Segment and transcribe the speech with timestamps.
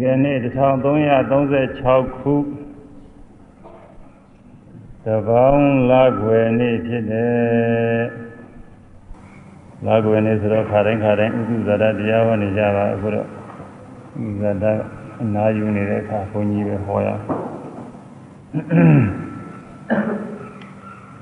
[0.00, 2.34] ဒီနေ့1336ခု
[5.04, 8.04] တပေါင်းလာွယ်နေ့ဖြစ်တယ်
[9.86, 13.26] လာွယ်နေ့ဆိုတော့ခါတိုင်းခါတိုင်းဥဒ္ဒဇာတတရားဟောနေကြပါအခုတော့
[14.24, 14.80] ဥဒ္ဒဇာတ
[15.22, 17.08] အနာယူနေတဲ့အခါဘုန်းကြီးပဲဟောရ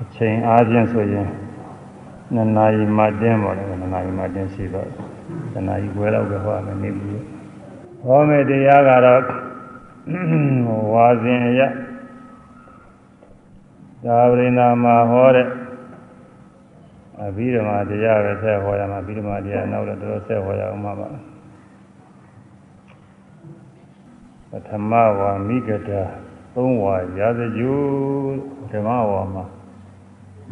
[0.01, 1.27] အချိန်အားဖြင့်ဆိုရင်
[2.33, 4.89] နှစ်နာရီမှတင်းပါလေနှစ်နာရီမှတင်းရှိတော့
[5.51, 7.36] နှစ်နာရီခွဲလောက်ပဲဟောရမယ်နေဘူး
[8.03, 9.23] ဟောမယ့်တရားကတော့
[10.93, 11.61] ဝါစဉ်ရ
[14.03, 15.47] သာဝရိနာမှာဟောတဲ့
[17.23, 21.07] အဘိဓမ္မာတရားပဲဆက်ဟောရမှာအဘိဓမ္မာတရားနောက်တော့တော်ဆက်ဟောရအောင်ပါပါ
[24.49, 25.91] ပထမဝါမိဂဒ
[26.55, 27.73] သုံးဝါရာဇဂျူ
[28.71, 29.43] ဓမ္မဝါမှာ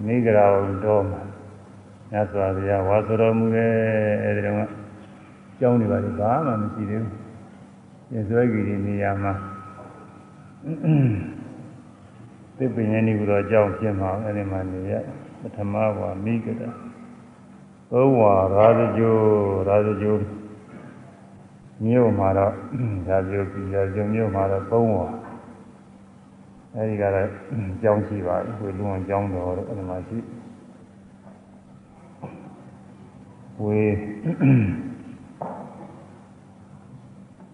[0.06, 0.56] မိဂရာဝ
[0.86, 1.22] တော်မှာ
[2.12, 3.72] မြတ်စွာဘုရားဝါဆိုတော်မူတဲ့
[4.24, 4.70] အဲဒီတော့
[5.60, 7.25] ကျောင်းနေပါလေဘာမှမရှိသေးဘူး
[8.14, 9.34] ရစွဲကြီးဒီနေရာမှာ
[12.58, 14.94] သစ်ပင်ရင်းဒီကတော့အကြောင်းဖြစ်မှာအဲဒီမှာနေရ
[15.42, 16.62] ပထမဝါမိကတ
[17.92, 19.16] သုံးဝါရာဇဂျို
[19.68, 20.16] ရာဇဂျို
[21.86, 22.54] မြို့မှာတော့
[23.10, 25.08] ရာဇဂျိုပြည်ရာဇဂျိုမြို့မှာတော့သုံးဝါ
[26.76, 27.28] အဲဒီကတော့
[27.74, 30.18] အကြောင်းရှိပါဘူးဝေလုံးအကြောင်းတော်တော့အဲဒီမှာရှိ
[33.64, 33.82] ဝေ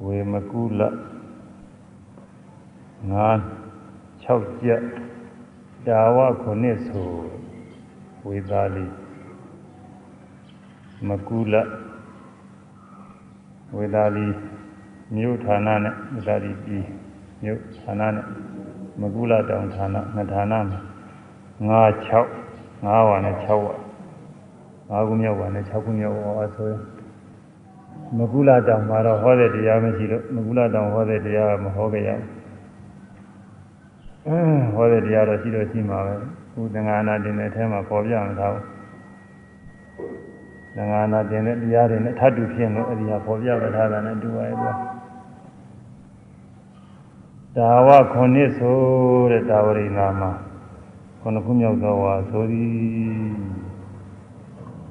[0.05, 0.81] ဝေမကုလ
[3.11, 3.27] ငါ
[4.23, 4.81] 6ချက်
[5.88, 7.09] ဒါဝခုနှစ်ဆို
[8.27, 8.85] ဝေသာလီ
[11.07, 11.55] မကုလ
[13.75, 14.27] ဝေသာလီ
[15.16, 16.85] မြို့ဌာနနဲ့ဝေသာလီပြည်
[17.44, 18.25] မြို့ဌာနနဲ့
[19.02, 20.79] မကုလတောင်ဌာနနှစ်ဌာနမှာ
[21.67, 23.75] ငါ6 5ဝါနဲ့6ဝါ
[24.89, 26.81] 5ခုမြောက်ဝါနဲ့6ခုမြောက်ဝါဆိုရင်
[28.17, 32.41] မကုလတောင်မှာတော့ဟောတဲ့တရားမရှိလို့မကုလတောင်ဟောတဲ့တရားကမဟောကြရဘူး
[34.27, 36.13] အင်းဟောတဲ့တရားတော့ရှိတော့ရှိမှာပဲ
[36.51, 38.66] ခုသံဃာနာတင်တဲ့အထဲမှာပေါ်ပြမှာထားဘူး
[40.75, 44.73] သံဃာနာတင်တဲ့တရားတွေနဲ့ထပ်တူဖြစ်လို့အဒီဟာပေါ်ပြမထားတာနဲ့တူပါရဲ့ကွာ
[47.55, 48.77] ဒါဝခုနှစ်ဆို
[49.31, 50.31] တဲ့ဒါဝရိနာမှာ
[51.21, 52.69] ခုနှစ်ခုမြောက်သောဝါဆိုသည်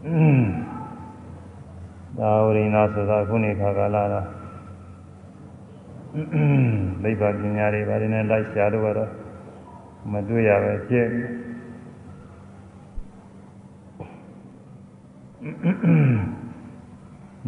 [0.07, 0.70] အင်း
[2.21, 4.27] သာဝရိနာဆိုတာခုနေခါကာလတော့
[7.03, 9.11] မိဘပညာတွေပါတယ်နဲ့လိုက်ရှားတော့တော့
[10.13, 11.07] မတွေ့ရပဲဖြစ်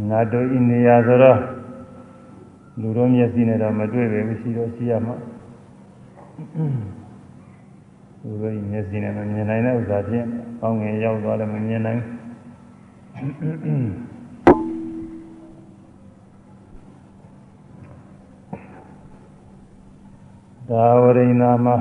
[0.09, 1.39] နာတို့ဤနေရာဆိုတော့
[2.81, 5.17] လူတော်မျက်စိနဲ့တော့မတွေ့ပဲရှိတော့ရှိရမှာ
[8.23, 10.27] လူတော်ဤမျက်စိနဲ့မမြင်နိုင်တဲ့ဥစ္စာဖြင့်
[10.61, 12.01] ကောင်းငင်ရောက်သွားလည်းမမြင်နိုင်
[20.73, 21.77] ဒါဝရိနာမှာ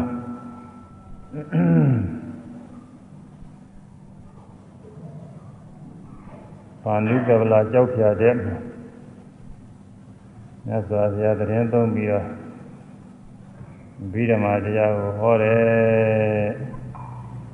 [6.83, 8.33] ဘာနုကဗလာကြောက်ဖြာတဲ့
[10.65, 12.25] မြတ်စွာဘုရားတရင်သုံးပြီးတော့
[14.13, 16.49] ဘိဓမ္မာတရားကိုဟောတယ်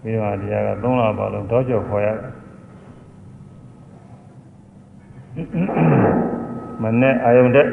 [0.04, 2.32] ဘိဓမ္မာတရားကသုံးလပါလုံးတောကြောခေါ်ရတယ်
[6.82, 7.68] မနဲ့အာယုန်တဲ့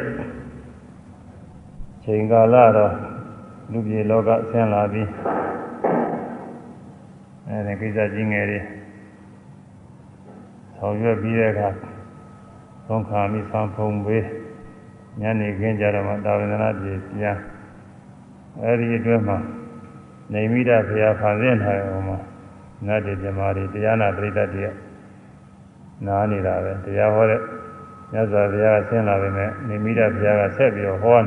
[2.04, 3.13] ချိန်ကာလတော့
[3.72, 5.08] လူပြေလောကဆင်းလာပြီး
[7.46, 8.60] အဲဒီကိစ္စကြီးငယ်တွေ
[10.76, 11.68] ဆောင်ရွက်ပြီးတဲ့အခါ
[12.86, 14.24] သုံးခါမိသံဖုံပေး
[15.20, 17.36] ညနေခင်းကြတော့မှတာဝန္ဒနာပြေပြန်
[18.62, 19.38] အဲဒီအတွင်းမှာ
[20.32, 22.18] နေမိတာဘုရားဖန်ဆင်းထားတယ်ဟောမှာ
[22.86, 24.66] နတ်တွေဇမားတွေတရားနာပရိသတ်တွေ
[26.06, 27.40] နားနေတာပဲတရားဟောတဲ့
[28.12, 31.26] မြတ်စွာဘုရားဆင်းလာပေမဲ့နေမိတာဘုရားကဆက်ပြီးတော့ဟောတယ်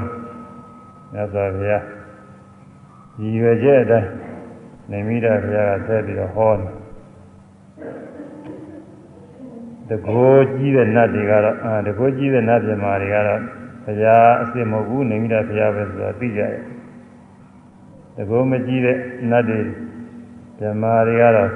[1.13, 1.83] မြတ်စွာဘုရား
[3.21, 4.09] ရည်ရွယ်ချက်အတိုင်း
[4.91, 6.69] နေမိတာဘုရားကဆက်ပြီးတော့ဟောတယ်
[9.89, 13.41] တကိုးကြီးတဲ့နတ်တွေကတော့အာတကိုးကြီးတဲ့နတ်ပြမာတွေကတော့
[13.85, 16.53] ဘုရားအစ်စ်မဟုတ်ဘူးနေမိတာဘုရားပဲဆိုတာသိကြတယ်
[18.15, 18.97] တကိုးမကြီးတဲ့
[19.31, 19.59] နတ်တွေ
[20.57, 21.49] ပြမာတွေကတော့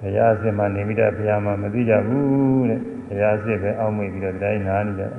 [0.00, 5.12] ဘုရားအစ်စ်မှနေမိတာဘုရားမှမသိကြဘူးတဲ့ဘုရားအစ်စ်ပဲအောက်မေ့ပြီးတော့တိုင်းနားနေကြတယ်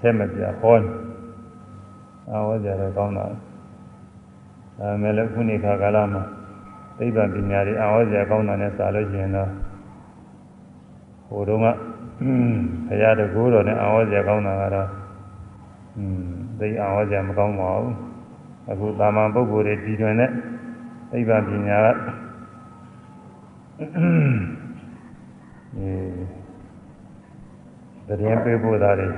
[0.00, 1.11] ဆက်မပြဟောတယ်
[2.30, 3.26] အာဝဇ္ဇရကောင်းတာ
[4.78, 6.22] ဒါမဲ့လည်းခုနေခါကာလမှာ
[6.98, 9.50] သိပ္ပံပညာတွေအာဝဇ္ဇရကောင်းတာနဲ့စာလို့ရှိရင်တော့
[11.28, 11.66] ဟိုတုန်းက
[12.88, 14.88] ဘုရားတကူတော်နဲ့အာဝဇ္ဇရကောင်းတာကတော့
[15.96, 16.24] อืม
[16.60, 17.94] သိအာဝဇ္ဇရမကောင်းပါဘူး
[18.70, 20.30] အခုသာမန်ပုဂ္ဂိုလ်တွေဒီတွင်နဲ့
[21.10, 21.86] သိပ္ပံပညာက
[25.76, 25.94] အဲ
[28.08, 29.08] သတင်းပေးဖို့သားတွေ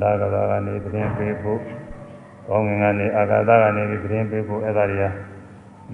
[0.00, 1.60] လာကဘာကနေသတင်းပေးဖို့
[2.50, 5.04] ကောင်းငင်ကနေအာဂါသကနေပြီးသတင်းပေးဖို့အဲ့ဒါတွေက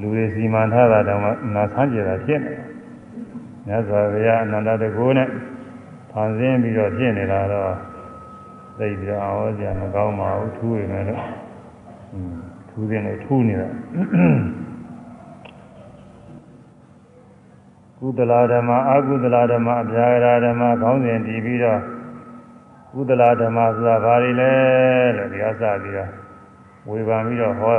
[0.00, 2.62] လူတွေစီမံထားတာတောင်မှနာဆန်းကြတာဖြစ်နေတယ်
[3.66, 5.28] မြတ်စွာဘုရားအနန္တတကူနဲ့
[6.10, 7.72] ဖန်ဆင်းပြီးတော့ဖြစ်နေတာတော့
[8.78, 11.22] သိပြီးတော့အောစရာမကောင်းပါဘူးထူးရမယ်လို့
[12.70, 13.68] ထူးတယ်လို့ထူးနေတာ
[17.98, 21.80] ကုသလာဓမ္မအကုသလာဓမ္မအပြာဂရာဓမ္မခေါင်းစဉ်တည်ပြီးတော့
[22.92, 24.52] ကုသလာဓမ္မဆိုတာဘာတွေလဲ
[25.16, 26.25] လို့ဒီအစပြီးတော့
[26.88, 27.72] ဝေဖန်ပြီးတော့ဟော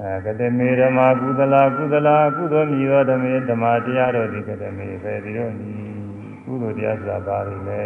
[0.00, 5.70] အဲကတမေဓမ္မကုသလာကုသလာကုသိုလ်မြည်သောဓမ္မေဓမ္မတရားတော်ဒီကတမေပဲဒီတော့ဒီ
[6.44, 7.82] ကုသိုလ်တရားဆိုတာဘာတွေလဲ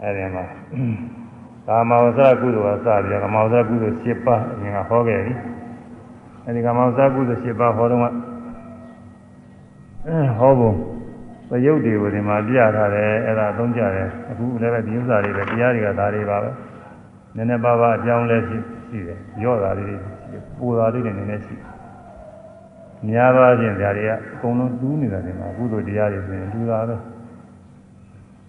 [0.00, 0.44] အဲဒီမှာ
[1.66, 5.34] ကာမဝဇ္ဇကုသိုလ်ကစပြီးကာမဝဇ္ဇကုသိုလ်7ပါးအရင်ကဟောခဲ့ပြီ
[6.44, 8.04] အဲဒီကာမဝဇ္ဇကုသိုလ်7ပါးဟောတော့က
[10.06, 10.76] အဲဟောဖို့
[11.52, 16.50] သရုပ်တွေကိုဒီမှာပြထားတယ်အဲ့ဒါသုံးကြတယ်အခုလည်းပဲဒီဥစ္စာတွေပဲတရားတွေကဒါတွေပါပဲ
[17.36, 18.56] နည်းနည်းပါးပါးအကြောင်းလဲရှိ
[18.88, 21.56] ရှိတယ်ရော့တာလေးတွေပူတာလေးတွေနည်းနည်းရှိ
[23.08, 26.96] များသောအားဖြင့်ဇာတွေကအကုန်လုံးတူးနေတာဒီမှာကုသိုလ်တရားတွေဆိုရင်တူတာပဲ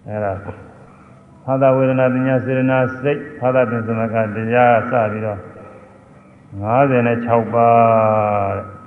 [0.07, 0.33] အဲ့ဒါ
[1.61, 5.39] သာသဝေဒနာပညာစေရနာစိတ်သာသပင်သမကတရားစပြီးတော့
[6.61, 7.01] 56ပါးတဲ့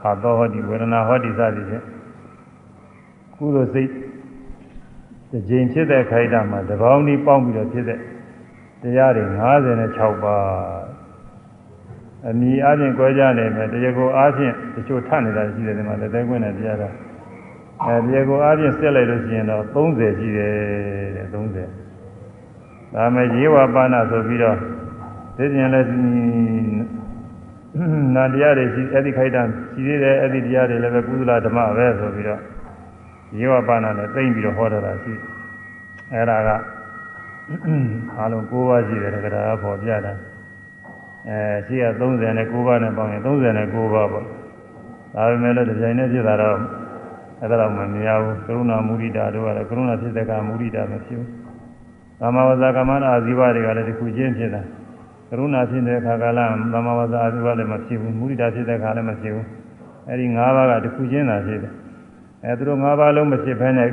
[0.03, 1.85] သာသောဟောတိဝေဒနာဟောတိစသည်ဖြင့်
[3.35, 3.91] ကုသိုလ်စိတ်
[5.31, 8.01] တစ်ကြိမ်ဖြစ်တဲ့ခိုက်တာမှာတပေါင်းဒီပေါင်းပြီးတော့ဖြစ်တဲ့
[8.83, 9.25] တရားတွေ
[9.75, 10.45] 56ပါး
[12.29, 16.89] အမိအချင်းကြွယ်ကြနေမယ်တရားကိုအားဖြင့်တချို့ထနေတာရှိတယ်ဒီမှာလက်သေးခွင့်နဲ့တရားတာ
[17.85, 20.53] အဲတရားကိုအားဖြင့်ဆက်လိုက်လို့ရှိရင်တော့30ရှိတယ်
[21.17, 21.35] တဲ့30
[22.95, 24.57] ဒါမဲ့ရေဝပါဏဆိုပြီးတော့
[25.37, 25.89] သိကျင်လည်း
[28.17, 29.43] နာတရားတွေရှိအဲ့ဒီခိုက်တာ
[29.73, 32.41] ရှိသေးတယ်အဲ့ဒီတရားတွေလည်းပဲကုသလဓမ္မပဲဆိုပြီးတော့
[33.39, 35.13] ရေဝပါဏနဲ့သိမ့်ပြီးတော့ဟောတာရှိ
[36.13, 36.49] အဲ့ဒါက
[38.17, 40.13] အားလုံး9ပါးရှိတယ်တက္ကရာပေါ်ပြတာ
[41.29, 44.25] အဲရှိရ39ပါးနဲ့ပေါင်းရင်39ပါးပေါ့
[45.15, 46.59] ဒါပေမဲ့လည်းဒီဇိုင်းနဲ့ဖြစ်တာတော့
[47.41, 51.31] အဲ့ဒါတော့မမြင်ဘူးကရုဏာမုဒိတာတို့ကလည်းကရုဏာဖြစ်တဲ့ကမုဒိတာမဖြစ်ဘူး
[52.21, 54.63] ကာမဝဇ္ဇကာမနာအာဇီဝတွေကလည်းဒီခုချင်းဖြစ်တာ
[55.29, 59.47] ကရုဏာဖြစ်တဲ့ခါကလည်းကာမဝဇ္ဇအာဇီဝလည်းမဖြစ်ဘူးမုဒိတာဖြစ်တဲ့ခါလည်းမဖြစ်ဘူး
[60.09, 61.73] အဲ့ဒီ၅ပါးကဒီခုချင်းသာဖြစ်တယ်
[62.47, 63.91] အဲသူတို့၅ပါးလုံးမဖြစ်ဘဲနဲ့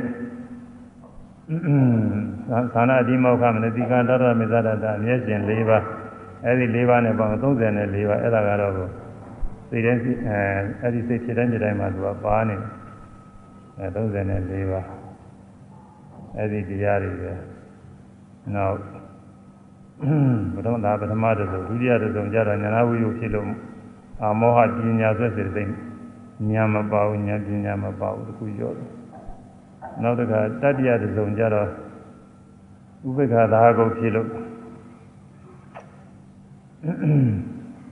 [2.74, 5.84] သာနာအဒီမောခမနတိကံတရမေဇဒတာအမျက်ရှင်၄ပါး
[6.44, 8.72] အဲ့ဒီ၄ပါးနဲ့ပေါင်း34ပါးအဲ့ဒါကတော့
[9.68, 10.38] စိတ်တိုင်းအဲ
[10.80, 12.68] အဲ့ဒီစိတ်ဖြစ်တိုင်းဖြစ်တိုင်းမှာသူကပါနေတယ်
[13.78, 14.86] အဲ34ပါး
[16.36, 17.32] အဲ့ဒီတရားတွေပဲ
[18.54, 18.76] နောက်
[20.54, 23.48] ဘုရားဒါပထမတစ်စုံဒုတိယတစ်စုံကျတော့ဉာဏဝိယုဖြစ်လို့
[24.22, 25.68] အာမောဟပညာဆွဲစေတဲ့
[26.50, 28.90] ဉာဏ်မပါဘူးဉာဏ်ပညာမပါဘူးတခုရောတယ်
[30.02, 31.68] နောက်တစ်ခါတတိယတစ်စုံကျတော့
[33.08, 34.28] ဥပိ္ပခာသာကုတ်ဖြစ်လို့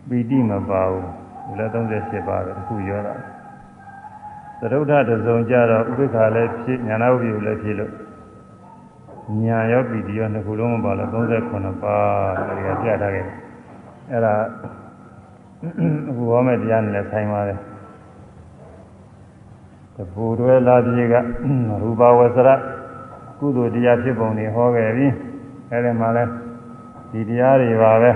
[0.09, 1.05] ပီတိမပါဘူး
[1.47, 3.15] ဒီလည်း38ပါပဲတခုရောတာ
[4.61, 7.93] သရုဒ္ဓတစ်စုံကျတော့ဥပိ္ပခာလည်းဖြစ်ဉာဏဝိယုလည်းဖြစ်လို့
[9.43, 11.97] ညာရောပီတိရောနှစ်ခုလုံးမပါလို့38ပါ
[12.49, 13.27] အဲဒီကပြထားခဲ့
[14.11, 14.35] အဲ့ဒါ
[16.09, 17.59] အခုဟောမယ့်တရားနဲ့လည်းဆိုင်ပါတယ်
[20.03, 21.15] တပူတွဲလာပြေက
[21.83, 22.49] ရူပဝဆရ
[23.39, 25.07] ကုသိုလ်တရားဖြစ်ပုံတွေဟောခဲ့ပြီ
[25.71, 26.25] အဲဒီမှာလဲ
[27.13, 28.13] ဒီတရားတွေပါပဲ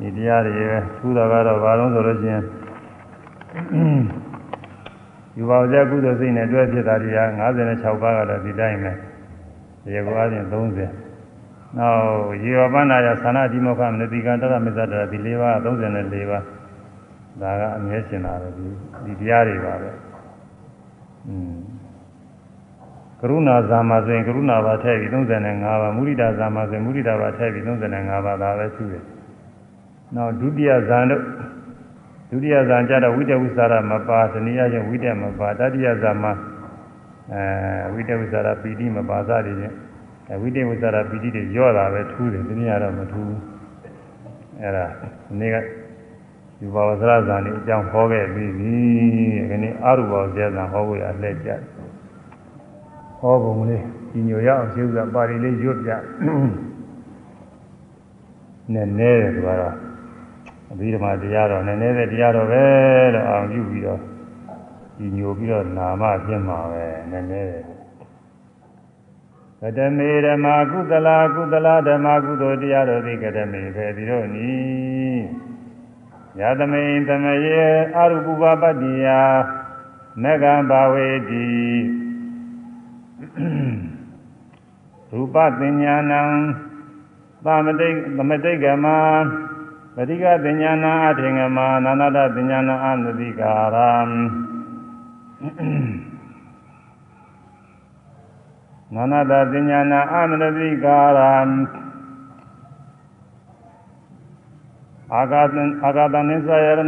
[0.00, 2.42] ဒီတရားတွေပဲထူးတာကတော့ဘာလို့ဆိုလို့ချင်း
[5.36, 8.92] ယူပါဝဇ္ဇကုသိုလ်စိတ်နဲ့တွဲဖြစ်တာတရား56ပါးကတော့ဒီတိုင်းပဲ
[9.84, 12.00] ဒီကောအချင်း30နောက်
[12.44, 16.44] ရေဝပန္နာယသနာတိမောခမနတိကံတရမစ္ဆတရဒီ၄ပါး34ပါး
[17.40, 18.66] ဒါကအမြဲရှင်တာပဲဒီ
[19.04, 19.90] ဒီတရားတွေပါပဲ
[23.20, 29.02] ကရုဏာဇာမဆိုရင်ကရုဏာပါထည့်ပြီး35ပါးမုရိဒာဇာမဆိုရင်မုရိဒာပါထည့်ပြီး35ပါးဒါပဲရှိတယ်။
[30.14, 31.22] နောက်ဒုတိယဇာန်တို့
[32.30, 36.24] ဒုတိယဇာန်ကြတော့ဝိတဝိသရာမပါတနည်းအားဖြင့်ဝိတမပါတတိယဇာမ
[37.32, 39.74] အဲဝိတဝိသရာပီတိမပါစသည်ဖြင့်
[40.30, 43.40] အဲဝိတဝိသရာပီတိတွေရော့တာပဲထူးတယ်တနည်းအားတော့မထူးဘူး။
[44.60, 44.84] အဲဒါ
[45.26, 45.56] ဒီနေ့က
[46.60, 48.74] ယူပါဝဇရဇာန်ဒီအကြောင်းဟောခဲ့ပြီးပြီ
[49.50, 51.50] ဒီနေ့အရူပါဇာန်ဟောဖို့ရလှည့်ကြ
[53.20, 55.90] ဟောပုံလေးဒီညိုရအောင်ရှင်းဥစွာပါဠိလေးရွတ်ပြ
[58.72, 59.76] နည်းနည်းတယ်သူကတော့
[60.72, 62.64] အဘိဓမ္မာတရားတော်နည်းနည်းတဲ့တရားတော်ပဲ
[63.14, 64.00] လို့အောင်ပြုပြီးတော့
[64.96, 67.64] ဒီညိုပြီးတော့နာမပြင်မှာပဲနည်းနည်းတယ်
[69.60, 74.99] ကတမေဓမ္မာကုသလာကုသလာဓမ္မာကုသိုလ်တရားတော်သည်ကတမေပဲဒီတော့နီး
[76.38, 77.60] ယသမိန်သမယေ
[77.96, 79.08] အရုပပပတ္တိယ
[80.22, 81.48] နဂံဘာဝေတိ
[85.10, 86.20] ရူပသင်ညာနံ
[87.44, 88.86] သမတိတ်သမတိတ်ကမ
[89.96, 93.92] ပတိကသင်ညာနာအထင်ကမနာနာတသင်ညာနာအနတိကာရံ
[98.94, 101.32] နာနာတသင်ညာနာအနတိကာရံ
[105.14, 106.80] အာဂတအာဂတနိသယရဏ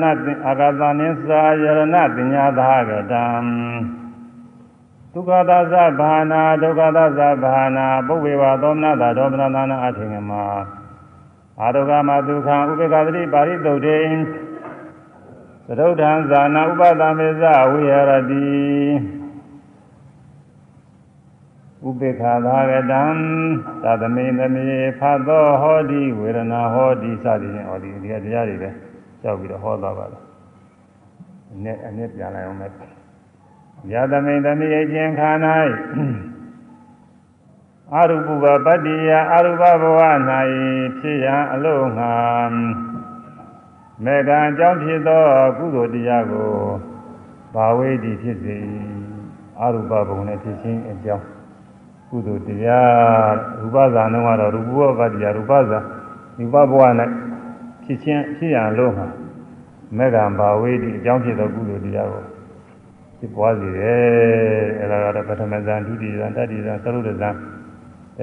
[0.47, 3.25] အာဂတနိသယရဏပညာသာကတံ
[5.13, 10.45] ဒုက္ခသသဘာနာဒုက္ခသသဘာနာပုဗ္ဗေဝသောမနတာဒေါမနနာနာအထင်ကမှာ
[11.61, 14.01] အာဒုက္ခမဒုက္ခဥပေက္ခတိပါရိတုတ်တေ
[15.67, 17.95] သရုဒ္ဓံဇာနာဥပဒမေဇဝိဟရ
[18.31, 19.22] တိ
[21.89, 23.05] ဥပေက္ခသာကတံ
[23.83, 24.65] သတမေသမေ
[24.99, 28.71] ဖတ်သောဟောတိဝေဒနာဟောတိစသည်ဖြင့်ဟောဒီဒီတရားတွေပဲ
[29.23, 30.25] ကြောက်ပြီးတော့ဟောသွားပါလား
[31.53, 32.73] အနဲ့အနဲ့ပြန်လိုက်အောင်မယ်
[33.91, 35.31] ယသမိသမိအချင်းခါ၌
[37.95, 40.01] အရူပဘပတ္တိယအရူပဘဝ၌
[40.99, 42.15] ဖြစ်ရန်အလို့ငှာ
[44.05, 45.25] မေကံအကြောင်းဖြစ်သော
[45.59, 46.51] ကုသိုလ်တရားကို
[47.55, 48.59] ဘာဝေတိဖြစ်စေ
[49.61, 51.32] အရူပဘုံနဲ့ဖြစ်ခြင်းအကြောင်း
[52.15, 55.79] ကုသိုလ်တရားရူပဇာနှုံးကတော့ရူပဘပတ္တိယရူပဇာ
[56.39, 56.83] ရူပဘဝ၌
[57.85, 59.07] ဖြစ်ခြင်းဖြစ်ရန်အလို့ငှာ
[59.99, 62.25] မေကံဘာဝေတိအကြောင်းဖြစ်သောကုသိုလ်တရားကို
[63.19, 64.03] ဖြစ်ပွားစေတယ်
[64.81, 67.25] အဲဒါကတော့ပထမဇန်ဒုတိယဇန်တတိယဇန်သရုပ်ဇန်တ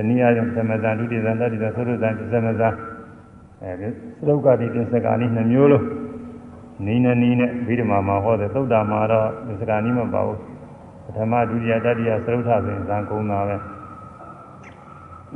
[0.08, 2.74] နည်းအားဖြင့်ပထမဇန်ဒုတိယဇန်တတိယဇန်သရုပ်ဇန်ပစ္စမဇန်
[3.64, 3.88] အဲဒီ
[4.26, 5.86] သရုပ်ကတိပစ္စကာနိနှမျိုးလုံး
[6.86, 10.40] နီးနေနီးနဲ့ဗိဓမာမှာဟောတယ်သုတ်တာမှာတော့ပစ္စကာနိမပါဘူး
[11.06, 13.79] ပထမဒုတိယတတိယသရုပ်ထဆိုရင်ဇန်ကုံတာပဲ
[15.30, 15.34] အ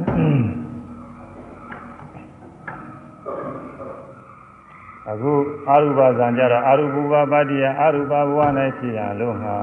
[5.22, 5.34] ခု
[5.70, 8.40] အာရုပဇံကြတော့အာရုပဘပါတိယအာရုပဘဝ၌
[8.78, 9.54] ဖြစ်ရလို့ငါ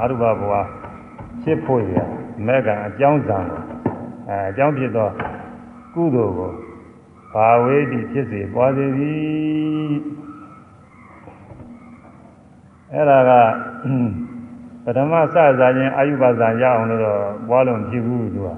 [0.00, 0.52] အာရုပဘဝ
[1.42, 1.94] ဖြစ်ဖို့ရ
[2.46, 3.62] မေကအကြောင်းဇံကို
[4.28, 5.08] အဲအကြောင်းဖြစ်သော
[5.94, 6.50] ကုသိုလ်ကို
[7.32, 9.96] ဘာဝေတိဖြစ်စေပွားစေသည်
[12.92, 13.30] အဲ့ဒါက
[14.84, 15.44] ပထမစဇာ
[15.76, 18.50] ခြင်းအာယုဘဇံရအောင်လို့တော့ပွားလို့ဖြစ်ဘူးသူက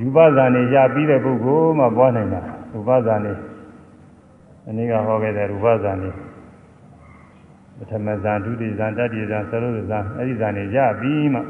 [0.00, 2.40] ယူဘဇံနေရပြီးတဲ့ပုဂ္ဂိုလ်မှပွားနိုင်တာ
[2.72, 3.34] ယူဘဇံနေ
[4.68, 6.14] အနည်းကဟောခဲ့တဲ့ရူပဇာန်นี่
[7.76, 11.40] ပထမဇာန်ဒုတိယဇာန်တတိယဇာန်သရုပ်ဇာန်အဲ့ဒီဇာန်นี่ရပြီးမှ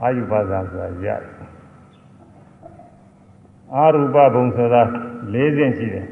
[0.00, 1.22] အာယုဘဇာန်ဆိုတာရတယ်
[3.74, 4.82] အာရူပဘုံဆိုတာ
[5.32, 6.06] ၄ဆင့်ရှိတယ်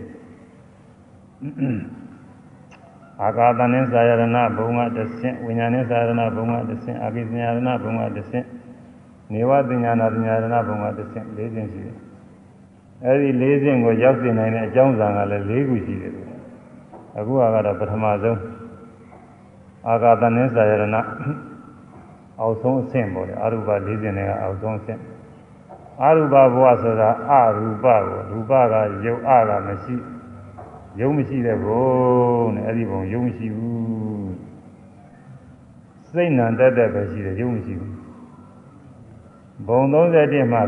[3.22, 4.22] အာကာသနဲ့သာယရဏ
[4.56, 8.46] ဘုံကတစ်ဆင့်ဝိညာဉ်နဲ့သာယရဏဘုံကတစ်ဆင့်အာကိသညာရဏဘုံကတစ်ဆင့်
[9.32, 11.96] နေဝသညာနာသညာရဏဘုံကတစ်ဆင့်၄ဆင့်ရှိတယ်
[13.04, 16.12] အဲဒီ၄ဆင့်ကိုရောက်စေနိုင်တဲ့အကြောင်းဇာန်ကလည်း၄ခုရှိတယ်
[17.18, 18.40] အခုကတော့ပထမဆုံး
[19.88, 20.84] အာဂါတနိစ္စယရဏ
[22.40, 25.00] အောက်ဆုံးအဆင့်ပေါ့လေအရူပ၄ဆင့်နဲ့ကအောက်ဆုံးအဆင့်
[26.02, 29.96] အရူပဘဝဆိုတာအရူပကိုရူပကယုတ်အကမရှိ
[31.00, 34.34] ယုံမရှိတဲ့ဘုံနဲ့အဲ့ဒီဘုံယုံမရှိဘူး
[36.10, 37.93] စိတ်နံတက်တက်ပဲရှိတယ်ယုံမရှိဘူး
[39.68, 40.62] ဘုံ31မှာ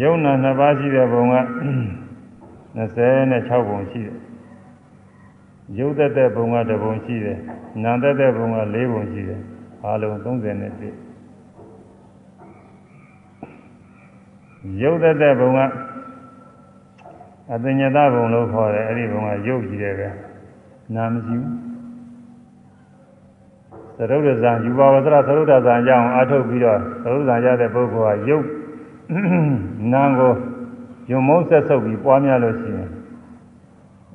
[0.00, 1.34] ယုံနာနှစ်ပါးရှိတဲ့ဘုံက
[2.76, 4.18] 26ဘုံရှိတယ်
[5.78, 7.38] ယုတ်သက်တဲ့ဘုံကတစ်ဘုံရှိတယ်
[7.82, 9.40] နာသက်တဲ့ဘုံက4ဘုံရှိတယ်
[9.82, 10.30] အားလုံး31
[14.80, 15.58] ယုတ်သက်တဲ့ဘုံက
[17.54, 20.08] အပညာတဘုံလို့ခေါ်တယ်အဲ့ဒီဘုံကယုတ်ကြီးတယ်ပဲ
[20.94, 21.71] နာမရှိဘူးသ
[24.10, 28.46] ရုပ်ရဇံယူပါဝသရသရုပ်ရဇံရအောင်အထုတ်ပြီးတော့သရုပ်ရဇံရတဲ့ပုဂ္ဂိုလ်ကယုတ်
[29.92, 30.32] နာကို
[31.10, 32.90] ယုံမုန်းဆက်ဆုပ်ပြီးပွားများလို့ရှိရင်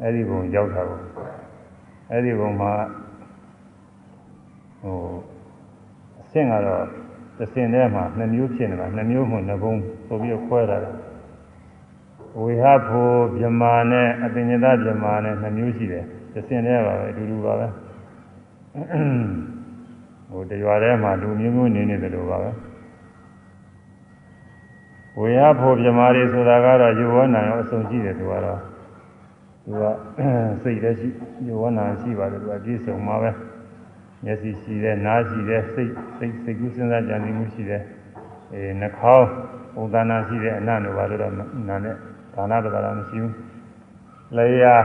[0.01, 1.00] အဲ့ဒီဘုံရောက်တာကို
[2.12, 2.72] အဲ့ဒီဘုံမှာ
[4.82, 4.98] ဟို
[6.22, 6.84] အဆင့်ကတော့
[7.38, 9.74] တစ်ဆင့်ထဲမှာနှစ်မျိုးဖြစ်နေတာနှစ်မျိုးမှနှစ်ဘုံ
[10.08, 10.77] ဆိုပြီးခွဲတာ
[12.41, 17.67] ဝေဟဖို့ဗြမာနဲ့အပင်ညတဗြမာနဲ့နှစ်မျိုးရှိတယ်တစ်ဆင့်ထဲပါပဲအတူတူပါပဲ
[20.31, 22.51] ဟိုတရွာထဲမှာလူမျိုးမျိုးနေနေတယ်လို့ပါပဲ
[25.19, 28.60] ဝေယဖို့ပြမာတွေဆိုတာကတော့ယောဝနာရောအစုံရှိတယ်သူကတော့
[29.63, 29.84] သူက
[30.62, 31.10] စိတ်လည်းရှိ
[31.48, 33.31] ယောဝနာရှိပါတယ်သူကပြည့်စုံမှာပဲ
[34.24, 37.81] မျက်စိရှိတယ်နားရှိတယ်စိတ်စိတ်စိတ်ကူးစဉ်းစားကြံနေမှုရှိတယ်
[38.53, 39.27] အဲနှာခေါင်း
[39.75, 41.34] ပုံသဏ္ဍာန်ရှိတယ်အနံ့တို့ဘာလို့တော့
[41.69, 41.96] နာနဲ့
[42.34, 43.34] ဒါနပဒါရမရှိဘူး
[44.38, 44.75] လေယာ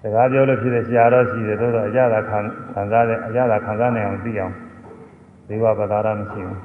[0.00, 2.38] စကားပြောလို့ဖြစ်တဲ့ဆရာတော်ရှိတယ်တို့တော့အကြတာခံ
[2.72, 4.54] ခံစားတဲ့အကြတာခံစားနိုင်အောင်သိအောင်
[5.48, 6.60] ဒေဝပဒါရမရှိဘူး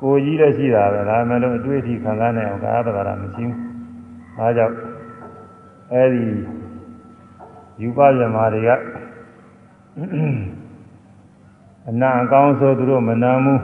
[0.00, 3.56] ကိုကြီးလည်းရှိတာပဲဒါမှမဟုတ်အတွေ့အထိခံစားနိုင်အောင်ကာယပဒါရမရှိဘူး။
[4.38, 4.74] အားကြောင့်
[5.92, 6.24] အဲဒီ
[7.80, 8.70] ယူပဇမာတွေက
[11.88, 13.54] အနာအကောင်းဆိုသူတို့မနာမှု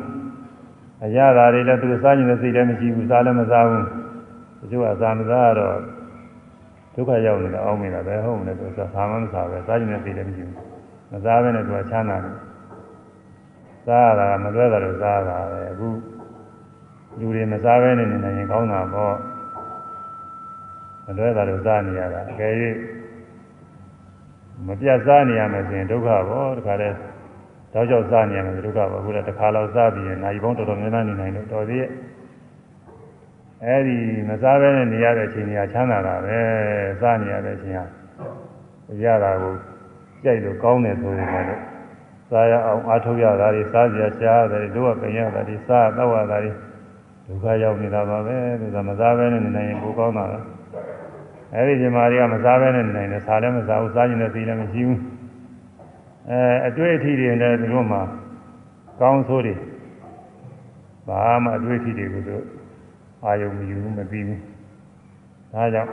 [1.05, 3.85] အရသာတွေလည်းသူတို့စားကျင်တဲ့စိတ်လည်းမရှိဘူးစားလည်းမစားဘူး
[4.61, 5.77] တချို့ကစားမစားတော့
[6.97, 10.57] ဒုက္ခရောက်နေတာအောင်းနေတာပဲဟုတ်မလဲသူစားစားမမစားပဲစားကျင်တဲ့စိတ်လည်းမရှိဘူး
[11.13, 12.35] မစားဘဲနဲ့သူကချမ်းသာတယ်
[13.87, 15.89] စားရတာမလွဲတာလို့စားတာပဲအခု
[17.19, 19.17] လူတွေမစားဘဲနဲ့နေနေရင်ကောင်းတာပေါ့
[21.07, 22.53] မလွဲတာလို့စားနေရတာအကယ်၍
[24.67, 26.97] မပြတ်စားနေရမယ်ဆိုရင်ဒုက္ခပေါ့တခါတည်း
[27.73, 31.91] တောက်ကြောက်စားနေရမယ်ဒုက္ခပေါ့အခုလည်းတစ်ခါလောက်စားပြီးရင်နိုင်ပေါင်းတော်တော်များများနေနိုင်လို့တော်သေးရဲ့
[33.65, 33.99] အဲဒီ
[34.29, 36.39] မစားဘဲနဲ့နေရတဲ့အချိန်ကြီးချမ်းသာတာပဲ
[37.01, 37.85] စားနေရတဲ့အချိန်ဟာ
[39.03, 39.55] ရတာကို
[40.25, 41.63] ကြိုက်လို့ကောင်းတယ်ဆိုရင်လည်း
[42.31, 46.53] စားရအောင်အားထုတ်ရတာတွေစားကြရှားရတယ်တို့ကပြင်ရတာတွေစားတော့ရတာတွေ
[47.27, 50.39] ဒုက္ခရောက်နေတာပါပဲသူကမစားဘဲနဲ့နေနိုင်ရင်ပိုကောင်းတာပဲ
[51.55, 55.01] အဲဒီဇမားတွေကမစားဘဲနဲ့နေနိုင်တယ်စားလည်းမစားဘူးစားကျင်တဲ့သိလည်းမရှိဘူး
[56.31, 58.03] အဲအတွေ့အထိတွေလည်းသူတို့မှာ
[59.01, 59.55] ကောင်းဆိုးတွေ
[61.09, 62.37] ဘာမှအတွေ့အထိတွေကိုသူ
[63.25, 64.41] အာယုံမယူမပြီးဘူး
[65.53, 65.93] ဒါကြောင့်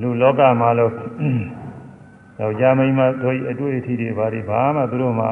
[0.00, 0.92] လူလောကမှာလို့
[2.40, 5.26] ယောက်ျားမိန်းမတို့အတွေ့အထိတွေဘာတွေဘာမှသူတို့မှ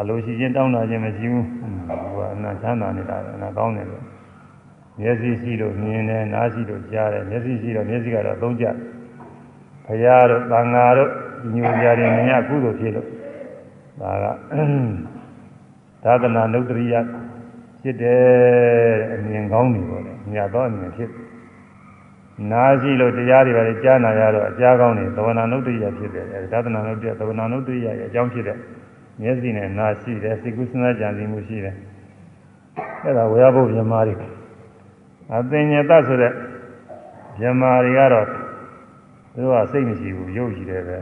[0.00, 1.46] အလိုရှိချင်းတောင်းတာချင်းမရှိဘူး
[1.88, 4.04] ဟိုကအနာချမ်းသာနေတာပဲအနာကောင်းတယ်လို့
[5.00, 8.64] မျက်စိရှိလို့မြင်တယ်နားရှိလို့ကြားတယ်မျက်စိရှိတော့မျက်စိကတော့သုံးကြ
[9.86, 11.10] ဘုရားတို့သံဃာတို့
[11.54, 13.08] ညူကြတယ်မြင်ရကုသိုလ်ဖြစ်လို့
[14.00, 14.26] ဒါက
[16.04, 16.94] သာသနာနုတ္တရိယ
[17.82, 21.10] ဖြစ်တယ်အမြင်ကောင်းနေပေါ့လေမြတ်သောအမြင်ဖြစ်
[22.50, 28.56] နာရှိလို့တရားတွေပါလေကြားနာရတော့အကြားကောင်းနေသဝနာနုတ္တရိယဖြစ်တယ်အဲသာသနာနုတ္တရိယသဝနာနုတ္တရိယရဲ့အကြောင်းဖြစ်တဲ့
[29.20, 31.74] မျက်စိနဲ့နာရှိတယ်စိတ်ကူးစဉ်းစားကြံစည်မှုရှိတယ်
[33.04, 34.14] အဲဒါဝေယဘုဗြဟ္မာတွေ
[35.34, 36.32] အသင်ညတဆိုတဲ့
[37.40, 40.98] ဗြဟ္မာတွေကတော့သူတို့ကစိတ်မရှိဘူးရုပ်ရှိတယ်ပဲ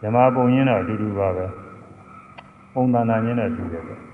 [0.00, 1.46] ဗြဟ္မာပုံရင်းတော့အတူတူပါပဲ
[2.74, 4.09] ပုံသဏ္ဍာန်ရင်းတော့တူတယ်ပဲอืม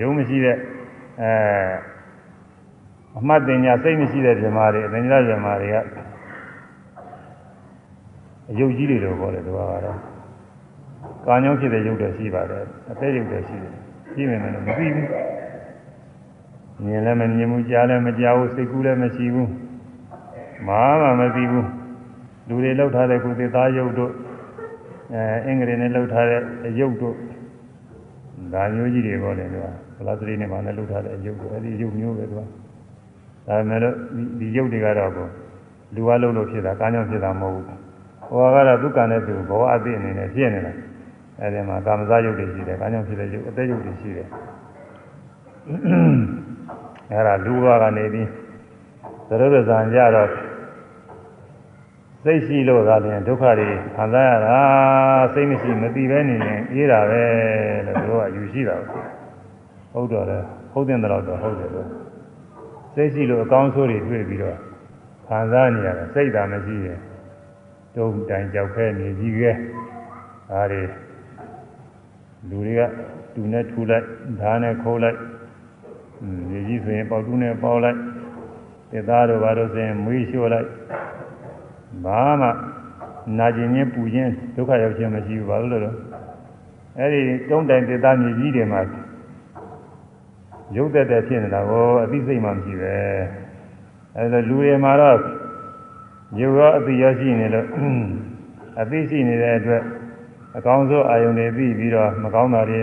[0.00, 0.56] ရုပ်မရှိတဲ့
[1.20, 1.30] အဲ
[3.18, 5.76] အမှတ်တင်ညာစိတ်မရှိတဲ့ဗြဟ္မာတွေအသင်္ကြန်ဗြဟ္မာတွေက
[8.50, 9.98] အယုတ်ကြီးတွေတော့ခေါ်တယ်သူကတော့
[11.26, 13.72] ကာညောင်းဖြစ်တဲ့ယုတ်တွေရှိပါတယ်အသေးယုတ်တွေရှိတယ်
[14.12, 15.08] ရှိမယ်မလို့မသိဘူး
[16.84, 19.50] မြင်လည်းမမြင်ဘူးကြားလည်းမကြားဘူးစိတ်ကူးလည်းမရှိဘူး
[20.68, 21.68] မာမှမသိဘူး
[22.48, 24.12] လူတွေလောက်ထားတဲ့ကုသသားယုတ်တို့
[25.14, 27.16] အဲအင်္ဂလိပ်နဲ့လောက်ထားတဲ့အယုတ်တို့
[28.52, 32.46] ဒါမျိုးကြီးတွေပေါ့လေသူကပလတ်စတိနဲ့မှလည်းလောက်ထားတဲ့အယုတ်တို့အဲဒီယုတ်မျိုးပဲသူကဒါ
[33.46, 33.94] ပေမဲ့လို့
[34.38, 35.28] ဒီယုတ်တွေကတော့ကို
[35.94, 37.66] လူကလုံးလို့ဖြစ်တာကားကြောင့်ဖြစ်တာမဟုတ်ဘူး
[38.30, 40.72] ဟိုကတော့သူကံတဲ့သူဘဝအသိအနေနဲ့ဖြစ်နေတာ
[41.40, 44.28] အဲဒီမှာကာမဇယုတ်တွေရှိတယ်ကားကြောင့်ဖြစ်တဲ့ယုတ်အသက်ယုတ်တွေရှိတယ်
[47.10, 48.28] အဲဒါလူဘဝကနေပြီး
[49.28, 50.28] သရုပ်ရဇံကြတော့
[52.24, 54.58] စိတ်ရှိလို့သာလျှင်ဒုက္ခတွေခံစားရတာ
[55.34, 57.22] စိတ်မရှိမသိပဲနေရင်အေးတာပဲ
[57.86, 58.76] လို့သူတို့ကယူရှိတာ
[59.92, 61.88] ဟုတ်တော့တယ်ဟုတ်တဲ့တော့တော့ဟုတ်တယ်လို့
[62.94, 64.56] စိတ်ရှိလို့အကောင်းဆိုးတွေတွေ့ပြီးတော့
[65.26, 66.98] ခံစားနေရတယ်စိတ်သာမရှိရင်
[67.94, 69.50] တုံးတိုင်ကြောက်ခဲနေကြီးကဲ
[70.50, 70.82] ဒါတွေ
[72.48, 72.82] လူတွေက
[73.34, 74.06] တူနဲ့ထူလိုက်
[74.40, 75.18] ဓာတ်နဲ့ခိုးလိုက်
[76.52, 77.98] ရေကြီးဆိုရင်ပေါတူးနဲ့ပေါလိုက်
[78.90, 80.68] သေသားတို့ဘာလို့ဆိုရင်မွေးလျှော့လိုက်
[82.04, 82.48] ဘာမှ
[83.38, 85.96] နာကျင်ခြင်းပူခြင်းဒုက္ခရောက်ခြင်းမရှိဘူးဘာလို့လဲတော့
[86.98, 88.80] အဲ့ဒီတုံးတိုင်သေသားမြေကြီးတွေမှာ
[90.76, 92.94] ရုပ်သက်တဲ့ဖြစ်နေတာကိုအသိစိတ်မှမရှိပဲ
[94.16, 95.18] အဲ့ဒါလူတွေမှာတော့
[96.40, 97.66] ရုပ်ရောအသိရောရှိနေလို့
[98.80, 99.82] အသိရှိနေတဲ့အတွက်
[100.56, 102.80] အကောင်းဆုံးအာယုန်တွေပြီးပြီးတော့မကောင်းတာတွေ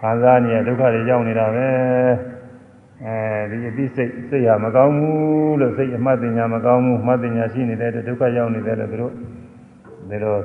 [0.00, 1.66] ခံစားနေရဒုက္ခတွေရောက်နေတာပဲ
[3.04, 3.14] အဲ
[3.50, 9.12] ဒီအသိစိတ်စိတ်ဟာမကောင်းဘူးလို့စိတ်အမှတ်တင်ညာမကောင်းဘူးမှတ်တင်ညာရှိနေတဲ့ဒုက္ခရောက်နေတယ်လို့သူတို့
[10.10, 10.42] ဒါတော့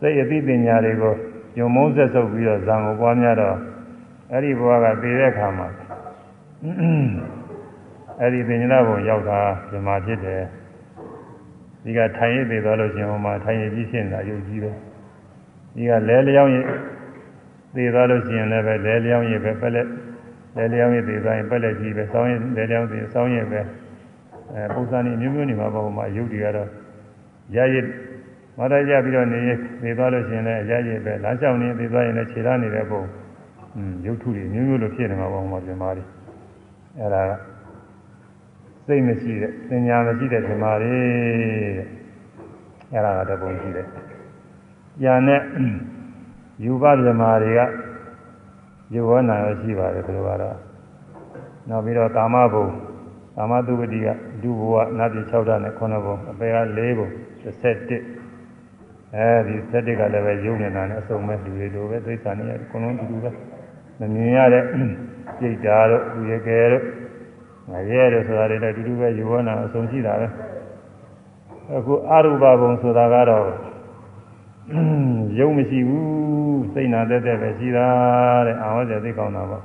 [0.00, 1.14] စိတ်အသိတင်ညာတွေကို
[1.58, 3.56] ယုံမုန်းဆက်ဆုပ်ပြီးတော့ဇံကိုပွားများတော့
[4.32, 5.68] အဲ့ဒီဘဝကသိတဲ့အခါမှာ
[8.20, 10.42] အဲ့ဒီပင်ညနာဘုံရောက်တာဒီမှာဖြစ်တယ်
[11.84, 14.70] ဒီကထိုင်ရည်သေးသွားလို့ရှင်ဟိုမှာထိုင်ရည်ကြီးဖြစ်နေတာယုတ်ကြီးပဲ
[15.74, 16.66] ဒီကလဲလျောင်းရည်
[17.74, 19.88] သေးသွားလို့ရှိရင်လည်းပဲလဲလျောင်းရည်ပဲပက်လက်
[20.56, 23.60] လဲလျောင်းရည်သေးသွားရင်ပက်လက်ကြီးပဲစောင်းရည်လဲလျောင်းသေးစောင်းရည်ပဲ
[24.52, 26.68] အဲပုံစံနေမျိုးမျိုးနေမှာပေါ့မှာယုတ်တွေကတော့
[27.56, 27.84] ရရည်
[28.58, 29.38] မရရပြီးတော့နေ
[29.84, 33.02] နေသွားလို့ရှိရင်လည်းရရည်ပဲလမ်းလျှောက်နေသေးသွားရင်လည်းခြေထားနေတဲ့ပုံ
[33.76, 36.04] อืมရုပ်ထုတွေမျိုးမျိုးလိုဖြစ်နေမှာပေါ့မှာပြင်မာတွေ
[36.98, 37.22] အဲ့ဒါ
[38.86, 40.94] စိတ်မရှိတဲ့သင်ညာမရှိတဲ့ပြင်မာတွေ
[42.92, 43.86] အဲ့ဒါကတပုံရှိတယ်
[45.02, 45.40] ညာနဲ့
[46.64, 47.60] ယူပပြမာတွေက
[48.94, 50.56] ယူဝနာရရှိပါတယ်သူတို့ကတော့
[51.68, 52.66] နောက်ပြီးတော့ကာမဘုံ
[53.36, 54.08] ကာမတုပတိက
[54.42, 57.08] ဒုဘဝနတ်ပြည်6ဓာတ်နဲ့9ဘုံအပေက4ဘုံ
[57.44, 63.30] 17အဲဒီဆက်တက်ကလည်းပဲယုံနေတာနဲ့အစုံမဲ့လူတွေလိုပဲသိစ္စာနဲ့အကုန်လုံးတူတူပဲ
[64.00, 64.64] မမြင်ရတဲ့
[65.38, 66.84] စိတ်ဓာတ်တို့လူရကယ်တို့
[67.70, 70.28] ငရဲတို့ဆိုတာတွေလည်းတူတူပဲယောနာအစုံရှိတာပဲ
[71.76, 73.44] အခုအရူပဘုံဆိုတာကတော့
[75.38, 77.88] ယုံမရှိဘူးစိတ်နာတက်တက်ပဲရှိတာ
[78.46, 79.62] တဲ့အာဝဇ္ဇသိကောင်းတာပေါ့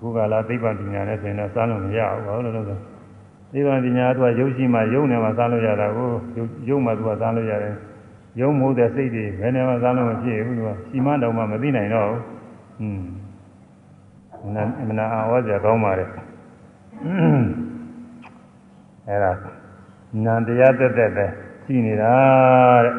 [0.00, 2.78] ခုကလာသိပ္ပံပညာနဲ့ဆိုရင်တော့စမ်းလို့မရဘူးဘာလို့လဲဆို
[3.52, 6.08] သိပ္ပံပညာကသူကယုံရှိမှယုံနေမှစမ်းလို့ရတာကို
[6.68, 7.74] ယုံမှသူကစမ်းလို့ရတယ်
[8.40, 12.22] ယုံမို့တဲ့စိတ်တွေဘယ်နဲ့မှစမ်းလို့မဖြစ်ဘူးသူကရှိမှတော့မှမသိနိုင်တော့ဘူး
[12.80, 13.02] อืม
[14.44, 16.04] မနာမနာအာဝဇ္ဇကောင်းပါလေ
[19.08, 19.32] အဲ့ဒါ
[20.24, 21.26] နန္တရားတက်တက်ပဲ
[21.64, 22.12] ရှိနေတာ
[22.84, 22.94] တဲ့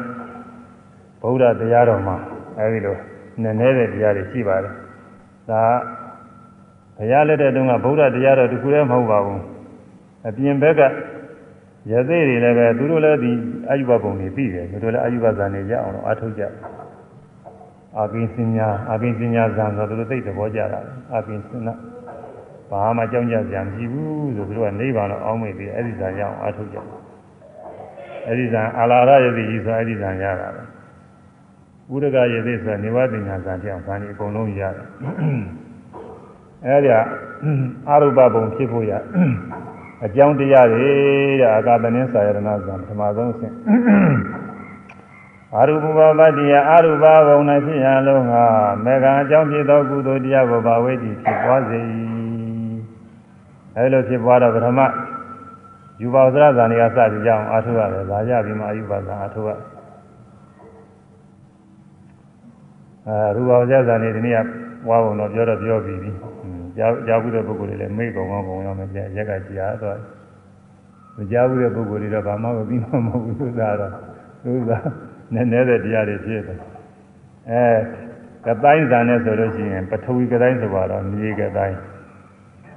[1.22, 2.16] ဗုဒ္ဓတရားတော်မှာ
[2.58, 2.96] အဲဒီလို
[3.42, 4.74] နည်းနည်းတဲ့တရားတွေရှိပါတယ်
[5.50, 5.62] ဒါ
[6.96, 9.42] ဘုရားလက်ထက်တုန်းကဗုဒ္ဓတရားတော်တခုတည်းမဟုတ်ပါဘူး
[10.28, 10.82] အပြင်ဘက်က
[11.90, 13.32] ရသေးတွေလည်းပဲသူတို့လည်းဒီ
[13.68, 16.42] အာယုဘဘုံတွေပြီးတယ်သူတို့လည်းအာယုဘဇာနေရအောင်တော့အထုတ်ကြ
[17.98, 20.80] အာကိစညာအာကိစညာဇံဆိုသူတို့သိတဲ့ဘောကြတာ
[21.12, 21.74] အာကိစနာ
[22.70, 26.78] ဘာမှကြောင်းကြစရာမရှိဘူးဆိုသူတို့ကနိဗ္ဗာန်တော့အောင်းမိပြီးအဲ့ဒီဇာရအောင်အထုတ်ကြ
[28.26, 30.62] အဲ့ဒီဇာအာလာရယတိကြီးဆိုအဲ့ဒီဇာရတာပဲ
[31.94, 34.86] ဥဒကယတိဆိုနေဝတိညာဇာပြောင်းဇာနေအကုန်လုံးရတယ်
[36.66, 36.90] အဲ့ဒီ
[37.88, 38.92] အာရုပဘုံဖြစ်ဖို့ရ
[40.04, 40.88] အကြောင်းတရားတွေ
[41.40, 43.54] တဲ့အာကာသနင်းစာယရဏဇံပထမဆုံးအဆင့်
[45.54, 48.34] အာရုပဘဝတ္တိယအာရုပဘုံ၌ဖြစ်ရလုံးက
[48.84, 51.80] မေဃအကြောင်းဖြစ်သောကုသိုလ်တရားကိုဘာဝေတိဖြစ်ပွားစေ
[53.76, 54.80] အဲလိုဖြစ်ပွားတော့ပထမ
[56.00, 59.50] ယူပါသရဇာနေကစပြီးကြအောင်အာထုရတယ်ဇာရပြီးမှအယူပါဇာအာထုရ
[63.06, 64.46] အဲရူပါဇာဇာနေဒီနေ့က
[64.88, 66.10] ဝါဘုံတော့ပြောတော့ပြောပြီးပြီ
[66.76, 69.98] ကြားကြားဘူးတဲ့ပုဂ္ဂိုလ်တွေလည်းမိကုန်အောင်ပုံရမယ်ရက်ကကြားတော့
[71.16, 73.92] မကြားဘူးတဲ့ပုဂ္ဂိုလ်တွေတော့ဘာမှမပြီးမှမဟုတ်ဘူးသူစားတော့
[74.42, 74.86] သူစား
[75.34, 76.58] နည်းနည်းတဲ့တရားတွေဖြစ်တယ်
[77.50, 77.66] အဲ
[78.46, 81.78] ကတိုင်းဇာနဲ့ဆိုလို့ရှိရင်ပထဝီကတိုင်းဆိုတော့မြေကတိုင်း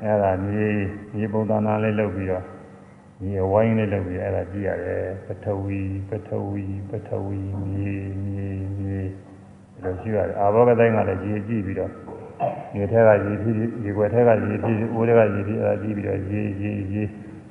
[0.04, 0.68] အဲ့ဒါမြေ
[1.16, 2.46] မြေပုံသဏ္ဍာန်လေးလုပ်ပြီးတော့
[3.22, 9.35] မြေဝိုင်းလေးလုပ်ပြီးအဲ့ဒါကြည့်ရတယ်ပထဝီပထဝီပထဝီမြေမြေမြေဒီ
[9.84, 11.92] လိုရှိရတယ်အာဘောကတိုင်းကလည်းကြည့်ကြည့်ပြီးတော့
[12.74, 17.04] မြေထဲကရေဖြစ်ရေွယ်ထဲကရေဖြစ်အိုးထဲကရေဖြစ်အဲ့ဒါကြည့်ပြီးတော့ရေရေရေ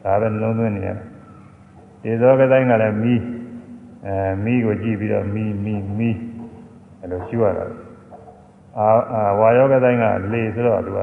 [0.04, 0.96] ဒါပဲနှလုံးသွင်းနေရတယ်
[2.02, 3.20] ဒီသောကတိုင်းကလည်းမီး
[4.06, 6.16] အဲမီးကိုကြည့်ပြီးတော့မီးမီးမီး
[7.00, 7.64] အဲ့လိုရှိရတာ
[8.78, 8.88] အာ
[9.38, 11.00] ဝါယောကတိုင်းကလေဆိုတော့သူက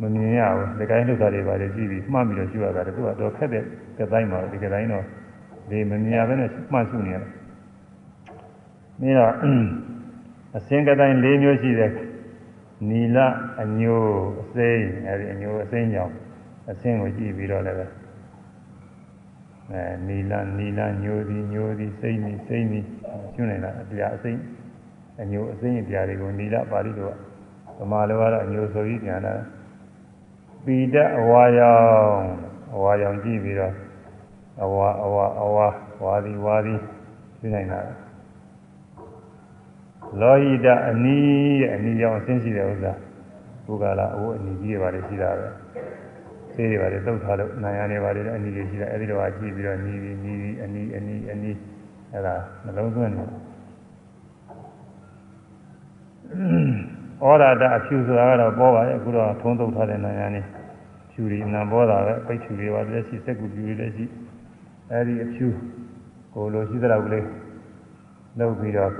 [0.00, 3.62] မမြင်ရဘူးဒီကိုင်းလှုပ်တာတွေပါလေကြည့်ပြီးမှတ်ပြီးတော့ရှိရတာတူကတော့ခက်တဲ့
[3.98, 5.04] ကတိုင်းမှာဒီကတိုင်းတော့
[5.70, 7.30] ဒီမမြင်ရဘဲနဲ့မှတ်စုနေရတယ်
[9.00, 9.32] မင်းတော့
[10.56, 11.92] အစင်းကတိုင်း၄မျိုးရှိတယ်
[12.88, 13.18] နီလ
[13.62, 14.02] အညို
[14.42, 16.14] အစိမ်းအဲဒီအညိုအစိမ်းကြောင့်
[16.70, 17.86] အစင်းကိုကြည့်ပြီးတော့လည်းပဲ
[19.70, 22.84] အဲနီလနီလညိုသည်ညိုသည်စိမ့်သည်စိမ့်သည်
[23.34, 24.40] ကျွနေတာအပြာအစိမ်း
[25.22, 27.12] အညိုအစိမ်းအပြာတွေကိုနီလပါဠိလိုက
[27.78, 29.34] ဗမာလိုကတော့အညိုဆိုပြီးပြန်လာ
[30.64, 32.26] ပိဒအဝါယောင်
[32.74, 33.74] အဝါယောင်ကြည့်ပြီးတော့
[34.64, 35.66] အဝါအဝါအဝါ
[36.04, 36.74] ဝါဒီဝါဒီ
[37.40, 37.80] ပြနေတာ
[40.20, 42.92] လောဟိတအနီးရဲ့အနီးကြောင့်အဆင်းရှိတဲ့ဥစ္စာ
[43.66, 45.48] ဘုရားလာအိုးအနီးကြီးတွေပါလေရှိတာပဲ
[46.52, 51.56] ဆေးတွေပါလေသုတ်ထားလို့နာယနေပါလေအနီးကြီးရှိတာအဲဒီတော့ကြည့်ပြီးတော့နီးပြီးနီးပြီးအနီးအနီးအနီး
[52.12, 53.24] အဲဒါနှလုံးသွင်းနေ
[57.24, 60.40] ဩရဒအဖြူဆိုတာကတော့ပေါ်ပါရဲ့အခုတော့ထုံးသုတ်ထားတဲ့နာယနေ
[61.10, 64.04] ဖြူတွေနံပေါ်တာပဲပိတ်ဖြူတွေပါလက်ရှိစက်ကူဖြူတွေလည်းရှိ
[64.90, 65.46] အဲဒီအဖြူ
[66.34, 67.26] ကိုလိုရှိတဲ့လောက်ကလေး
[68.38, 68.92] လုပ်ပြီးတော့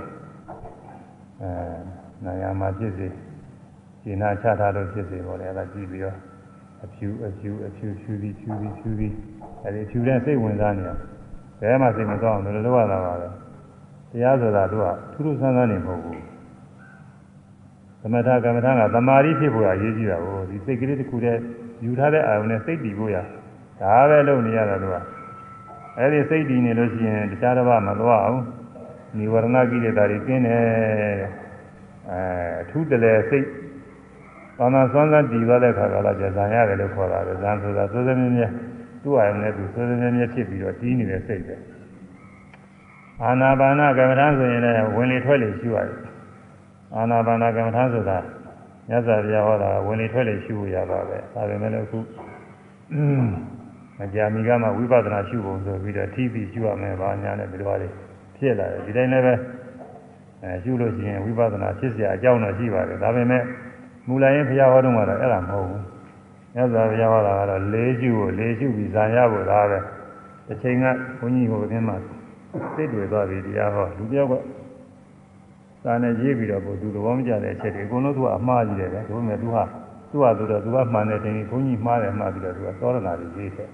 [1.43, 1.53] အဲ
[2.25, 3.07] နာယာမှာဖြစ်စေ
[4.03, 6.17] ရှင်းနာချထားလို့ဖြစ်စေပေါ့လေအဲ့ဒါကြည့်ပြီးတော့
[6.85, 9.15] အဖြူအဖြူအဖြူဖြူပြီးဖြူပြီးဖြူပြီး
[9.63, 11.01] အဲ့ဒီဖြူတဲ့စိတ်ဝင်စားနေအောင်
[11.61, 13.29] ဘယ်မှစိတ်မသွားအောင်လည်းလုပ်ရတာပါပဲ
[14.11, 16.21] တရားဆိုတာတို့ကထူးထူးဆန်းဆန်းနေမဟုတ်ဘူး
[18.01, 21.41] သမထကမ္မထကသမာဓိဖြစ်ဖို့အရေးကြီးတာကိုဒီစိတ်ကလေးတစ်ခုတည်း
[21.85, 23.17] ယူထားတဲ့အာရုံနဲ့စိတ်တည်ဖို့ရ
[23.81, 24.97] ဒါပဲလုပ်နေရတာတို့က
[25.99, 28.41] အဲ့ဒီစိတ်တည်နေလို့ရှိရင်တခြားတစ်ပါးမသွားအောင်
[29.17, 30.63] နိဝရဏကိလေသာတွေကျင်းတယ်
[32.11, 32.21] အဲ
[32.63, 33.47] အထူးတလဲစိတ်
[34.59, 38.47] ဘာသာစွမ်းစွမ်းတည်သွားတဲ့ခါကလာကြဇံရတယ်လို့ခေါ်တာပဲဇံဆိုတာစိုးစမြဲမြဲ
[39.03, 41.57] သူ့အာရုံနဲ့သူစိုးစမြဲမြဲဖြစ်ပြီးတော့တည်နေတဲ့စိတ်ပဲ
[43.23, 45.99] အာနာပါနကမ္မထာဆိုရင်လည်းဝင်လေထွက်လေရှိရတယ်
[46.97, 48.19] အာနာပါနကမ္မထာဆိုတာ
[48.89, 51.99] မြတ်စွာဘုရားဟောတာဝင်လေထွက်လေရှိဖို့ရပါပဲဒါပေမဲ့လည်းအခု
[53.99, 57.89] မကြာမီကမှဝိပဿနာရှုဖို့ဆိုပြီးတော့ထိပြီးရှုရမယ်ဗာညာနဲ့ဒီလိုပါလေ
[58.42, 59.34] ဖြစ်လာတယ်ဒီတိုင်းလည်းပဲ
[60.44, 63.44] အဲရှုလို့ရှိရင်ဝိပဿနာဖြစ်เสียအကြောင်းတော့ရှိပါတယ်ဒါပေမဲ့
[64.08, 65.84] မူလရင်ဘုရားဟောတော့ကတော့အဲ့ဒါမဟုတ်ဘူး
[66.54, 69.80] မြတ်စွာဘုရားဟောတာကတော့လေးရှုကိုလေးရှုပြီးဇာရဖို့ဒါပဲ
[70.48, 70.86] တစ်ချိန်က
[71.20, 71.96] ဘုန်းကြီးဟိုအင်းမှာ
[72.76, 74.34] သိတွေ့သွားပြီတရားဟောလူတယောက်က
[75.84, 79.64] သာနဲ့ရေးပြီးတော့ဘုသူတော်မကြတဲ့အချက်တွေအကုန်လုံးသူကအမှားကြီးတယ်ပဲဒါပေမဲ့သူဟာ
[80.12, 83.70] သူ့ဟာသူတော့သူကမှန်တယ်တင်ဘုန်းကြီးမှားတယ်မှားပြီးတော့သူကသောရဏတွေရေးတယ်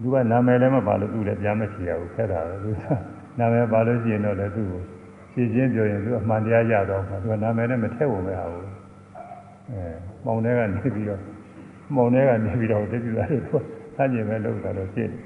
[0.00, 2.70] သူကနာမည်လည်းမပါလို့သူလည်းပြန်မချရဘူးခက်တာပဲသူ
[3.38, 4.82] နာမည်ပါလို့ရှိရင်တော့လည်းသူ့ကို
[5.32, 8.66] ဖြည့်ချင်းပြောရင်သူအမှန်တရားရတော့မှာသူကနာမည်နဲ့မထည့်ဝင်မဲ့ဟာဘူး
[9.70, 9.82] အဲ
[10.24, 11.20] မောင်ထဲကနေပြီးတော့
[11.94, 13.56] မောင်ထဲကနေပြီးတော့တတိယလို့သူ
[13.94, 15.20] ဆန့်ကျင်မဲ့လို့တာတော့ဖြစ်တယ်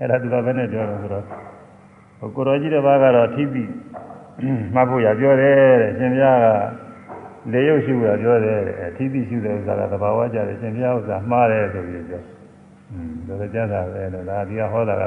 [0.00, 1.24] အဲ့ဒါသူကဘယ်နဲ့ပြောတော့ဆိုတော့
[2.18, 3.70] ဟိုကိုရောကြီးတစ်ပါးကတော့ထိပြီး
[4.74, 6.46] မှတ်ဖို့ရပြောတယ်တဲ့ရှင်ပြားက
[7.52, 12.33] လေရုပ်ရှုရပြောတယ်တဲ့ထိပြီးရှုတဲ့ဥစ္စာကသဘာဝကြတယ်ရှင်ပြားဥစ္စာမှားတယ်ဆိုပြီးပြောอืม
[13.26, 15.04] ဒါလည်းကြားတာပဲလို့ဒါဒီကဟောတာက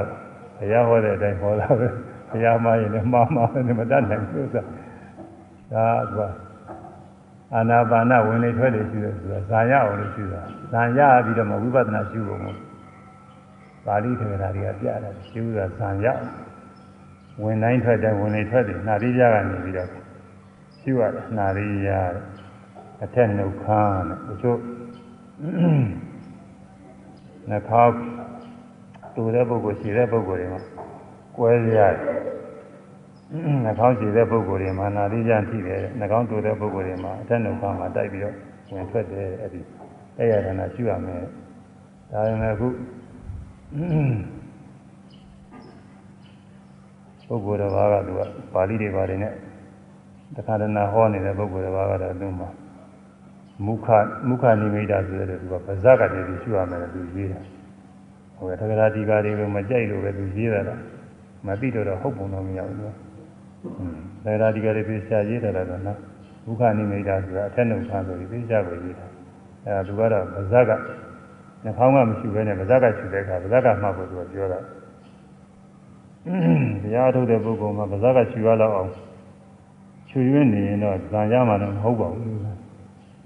[0.57, 1.87] ဘုရားဟောတဲ့အတိုင်းဟောတာပဲ
[2.29, 4.61] ဘုရားမှားရင်လည်းမှားမှားတယ်မတတ်နိုင်ဘူးဥစ္စာ
[5.73, 6.17] ဒါက
[7.53, 12.59] အာနာပါနဝင်လေထွက်လေရှုတယ်ဆိုတာဇာရအောင်လို့ရှုတာဇာရပြီးတော့မှဝိပဿနာရှုဖို့မဟုတ်
[13.85, 16.05] ပါဠိထေရတွေကပြတယ်ရှုတာဇာရ
[17.43, 19.89] ဝင်တိုင်းထွက်တိုင်းဝင်လေထွက်တယ်နာရီပြကနေပြီးတော့
[20.79, 21.89] ရှုရတယ်နာရီရ
[23.03, 24.59] အထက်နှုတ်ခမ်းတဲ့တချို့
[27.49, 27.93] နှာခေါင်း
[29.15, 30.61] တူတဲ့ပုဂ္ဂိုလ်ရှိတဲ့ပုဂ္ဂိုလ်တွေမှာ
[31.37, 31.95] ကွဲရတယ်
[33.63, 38.35] နှာခေါင်းရှိတဲ့ပုဂ္ဂိုလ်တွေမှာနာရီကြထိတယ်နှာခေါင်းတူတဲ့ပုဂ္ဂိုလ်တွေမှာအထက်နှုတ်ခမ်းမှာတိုက်ပြီးတော့
[38.73, 39.61] ဝင်ထွက်တယ်အဲ့ဒီ
[40.17, 41.21] အဲ့ရတာနာရှုရမယ်
[42.11, 42.67] ဒါပေမဲ့အခု
[47.27, 48.21] ပုဂ္ဂိုလ်တစ်ပါးကသူက
[48.53, 49.33] ပါဠိတွေပါတယ်နဲ့
[50.35, 52.49] တခါတနာဟောနေတဲ့ပုဂ္ဂိုလ်တစ်ပါးကတော့သူ့မှာ
[53.65, 53.87] မုခ
[54.27, 57.41] မုခနိမိတာဆိုတဲ့သူကဗဇကတည်းကရှုရမယ်လို့သူရေးတာ
[58.37, 60.79] ဟိုတက္ကရာဒီကာတွေကိုမကြိုက်လို့ပဲသူရေးတာလား
[61.47, 62.95] မသိတော့တော့ဟုတ်ပုံတော့မရဘူးနော်
[64.25, 65.99] တက္ကရာဒီကာတွေပြရှာရေးတယ်တော့နော်
[66.45, 69.05] မုခနိမိတာဆိုတာအထက်နှုတ်ခါဆိုပြီးပြရှာကိုရေးတာ
[69.65, 70.71] အဲဒါသူကတော့ဗဇက
[71.63, 74.59] နှာခေါင်းကမရှိဘဲနဲ့ဗဇကရှုတဲ့အခါဗဇကမှတ်ဖို့သူကပြောတာ
[76.83, 78.91] တရားထုတ်တဲ့ပုဂ္ဂိုလ်မှာဗဇကရှူရလောက်အောင်
[80.09, 82.66] ချွေရွေးနေရင်တော့ဇာရမှာတော့မဟုတ်ပါဘူး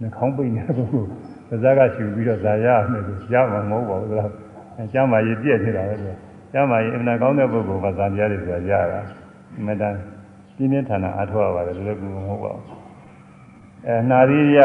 [0.01, 1.09] နှာခေါင်းပိတ်နေတဲ့ပုဂ္ဂိုလ်
[1.49, 4.31] ဗဇကရှူပြီးတော့ဇာရမယ်ဆိုရမှာမဟုတ်ပါဘူးဆိုတော့
[4.93, 5.95] ကျမ်းမာရေးပြည့်နေတာပဲ
[6.53, 8.99] ကျမ်းမာရေးအမှန်ကောင်းတဲ့ပုဂ္ဂိုလ်ကဇာပြရတယ်ဆိုတာရတာ
[9.57, 9.95] အမှန်တန်
[10.55, 12.65] ပြင်းပြင်းထန်ထန်အားထုတ်ရပါတယ်လို့လည်းကူမဟုတ်ပါဘူး
[13.85, 14.59] အဲနာရီရ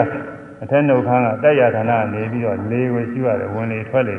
[0.63, 4.17] အထက်နှုတ်ခမ်းကတက်ရဌာနနေပြီးတော့လေကိုရှူရတယ်ဝင်လေထွက်လေ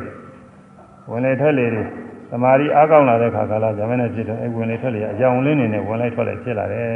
[1.10, 1.84] ဝင်လေထွက်လေတွေ
[2.30, 6.88] သမာဓိအားကောင်းလာတဲ့ခါကလာဇမနဲ့ဖြစ်တော့အဲဝင်လေထွက်လေအကြောင်လင်းနေနဲ့ဝင်လိုက်ထွက်လိုက်ဖြစ်လာတယ်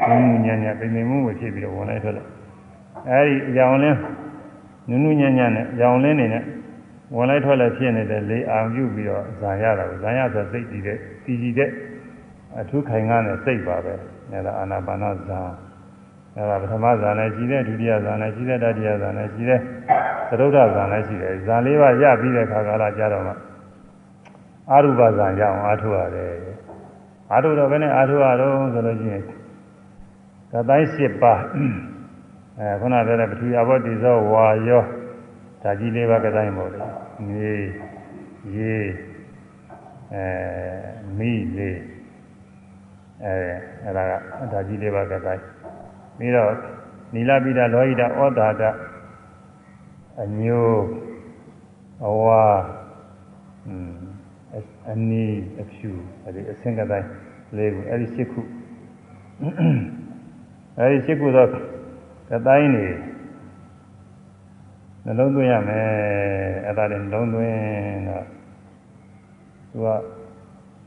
[0.08, 2.41] ။ဘုံညံ့ညံ့ပိန်ပိန်မှုကိုဖြစ်ပြီးတော့ဝင်လိုက်ထွက်လိုက်
[3.10, 3.98] အဲဒီအကြောင်လင်း
[4.88, 6.44] နုနုညံ့ညံ့နဲ့အကြောင်လင်းနေနဲ့
[7.14, 11.70] ဝင်လိုက်ထွက်လိုက်ဖြစ်နေတဲ့လေအာပြုပြီးတော့ဇာရတာကိုဇာရဆိုစိတ်တည်တဲ့တည်ကြည်တဲ့
[12.60, 13.94] အထုခိုင်ကားနဲ့စိတ်ပါပဲ။
[14.32, 15.40] အဲဒါအာနာပါနဇာ
[16.36, 19.60] အဲဒါပထမဇာနဲ့ရှိတဲ့ဒုတိယဇာနဲ့ရှိတဲ့တတိယဇာနဲ့ရှိတဲ့
[20.28, 23.34] သရုဒ္ဓဇာနဲ့ရှိတယ်ဇာလေးပါးရပြီးတဲ့ခါကလာကြတော့မှ
[24.70, 26.32] အာရုပဇာရအောင်အားထုတ်ရတယ်
[27.30, 29.22] အားထုတ်တော့ဘယ်နဲ့အားထုတ်ရတော့ဆိုလို့ရှိရင်
[30.52, 31.40] ကတိုင်း၈ပါး
[32.62, 34.82] အဲခုနပြောတဲ့ပထဝီအဘောတိဇောဝါယော
[35.62, 36.86] ဓာကြီးလေးပါးကတိုင်းမို့လေ
[37.28, 37.52] နေ
[38.56, 38.74] ရေ
[40.14, 40.26] အဲ
[41.18, 41.78] မိလေး
[43.24, 43.34] အဲ
[43.84, 45.42] အဲ့ဒါကဓာကြီးလေးပါးကတိုင်း
[46.18, 46.52] ပြီးတော့
[47.14, 48.06] နီလပိဒလောဟိတဩ
[48.38, 48.62] ဒါတ
[50.22, 50.70] အညို
[52.06, 52.44] အဝါ
[53.66, 53.94] อืม
[54.90, 55.90] အနီးအဖြူ
[56.24, 57.08] အဲဒီအဆင့်ကတိုင်း
[57.56, 58.40] လေးခုအဲဒီ၈ခု
[60.78, 61.48] အဲဒီ၈ခုတော့
[62.32, 62.86] ကတိုင်းနေ
[65.04, 65.86] နှလုံးသွင်းရမယ်
[66.66, 67.56] အဲ့ဒါလည်းနှလုံးသွင်း
[68.08, 68.24] တော့
[69.70, 69.88] သူက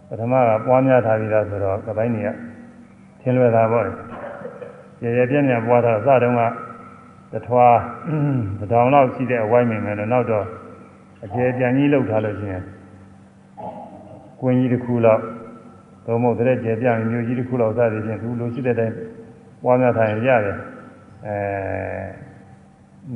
[0.07, 2.29] ပထမကပွားများထားပြီးသားဆိုတော့ကတိုင်းနေက
[3.21, 3.85] ထင်းလွယ်တာပေါ့
[5.03, 6.41] ရေရေပြင်းပြင်းပွားတာအစတုန်းက
[7.33, 7.77] တထွား
[8.59, 10.45] တထောင်လောက်ရှိတဲ့အဝိုင်းမြင်မယ်လို့နောက်တော့
[11.23, 12.63] အကျေပြန်ကြီးလောက်ထားလို့ရှိရင်
[14.41, 15.21] ကွင်းကြီးတစ်ခုလောက်
[16.05, 18.95] သို့မဟုတ်တဲ့ကျေပြမျိုးကြီးတစ်ခုလောက်စသည်ဖြင့်သူလိုရှိတဲ့အတိုင်း
[19.63, 20.57] ပွားများထားရင်ရတယ်
[21.27, 21.37] အဲ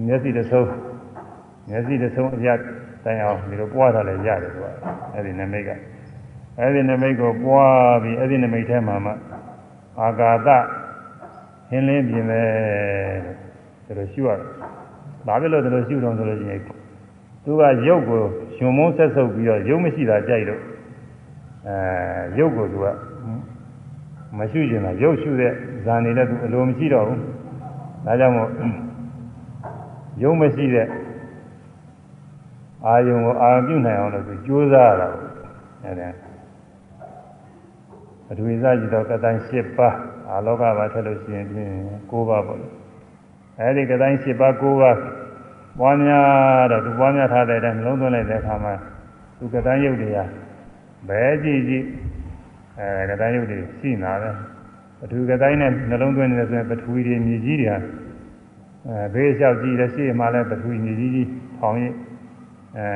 [0.05, 0.69] မျက်စိတစ်ဆုံး
[1.69, 2.47] မျက်စိတစ်ဆုံးအရ
[3.03, 4.69] တိုင်အောင်ဒီလိုပွားထားလည်းရတယ်ကွာ
[5.13, 5.69] အဲ့ဒီနမိတ်က
[6.59, 9.11] အဲ့ဒီနမိတ်ကိုပွားပြီးအဲ့ဒီနမိတ်ထဲမှာမှ
[10.01, 10.47] အာကာသ
[11.69, 12.47] ဟင်းလင်းပြင်မယ်
[13.25, 13.35] လို့
[13.87, 14.47] ဒါလိုရှိရတယ်။
[15.27, 16.61] ဘာဖြစ်လို့ဒါလိုရှိတော့ဆိုလို့ရှိရင်
[17.43, 18.21] သူကရုပ်ကို
[18.55, 20.61] ရှင်မုန်းဆက်ဆုပ်ပြီးတော့ရုပ်မရှိတာကြိုက်လို့
[21.67, 22.85] အဲရုပ်ကိုသူက
[24.37, 25.53] မရှိကျင်တာရုပ်ရှုတဲ့
[25.85, 27.19] ဇာနေလည်းသူအလိုမရှိတော့ဘူး
[28.05, 28.49] ဒါကြောင့်မို့
[30.21, 30.87] ရုပ်မရှိတဲ့
[32.85, 35.23] အာယုံကိုအာပြုနိုင်အောင်လို့သူကြိုးစားရတာပေါ့
[35.85, 36.09] အဲဒါ
[38.29, 39.95] အထူးစားကြည့်တော့ကတိုင်း၈ပါး
[40.29, 41.69] အာလောကပါထက်လို့ရှိရင်ဖြင့်
[42.09, 42.67] ၉ပါးပေါ့လေ
[43.59, 44.97] အဲဒီကတိုင်း၈ပါး၉ပါး
[45.79, 48.73] ပွားများတော့သူပွားများထားတဲ့အတိုင်းနှလုံးသွင်းလိုက်တဲ့အခါမှာ
[49.37, 50.19] သူကတိုင်းရုပ်တွေက
[51.09, 51.85] ဘယ်ကြည့်ကြည့်
[52.79, 54.29] အဲကတိုင်းရုပ်တွေရှိနေတာပဲ
[54.99, 57.77] ပထဝီကတိုင်းနဲ့နှလုံးသွင်းနေတယ်ဆိုရင်ပထဝီတွေမြေကြီးတွေဟာ
[58.87, 61.93] အဲဘေးလျှောက်ကြည့်လည်းရှေ့မှာလည်းပထဝီမြေကြီးကြီးထောင်ရင်
[62.77, 62.87] အဲ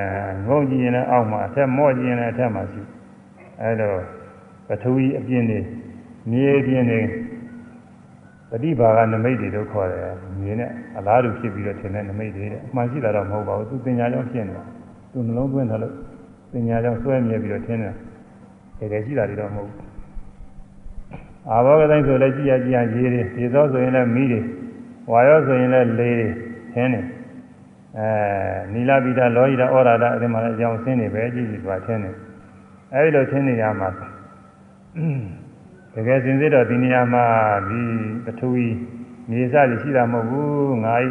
[0.48, 2.82] ငုံကြည့်ရင်လည်းအောက်မှာအထက်မော့ကြည့်ရင်လည်းအထက်မှာရှိ
[3.62, 3.98] အဲတော့
[4.68, 5.60] ပထဝီအပြင်တွေ
[6.32, 7.02] မြေအပြင်တွေ
[8.50, 14.64] ပฏิဘာကနမိတ်တွေတို့ခေါ်တယ်မြေနဲ့အလားတူဖြစ်ပြီးတော့ထင်တဲ့နမိတ်တွေတဲ့အမှန်ရှိတာတော့မဟုတ်ပါဘူးသူပညာကြောင့်ဖြစ်နေတာ
[15.12, 15.94] သူနှလုံးသွင်းတယ်လို့
[16.52, 17.94] ပညာကြောင့်ဆွဲမြဲပြီးတော့ထင်တယ်
[18.80, 19.83] တကယ်ရှိတာတွေတော့မဟုတ်ဘူး
[21.50, 24.42] အာဘောကတိုင်းဆိုလည်းကြည်ရကြည်ရရေးတွေဒီသောဆိုရင်လည်းမီးတွေ
[25.12, 26.30] ဝါရောဆိုရင်လည်းလေတွေ
[26.74, 27.06] ထင်းတယ်
[27.98, 28.08] အဲ
[28.74, 32.16] နီလာပိတာလောဟိတာဩရာဒအဲဒီမှာလည်းအကြောင်းဆင်းနေပဲကြည့်ကြည့်သွားထင်းတယ်
[32.94, 33.90] အဲဒီလိုထင်းနေရမှာ
[35.94, 37.26] တကယ်စင်စစ်တော့ဒီနေရာမှာ
[37.70, 37.82] ဒီ
[38.26, 38.68] ပထဝီ
[39.30, 41.08] မြေစကြီးရှိတာမဟုတ်ဘူးငါဤ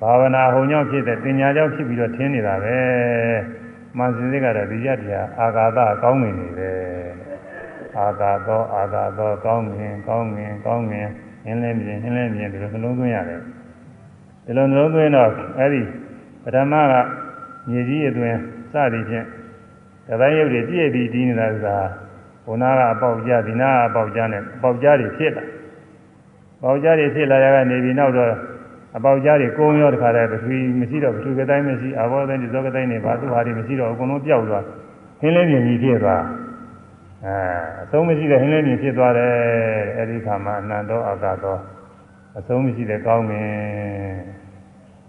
[0.00, 2.78] ဘာဝနာဟုံကြောင့်ဖြစ်တဲ့တင်ညာကြောင့်ဖြစ်ပြီးတော့ထင်းနေတာပဲ
[3.96, 6.70] မှန်စင်စစ်ကတော့ဒီရတရားအာဃာတကောင်းနေနေပဲ
[7.98, 11.08] အာဃာသောအာဃာသောကောင်းငင်ကောင်းငင်ကောင်းငင်
[11.44, 13.40] ဟင်းလဲမြင်ဟင်းလဲမြင်ဒီလိုနှလုံးသွင်းရတယ်
[14.44, 15.82] ဒီလိုနှလုံးသွင်းတော့အဲ့ဒီ
[16.42, 16.94] ပထမက
[17.68, 18.38] မြေကြီးအတွင်း
[18.72, 19.26] စသည်ဖြင့်
[20.08, 21.66] တပိုင်းရုပ်တွေပြည့်ပြီးဒီနေတာက
[22.46, 25.44] ဘုနာကအပေါက်ကြဒီနာကအပေါက်ကြနဲ့ပေါက်ကြတွေဖြစ်လာ
[26.62, 28.32] ပေါက်ကြတွေဖြစ်လာရကနေပြီးနောက်တော့
[28.96, 34.64] အပေါက်ကြတွေကုန်းရောတခါတည်းပထဝီမရှိတော့ပထဝီကတိုင်းမရှိအဘောတိုင်းဒီဇောကတိုင်းနေဘာသူဟာတွေမရှိတော့အကုန်လုံးပျောက်သွား
[35.20, 36.22] ဟင်းလင်းမြင်ကြီးဖြစ်သွား
[37.26, 37.36] အဲ
[37.82, 39.32] အဆုံးမရှိတဲ့ဟင်းလင်းမြင်ဖြစ်သွားတယ်
[39.98, 41.56] အဲဒီခါမှာအနန္တောအာကာသော
[42.38, 43.48] အဆုံးမရှိတဲ့ကောင်းငင်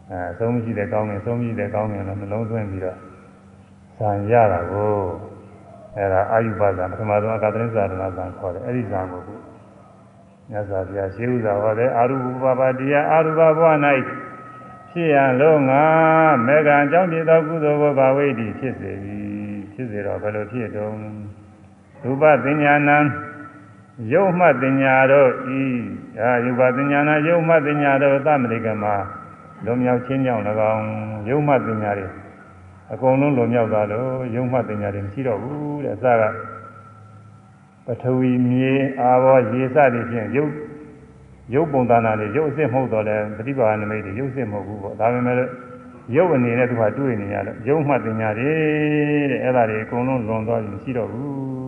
[0.10, 2.98] အဲအဆုံးမရှိတဲ့ကောင်းငင်အဆုံးမရှိတဲ့ကောင်းငင်လည်းနှလုံးသွင်းပြီးတော့
[3.98, 4.94] ဇံရတာကို
[5.98, 9.36] အဲဒါအာယုပဇံပထမဆုံးအကာသနိသရဏဇံခေါ်တယ်အဲ့ဒီဇံကိုခု
[10.50, 13.62] မြတ်စွာဘုရားရှင်းဥစွာဟောတယ်အာရုပပပါတရားအာရုပဘဝ၌
[14.92, 15.84] ဖြစ်ရလို့ငါ
[16.48, 19.18] မေဃံအကြောင်းပြသောကုသိုလ်ကိုဘာဝိတိဖြစ်စေပြီ
[19.74, 21.25] ဖြစ်စေတော့ဘယ်လိုဖြစ်တုံး
[22.06, 22.98] ရူပသင်ညာနံ
[24.12, 25.62] ယုတ်မှတ်တင်ညာတို့ဤ
[26.20, 28.96] အာယုပတင်ညာနာယုတ်မှတ်တင်ညာတို့သမရိကမှာ
[29.66, 30.86] လွန်မြောက်ချင်းကြောင့်၎င်း
[31.30, 32.08] ယုတ်မှတ်တင်ညာတွေ
[32.94, 36.24] အကုန်လုံးလွန်မြောက်သွားလို့ယုံမှတင်ညာတွေမရှိတော့ဘူးတဲ့အစက
[37.86, 40.52] ပထဝီမြေအာဘောရေစတွေဖြင့်ယုတ်
[41.54, 45.38] ယုတ်ပုံသဏ္ဍာန်တွေယုတ်အစစ်မဟုတ်တော့လဲပฏิပါဏမိတ်တွေယုတ်စစ်မဟုတ်ဘူးပေါ့ဒါပေမဲ့
[46.16, 48.52] ယုတ်အနေနဲ့သူကတွေ့နေရလို့ယုံမှတင်ညာတွေ
[49.32, 51.65] တဲ့အဲ့ဒါတွေအကုန်လုံးလွန်သွားပြီမရှိတော့ဘူး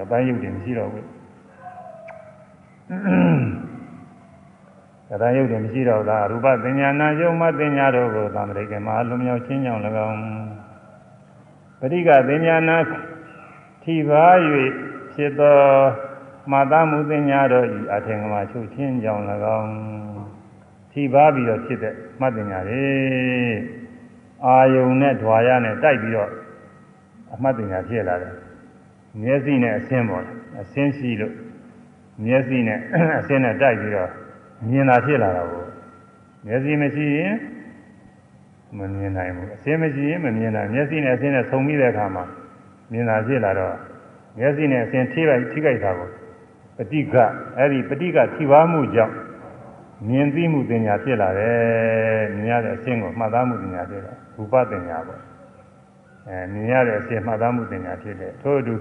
[0.00, 1.06] ဒါပိုင်းယုတ်တွေမရှိတော့ဘူး
[5.20, 10.18] သရယုတ်တွေမရှိတော့တာရူပသင်ညာနာယုံမသင်ညာတို့ကိုသံဃိကေမှာလွန်မြောက်ချင်းကြောင့်၎င်း
[11.78, 12.76] ပရိကသင်ညာနာ
[13.82, 14.24] ထိပါ၍
[15.12, 15.58] ဖြစ်သော
[16.50, 19.24] မာတမှုသင်ညာတို့ဤအထင်ကမှာချုပ်ချင်းကြောင့်၎
[19.58, 19.70] င်း
[20.92, 22.84] ထိပါပြီးတော့ဖြစ်တဲ့မှတ်သင်ညာတွေ
[24.44, 26.30] အာယုံနဲ့ဓွာရနဲ့တိုက်ပြီးတော့
[27.34, 28.34] အမှတ်သင်ညာဖြစ်လာတယ်
[29.22, 30.24] မျက်စိနဲ့အဆင်းပေါ်
[30.60, 31.34] အဆင်းရှိလို့
[32.24, 32.78] မျက်စိနဲ့
[33.20, 34.10] အဆင်းနဲ့တိုက်ပြီးတော့
[34.68, 35.64] မြင်တာဖြစ်လာတာကို
[36.46, 37.34] မျက်စိမရှိရင်
[38.76, 42.24] မမြင်နိုင်ဘူးအစင်းမရှိရင်မမြင်နိုင်မျက်စိနဲ့အစင်းနဲ့ဆုံပြီးတဲ့အခါမှာ
[42.92, 43.76] မြင်တာဖြစ်လာတော့
[44.38, 46.08] မျက်စိနဲ့အစင်းထိလိုက်ထိကြိုက်တာကို
[46.76, 47.14] ပဋိက
[47.58, 49.14] အဲ့ဒီပဋိကထိပါမှုကြောင့်
[50.08, 55.20] မြင်သိမှုတင်ညာဖြစ်လာတယ်မြင်ရတဲ့အစင်းကိုမှတ်သားမှုတင်ညာဖြစ်တယ်ရူပတင်ညာပေါ့
[56.28, 58.74] အဲမြင်ရတဲ့အစင်းမှတ်သားမှုတင်ညာဖြစ်တယ်ထို့အတူ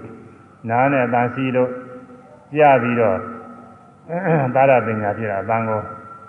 [0.69, 1.69] နားနဲ့အတန်ရှိလို့
[2.56, 3.17] ကြပြီးတော့
[4.56, 5.82] သာရပညာဖြစ်တာအတန်ကို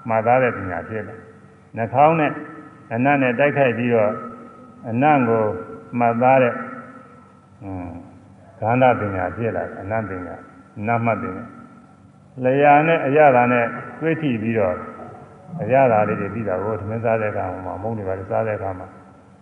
[0.09, 1.19] မှတ်သားတဲ့ပညာဖြစ်တယ်
[1.77, 2.33] နှာခေါင်းနဲ့
[2.95, 4.13] အနတ်နဲ့တိုက်ခိုက်ပြီးတော့
[4.91, 5.45] အနတ်ကို
[5.99, 6.55] မှတ်သားတဲ့
[8.61, 10.37] ခန္ဓာပညာဖြစ်လာအနတ်ပညာ
[10.87, 11.45] နတ်မှတ်ပညာ
[12.45, 13.67] လျာနဲ့အရသာနဲ့
[14.01, 14.77] တွေးထိပြီးတော့
[15.63, 18.87] အရသာလေးတွေပြီးတာကိုသမင်းစားတဲ့အခါမှာမုန်းတွေပါစားတဲ့အခါမှာ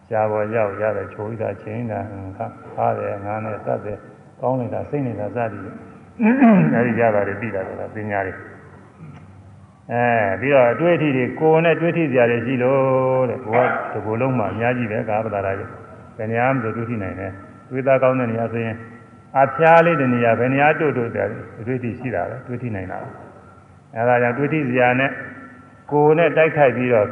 [0.09, 2.01] ရှားပေါ်ရောက်ရတဲ့ချိုးရတာချင်းတာ
[2.37, 3.98] ခါဖားတယ်ငါးနဲ့စတဲ့
[4.40, 5.64] ကောင်းနေတာစိတ်နေတာစသည်
[6.74, 8.35] အဲဒီကြတာတွေပြီးတာကပညာတွေ
[9.92, 10.05] အဲ
[10.40, 15.70] ပြီးတော့အတွေ့အထိတွေကိုယ်နဲ့တွေ့ထိစရာတွေရှိလို့တဲ့ကိုကဒီကိုယ်လုံးမှာအများကြီးပဲကာပတာရာကြီး
[16.16, 17.32] ဘယ်နေရာမှတွေ့ထိနိုင်တယ်
[17.70, 18.76] တွေ့တာကောင်းတဲ့နေရာဆိုရင်
[19.41, 21.26] အဖျားလေးတဲ့နေရာဘယ်နေရာတို့တို့တယ်
[21.61, 22.99] အတွေ့အထိရှိတာပဲတွေ့ထိနိုင်တာ
[23.95, 25.11] အဲဒါကြောင့်တွေ့ထိစရာနဲ့
[25.91, 27.07] ကိုယ်နဲ့တိုက်ခိုက်ပြီးတော့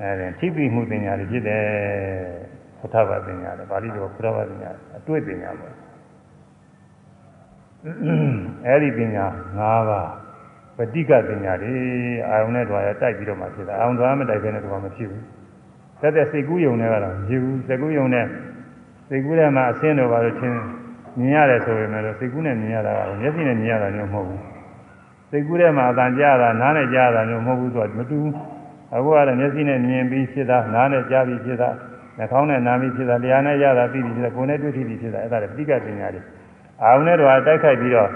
[0.00, 1.64] အဲထိပိမှုပညာတွေဖြစ်တယ်
[2.78, 5.72] ဖုထဘာပညာတွေပါဠိတော်ဖုထဘာပညာအတွေ့ပညာပေါ့
[8.66, 9.24] အဲဒီပညာ
[9.56, 10.10] ၅ပါး
[10.76, 11.74] ပဋိကပညာတွေ
[12.28, 15.24] အာယုန်နဲ့တွာရတိုက်ပြီးတော့မှဖြစ်တာအာယုန်တွာမတိုက်ဘဲနဲ့တွာမဖြစ်ဘူး
[16.00, 18.26] သက်သက်စိတ်ကူးယုံနဲ့ကတော့မဖြစ်ဘူးစိတ်ကူးယုံနဲ့
[19.08, 20.56] စိတ်ကူးထဲမှာအဆင်းတော်ပါလို့ချင်း
[21.18, 24.42] မြင်ရတယ်ဆိုပေမဲ့စိတ်ကူးနဲ့မြင်ရတာကမျက်စိနဲ့မြင်ရတာမျိုးမဟုတ်ဘူး
[25.30, 28.34] စိတ်ကူးထဲမှာအတန်ကြားတာနားနဲ့ကြားတာမျိုးမဟုတ်ဘူးဆိုတော့မတူဘူး
[28.94, 31.70] အခုကတော့မျက်စိနဲ့မြင်ပြီးဖြစ်တာနားနဲ့ကြားပြီးဖြစ်တာ
[32.18, 36.20] နှာခေါင်းနဲ့နာမီဖြစ်တာတရားနဲ့ရတာပြီးပြီဖြစ်တာကိုယ်နဲ့တွေ့ထိပြီဖြစ်တာအဲ့ဒါလည်းပဋိကပညာတွေ
[36.82, 38.10] အာုံနဲ့တော့တိုက်ခိုက်ပြီးတော့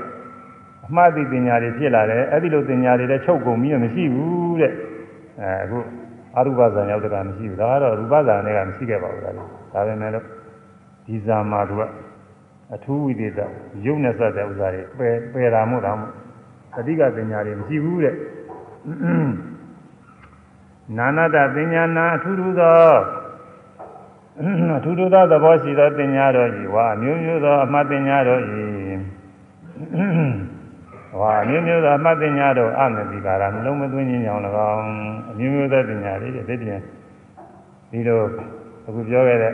[0.86, 4.72] အမှားသိပညာတွေဖြစ်လာတယ်အဲ့ဒီလိုပညာတွေလည်းချုပ်ကုန်ပြီးတော့မရှိဘူးတဲ့
[5.40, 5.78] အဲအခု
[6.36, 10.24] အရူပဇာန်ရောက်တဲ့ကမရှိဘူးဒါကတော့ရူပဇာန်တွေကမရှိခဲ့ပါဘူးဒါလည်းဒါပဲမဲ့လို့
[11.06, 11.82] ဒီဇာမှာသူက
[12.74, 13.38] အထူးဝိသေသ
[13.84, 15.98] ရုပ်နဲ့ဆက်တဲ့ဥစ္စာတွေပယ်ပယ်တာမို့တော့
[16.78, 18.14] အဓိကပညာတွေမရှိဘူးတဲ့
[20.98, 22.76] နာနာတပညာနာအထူးထူးသော
[23.23, 23.23] အ
[24.36, 28.62] ထူးထူးသောသဘောရှိသောပညာတော်ဤဝါအမျိုးမျိုးသောအမှတ်ပညာတော်ဤ
[31.20, 34.84] ဝါအမျိုးမျိုးသောအမှတ်ပညာတော်အမတိကာရနှလုံးမသွင်းခြင်းကြောင့်၎င်း
[35.30, 36.80] အမျိုးမျိုးသောပညာတွေတဲ့ဒီပြင်
[37.90, 38.20] ဒီလို
[38.86, 39.52] အခုပြောခဲ့တဲ့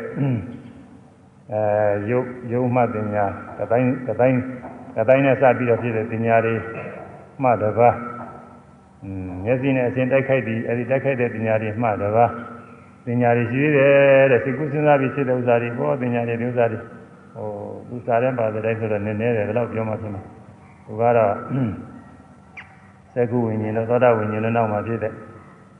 [1.53, 1.62] အဲ
[2.11, 3.24] ယုတ်ယုတ်မှတ်ပညာ
[3.59, 4.39] ကတိုင်းကတိုင်း
[4.97, 6.55] ကတိုင်းနဲ့စပြီးတော့ဖြစ်တဲ့ပညာတွေ
[7.43, 7.97] မှတပါး
[9.45, 12.31] မျက်စိနဲ့အစဉ်တိုက်ခိုက်ပြီးအဲဒီတိုက်ခိုက်တဲ့ပညာတွေမှတပါး
[13.05, 16.78] ပညာတွေရှိသေးတယ်တဲ့စိတ်ကူးစဉ်းစားပြီးဖြစ်တဲ့ဥစ္စာတွေဘောပညာတွေဒီဥစ္စာတွေ
[17.34, 17.48] ဟို
[17.94, 20.22] ဥစ္စာတဲ့ပါတဲ့တိုင်းဆိုတော့နည်းနည်းတယ်ဘယ်တော့ပြောမှဖြစ်မှာ
[20.86, 21.34] သူကတော့
[23.14, 25.12] စကုဝိညာဉ်နဲ့သောတာဝိညာဉ်နဲ့နောက်မှာဖြစ်တဲ့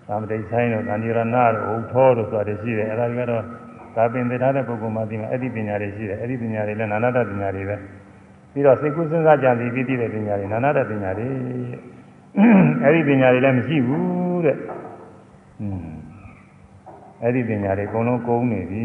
[0.06, 1.20] သာမတိဆိုင်တို့ကာဏိရဏ
[1.54, 3.42] တို့ဥထောတို့ဆိုတာတွေရှိတယ်အဲဒါတွေကတော့
[3.96, 7.76] ဒါပင်သိထားတဲ့ပုဂ္ဂိုလ်မှဒီမှာအဲ့ဒီပညာတွေရှိတယ်အဲ့ဒီပညာတွေလည်းနာနာတပညာတွေပဲ
[8.52, 11.28] ပြီးတော့စိတ်ကူးစဉ်းစားကြံပြီးပြီးတဲ့ပညာတွေနာနာတပညာတွေ
[12.84, 14.56] အဲ့ဒီပညာတွေလည်းမရှိဘူးတဲ့
[15.60, 15.99] อืม
[17.22, 18.82] အဲ့ဒီပညာတွေအကုန်လုံးကုန်နေပြီ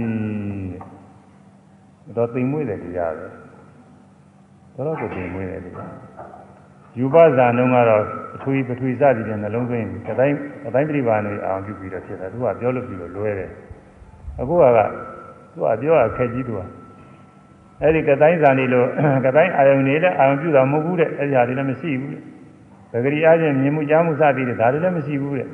[2.15, 5.91] တော့သိမ်မွေးတယ်တရားပဲတော့ကိုသိမ်မွေးတယ်တရား
[6.99, 8.03] ယူပဇာနှုံးကတော့
[8.35, 13.49] အထွေပထွေစသည်တဲ့နှလုံးသွင်းကတိုင်းကတိုင်းပြိပါနေအောင်ပြုပြီးတော့ဖြစ်တာသူကပြောလို့ပြီးတော့လွဲတယ်
[14.39, 14.63] အခုက
[15.53, 16.61] သူကပြောရခက်ကြီးသူက
[17.81, 18.87] အဲ့ဒီကတိုင်းဇာနေလို့
[19.25, 25.47] ကတိုင်းအာယုန်နေလည်းအာယုန်ပြုတာမဟုတ်ဘူးတဲ့အဲ့ဒီဟာတွေလည်းမရှိဘူးတဲ့ပဂရိအားဖြင့်မြင်မှုကြားမှုစသည်တွေဒါတွေလည်းမရှိဘူးတဲ့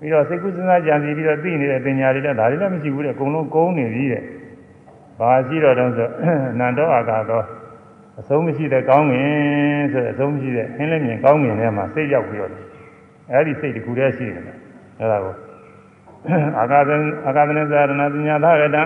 [0.00, 4.22] ပြီးတော့စိတ်ကူးစဉ်းစားကြံစည်ပြီးတော့သိနေတဲ့ပညာတွေလည်းဒါတွေလည်းမရှိဘူးတဲ့အကုန်လုံးကုန်းနေပြီတဲ့
[5.18, 6.08] ဘာရှိတော့တုံးဆို
[6.58, 7.42] နန္တောအာကာသော
[8.20, 12.52] အဆုံးမရှိတဲ့ကောင်းငင်ဆိုတဲ့အဆုံးမရှိတဲ့အင်းလည်းမြင်ကောင်းငင်ထဲမှာစိတ်ရောက်ပြီးတော့
[13.32, 14.44] အဲ့ဒီစိတ်တခုတည်းရှိတယ်
[14.98, 15.34] အဲ့ဒါကို
[16.58, 16.90] အာဂါသ
[17.26, 18.76] အာဂါသနေဇာရဏပညာသာရတ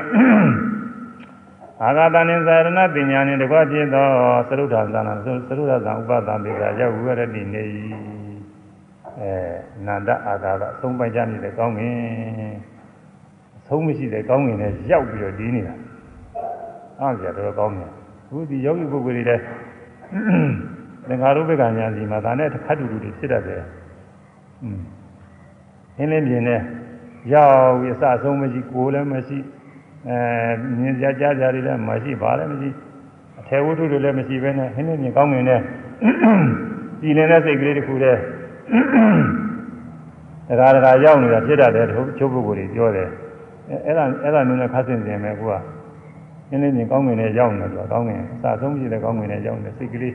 [1.84, 4.06] အာဂါသနေဇာရဏပညာနှင့်တကွဖြစ်သော
[4.48, 7.62] သရုဒ္ဓဇာနာသရုဒ္ဓဇာဥပဒံပိစာရောက်ဝရတိနေ၏
[9.20, 9.30] အဲ
[9.86, 11.96] နန္ဒအာဂါကအဆုံးပိုင်ကြနေတဲ့ကောင်းငင်
[13.58, 15.74] အဆုံးမရှိတဲ့ကောင်းငင်နဲ့ရောက်ပြီးတော့ဒီးနေတာ
[17.00, 17.90] အားကြတော့ကောင်းတယ်
[18.26, 19.42] အခုဒီယောဂီပုဂ္ဂိုလ်တွေလည်း
[21.08, 23.62] သင်္ခါရုပ္ပကညာစီမှာဒါနဲ့တစ်ခါတူတူတွေဖြစ်တတ်တယ်
[24.62, 24.80] อืม
[25.98, 26.60] အင်းလင်းပြင်းနဲ့
[27.32, 29.38] ရောက်ပြီးအစဆုံးမရှိကိုယ်လည်းမရှိ
[30.08, 30.16] အဲ
[30.78, 32.70] မြင်ကြကြားကြတွေလည်းမရှိဘာလည်းမရှိ
[33.40, 35.60] အထေဝတ္ထုတွေလည်းမရှိဘဲနဲ့ဟင်းလင်းပြင်းကောင်းမြင်တဲ့
[37.00, 38.20] ပြည်နေတဲ့စိတ်ကလေးတစ်ခုတည်း
[40.60, 41.86] ဒါကဒါရောက်နေတာဖြစ်တတ်တယ်
[42.18, 43.08] ချုပ်ပုဂ္ဂိုလ်တွေပြောတယ်
[43.86, 45.54] အဲ့ဒါအဲ့ဒါမျိုးနဲ့ခတ်ဆင်စင်ပဲကိုက
[46.50, 50.14] နည်းနည်းမြင်ကောင်းငင်နဲ့ရောက်နေတော့ကောင်းငင်အစဆုံးရှိတဲ့ကောင်းငင်နဲ့ရောက်နေစိတ်ကလေး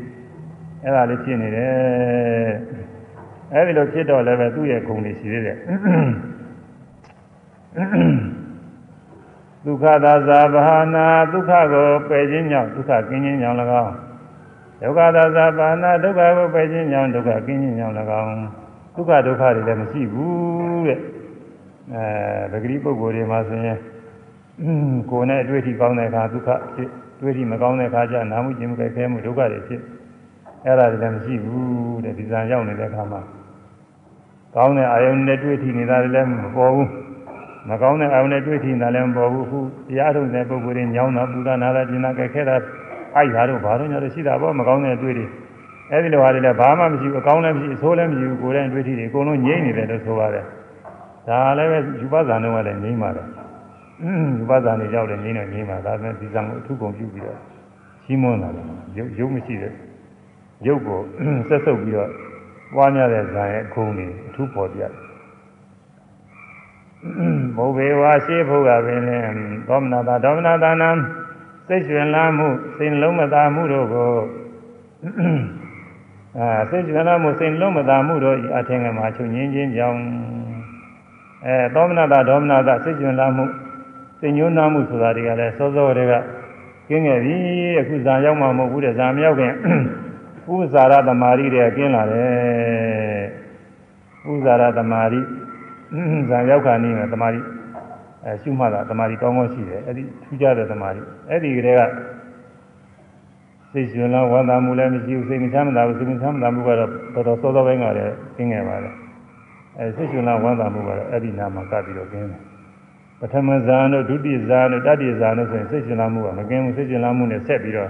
[0.83, 1.71] အဲ့ဒါလေးဖြစ်နေတယ်
[3.53, 5.57] အဲ့ဒီလိုဖြစ်တော့လည်းပဲသူ့ရဲ့ဂုဏ်တွေရှိသေးတယ်
[9.65, 13.93] ဒုက္ခသာဇာဘာနာဒုက္ခကိုပယ်ခြင်းကြောင့်ဒုက္ခကင်းခြင်းကြောင့်၎င်း
[14.81, 18.29] ဒုက္ခသာဇာဘာနာဒုက္ခကိုပယ်ခြင်းကြောင့်ဒုက္ခကင်းခြင်းကြောင့်၎င်း
[18.95, 20.99] ဒုက္ခဒုက္ခတွေလည်းမရှိဘူးတဲ့
[21.93, 22.03] အဲ
[22.51, 23.79] ပဂတိပုဂ္ဂိုလ်တွေမှာဆိုရင်
[25.11, 26.89] ကိုယ်နဲ့အတွေ့အထိကောင်းတဲ့အခါဒုက္ခဖြစ်
[27.21, 29.81] တွေ့အထိမကောင်းတဲ့အခါကျနာမှုကျင်မှုကြဲခဲမှုဒုက္ခတွေဖြစ်
[30.65, 33.21] အဲ့ဒါတွေလည်းမရှိဘူးတဲ့ဒီဇာရောက်နေတဲ့အခါမှာ
[34.55, 36.89] ကောင်းတဲ့အာယုန်နဲ့တွေ့ထိနေတာလည်းမပေါ်ဘူး
[37.69, 42.55] မကောင်းတဲ့အာယုန်နဲ့တွေ့ထိနေတာလည်းမပေါ်ဘူးအခုတရားထုတ်တဲ့ပုဂ္ဂိုလ်တွေညောင်းတာပူတာနာတာကျင်တာကြဲခဲတာ
[43.17, 45.25] အိုက်တာတို့ဘာလို့ညတော့ရှိတာပေါ့မကောင်းတဲ့အတွေ့တွေ
[45.91, 50.45] အဲ့ဒီလိုဟာတွေလည်းဘာမှမရှိဘူးအကောင်းလည်းမရှိအဆိုးလည်းမရှိဘူးကိုယ်တိုင်တွေ့ထိတွေအကုန်လုံးငြိမ့်နေတယ်လို့ဆိုပါတယ်
[51.27, 53.27] ဒါလည်းပဲယူပဇာနှုံးကလည်းငြိမ့်ပါတယ်
[54.39, 57.39] ယူပဇာနေရောက်တယ်ငြိမ့်တော့ငြိမ့်ပါဒါပေမဲ့ဒီဇံကိုအထုကုန်ပြုပြီးတော့
[58.05, 58.65] ရှင်းမွန်းလာတယ်
[58.97, 59.73] ရုပ်ရုပ်မရှိတဲ့
[60.67, 60.99] ရုပ်ကို
[61.47, 62.09] ဆက်ဆုပ်ပြီးတော့
[62.75, 64.91] ပွားများတဲ့ဇာရဲ့ခုံနေအထုပေါ်ပြတယ်
[67.57, 69.31] ဘုဘေဝါရှိဖို့ကပင်လင်း
[69.67, 70.89] သောမနာတာဒေါမနာတာနံ
[71.66, 74.14] စိတ်ရှင်လာမှုစိတ်လုံးမသာမှုတို့ကို
[76.38, 80.00] အာစိတ်ရှင်လာမှုစိတ်လုံးမသာမှုတို့ဤအထင်ကမှာချုပ်ငင်းခြင်းကြောင့်
[81.46, 83.44] အဲသောမနာတာဒေါမနာတာစိတ်ရှင်လာမှု
[84.18, 86.12] စိတ်ညှိုးနှားမှုဆိုတာတွေကလည်းစောစောတွေက
[86.88, 87.36] ကင်းခဲ့ပြီ
[87.80, 89.52] အခုဇာရောက်မှမဟုတ်ဘူးတဲ့ဇာမရောက်ခင်
[90.54, 93.22] ဥဇာရသမารိတွေကကင်းလာတယ်
[94.32, 95.20] ဥဇာရသမารိ
[96.28, 97.40] ဇာရောက်ခါနေမှာသမารိ
[98.27, 101.81] အဲရှုမှတ်တာတမာတိကောင်းကောင်းရှိတယ်အဲ့ဒီထူးခြားတဲ့တမာတိအဲ့ဒီကလေးက
[103.71, 108.91] စိတ်ရှင်လောဝါသာမှုလည်းမရှိဘူးစိတ်မချမ်းသာဘူးစိတ်မချမ်းသာမှုကတော့တော်တော်စောစောပိုင်းကလည်းသိငယ်ပါလေ
[109.77, 112.41] အဲစိတ်ရှင်လောဝါသာမှုကတော့အဲ့ဒီနာမှာကပ်ပြီးတော့ကျင်းတယ်
[113.19, 117.89] ပထမဇာန်တို့ဒုတိယဇာန်တို့တတိယဇာန်တို့ဆိုရင်စိတ်ရှင်လောမှုကမကင်းဘူးစိတ်ရှင်လောမှုနဲ့ဆက်ပြီးတော့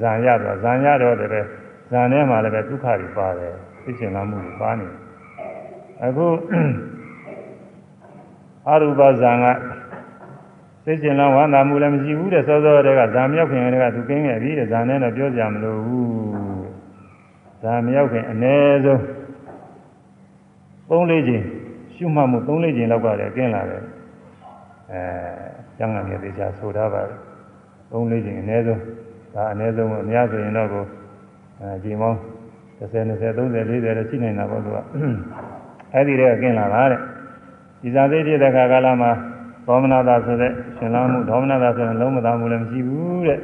[0.00, 1.40] ဇာန်ရတော့ဇာန်ရတော့တယ်ပဲ
[1.90, 4.86] ဇာန်ထဲမှာလည်းပဲဒုက္ခတွေပါတယ်စိတ်ရှင်လောမှုတွေပါနေ
[6.02, 6.26] အခု
[8.70, 9.46] အရူပဇာန်က
[10.84, 16.10] စိတ်ရှင်လာဝမ်းသာမှုလည်းမရှိဘူးတဲ့စောစောတည်းကဇာန်မြောက်ခင်တည်းကသူကင်းခဲ့ပြီတဲ့ဇာန်နဲ့တော့ပြောကြမလို့ဘူး
[17.62, 18.54] ဇာန်မြောက်ခင်အ ਨੇ
[18.84, 19.00] ဆုံး
[20.90, 21.44] ၃လေးချိန်
[21.94, 23.82] ရှုမှတ်မှု၃လေးချိန်လောက်ကလည်းကင်းလာတယ်
[24.92, 25.02] အဲ
[25.76, 27.18] ကျန်ကနေသေးချာဆိုထားပါတယ်
[27.92, 28.80] ၃လေးချိန်အနည်းဆုံး
[29.34, 30.84] ဒါအနည်းဆုံးအများဆိုရင်တော့ကို
[31.60, 32.18] အဲချိန်ပေါင်း
[32.78, 33.48] 30 20 30 40တော့
[34.10, 34.76] ရှိနေတာပေါ့သူက
[35.92, 37.00] အဲ့ဒီတွေကကင်းလာတာတဲ့
[37.82, 39.10] ဒီဇာသိတိတဲ့ခါကာလမှာ
[39.66, 43.38] သောမနာတာဆိုတဲ့ရှင်လာမှုဒေါမနာတာဆိုရင်လုံးမသားမှုလည်းမရှိဘူးတဲ့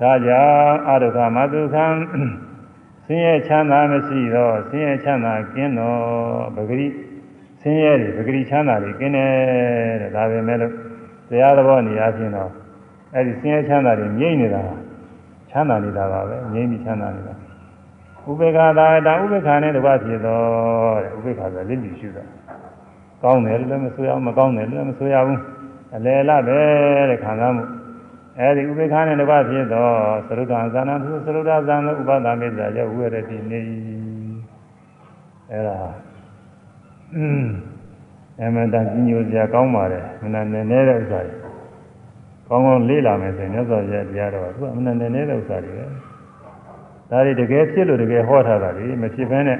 [0.00, 1.86] ဒါကြောင့်အရုခမတုခံ
[3.04, 6.00] ဆင်းရဲချမ်းသာမရှိတော့ဆင်းရဲချမ်းသာကင်းတော့
[6.56, 6.86] ပဂရိ
[7.60, 9.30] ဆင်းရဲတွေပဂရိချမ်းသာတွေကင်းတယ်
[10.02, 10.72] တဲ့ဒါပဲမဲ့လို့
[11.30, 12.50] တရားသဘောနေရာချင်းတော့
[13.14, 14.62] အဲ့ဒီဆင်းရဲချမ်းသာတွေငြိမ့်နေတာ
[15.50, 17.34] ချမ်းသာနေတာပါပဲငြိမ့်ပြီးချမ်းသာနေတာ
[18.28, 22.24] ဥပေက္ခသာတာဥပေက္ခနဲ့တကွဖြစ်တော့တဲ့ဥပေက္ခဆိုလင့်ပြီးရှုတာ
[23.22, 25.40] ကောင်းတယ်လည်းမဆိုရဘူးမကောင်းတယ်လည်းမဆိုရဘူး
[25.96, 26.58] အလယ်လပဲ
[27.10, 27.64] တဲ့ခံစားမှု
[28.38, 29.92] အဲဒီဥပေက္ခနဲ့တကွဖြစ်တော့
[30.28, 33.60] သရုဒ္ဓဇာနံသူသရုဒ္ဓဇာနဥပဒမေဇ္ဇာရောက်ဝိရတိနေ
[35.50, 35.76] အဲဒါ
[37.14, 37.48] အင်း
[38.40, 41.36] အမှန်တန်ကြီးညိုစရာကောင်းပါတယ်မနာနဲ့နေတဲ့ဥစ္စာတွေ
[42.48, 45.84] ကောင်းကောင်းလေးလာမယ်ဆိုရင်မြတ်စွာဘုရားတရားတော်ကသူကအမှန်နဲ့နေတဲ့ဥစ္စာတွေပဲ
[47.10, 49.58] ဒါတွေတကယ်ဖြစ်လို့တကယ်ဟောထားတာလေမဖြစ်ဘဲနဲ့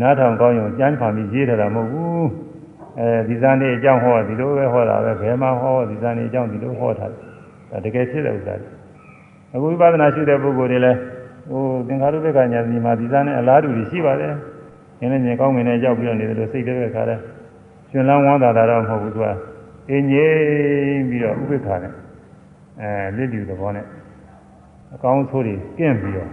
[0.00, 2.49] နားထောင်ကောင်းရင်ကြမ်းဖန်ပြီးရေးထားတာမဟုတ်ဘူး
[2.98, 8.68] အဲဒီဇာနေအကြောင်းဟောဒီလိုပဲဟောတာပဲဘယ်မှာဟောဒီဇာနေအကြောင်းဒီလိုဟောထားတယ်တကယ်ဖြစ်တဲ့ဥစ္စာတွေ
[9.54, 10.98] အခုဝိပဿနာရှိတဲ့ပုဂ္ဂိုလ်တွေလည်း
[11.50, 14.34] ဟိုသင်္ခါရုပ္ပကညာစီမှာဒီဇာနေအလားတူတွေရှိပါတယ်
[15.00, 17.18] ငင်းနေကောင်းငင်းနေရောက်ပြီးတော့နေတယ်လို့စိတ်တွေပဲခါတယ်
[17.90, 19.26] ရှင်လန်းဝမ်းသာတာတော့မဟုတ်ဘူးသူက
[19.90, 21.92] အင်းငိမ့်ပြီးတော့ဥပိ္ပခာနဲ့
[22.80, 23.86] အဲလစ်လျူသဘောနဲ့
[24.94, 26.30] အကောင်းဆိုးတွေကင့်ပြီးတော့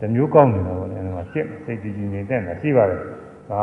[0.00, 3.00] တမျိုးကောင်းနေတာပေါ့လေအဲဒီမှာစိတ်စိတ်ကြည်ကြည်နေတဲ့တာရှိပါတယ်
[3.50, 3.62] ဒါ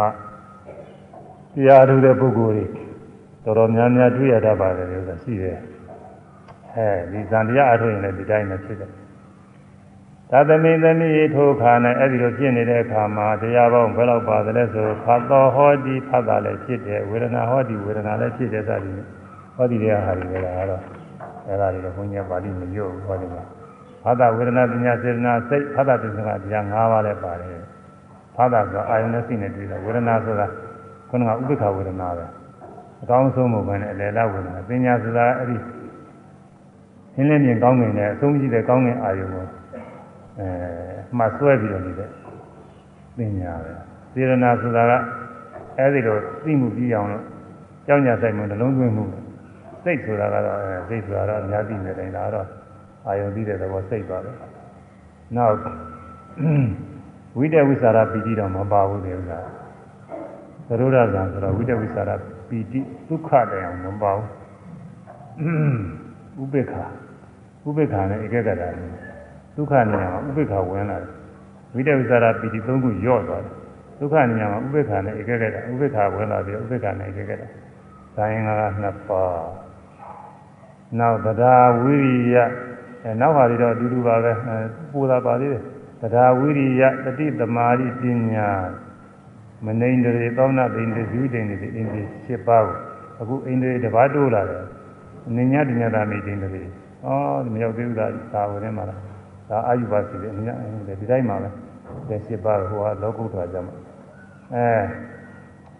[1.55, 2.65] တရားထုတဲ့ပုဂ္ဂိုလ်တွေ
[3.43, 5.57] တော်တော်များများတွေ့ရတတ်ပါတယ်လို့ဆိုတာရှိတယ်
[6.73, 8.91] အဲဒီဇန်တရားအထုတ်ရင်လည်းဒီတိုင်းပဲဖြစ်တယ်
[10.31, 19.01] သာသမိသမီးထိုခါနဲ့အဲ့ဒီလိုဖြစ်နေတဲ့အခါမှာတရားပေါင်းဘယ်လောက်ပါသလဲဆိုဖတ်တော်ဟောဒီဖတ်တာလည်းဖြစ်တယ်ဝေဒနာဟောဒီဝေဒနာလည်းဖြစ်တယ်စသည်
[19.55, 20.81] ဟောဒီတရားဟာဒီလည်းကတော့
[21.47, 23.43] အဲ့ဒါတွေဘုန်းကြီးပါဠိမညွတ်ဘူးဟောဒီမှာ
[24.03, 27.61] ဖတ်တာဝေဒနာပညာစေတနာစိတ်ဖတ်တာပညာတရား၅ပါးလည်းပါတယ်
[28.35, 30.47] ဖတ်တာဆိုအာယုန်နဲ့စိတ်နဲ့တွေ့တာဝေဒနာဆိုတာ
[31.14, 32.26] ခုနကဥပ္ပခဝေဒနာပဲ
[33.02, 35.56] အကောင်းဆုံးမဟုတ်ဘဲနဲ့အလယ်လဝေဒနာပညာဆိုတာအဲ့ဒီ
[37.14, 39.46] ရှင်းလင်းမြင်ကောင်းနေတဲ့အဆုံးရှိတဲ့ကောင်းတဲ့အာယုန်ကို
[40.38, 40.48] အဲ
[41.18, 42.08] မှတ်ဆွဲပြီးတော့နေတဲ့
[43.16, 43.72] ပညာပဲ
[44.12, 44.92] စေရနာဆိုတာက
[45.78, 47.24] အဲဒီလိုသိမှုပြီးအောင်လို့
[47.86, 49.04] ကြောင်းညာဆိုင်မှုနှလုံးသွင်းမှု
[49.84, 52.46] စိတ်ဆိုတာကတော့အဲစိတ်ဆိုတာတော့အများသိနေတယ်ဒါတော့
[53.06, 54.30] အာယုံသိတဲ့သဘောစိတ်ပါပဲ
[55.36, 55.56] နောက်
[57.38, 59.38] ဝိတဝိสารပီတိတော့မပါဘူးလေဥစ္စာ
[60.68, 62.10] သရုဒ္ဓဇံဆိုတော့ဝိတဝိสาร
[62.48, 66.74] ပီတိဒုက္ခတရားမပါဘူးဥပေက္ခ
[67.66, 68.76] ဥပေက္ခနဲ့ဧကဂတလည်း
[69.56, 71.10] ဒုက္ခနေရာမှာဥပိ္ပခာဝင်လာတယ်
[71.74, 73.54] ဝိတဝိသရာပီတိသုံးခုညော့သွားတယ်
[73.98, 77.42] ဒုက္ခနေရာမှာဥပိ္ပခာနဲ့ဧကကတဥပိ္ပခာဝင်လာပြီးဥပိ္ပခာနဲ့ဧကကတ
[78.14, 79.48] ဇာယင်္ဂကနှစ်ပါး
[80.98, 82.36] နောက်တရားဝိရိယ
[83.04, 84.32] အဲနောက်ဟာတွေတော့အတူတူပါပဲ
[84.90, 85.62] ပူတာပါသေးတယ်
[86.12, 88.48] တရားဝိရိယတတိတမာရိပညာ
[89.65, 92.77] မနိန္ဒရေသောနာသိန္ဒဇီဝတိန္ဒရေအင်းဒီ7ပါးကို
[93.21, 94.63] အခုအိန္ဒြေတပါးတိုးလာတယ်
[95.27, 97.09] အနိညာတညတာမိတိန္ဒရေဩ
[97.43, 98.99] ဒီမရောက်သေးဘူးလားသာဝရင်းမှာလား
[99.49, 101.49] ဒါအာယုပါစီတယ်အများကြီးဒီတိုင်းမှာပဲ
[102.07, 103.73] ဒီစစ်ပါဟိုဟာလောကုတ္တရာကြမှာ
[104.53, 104.67] အဲ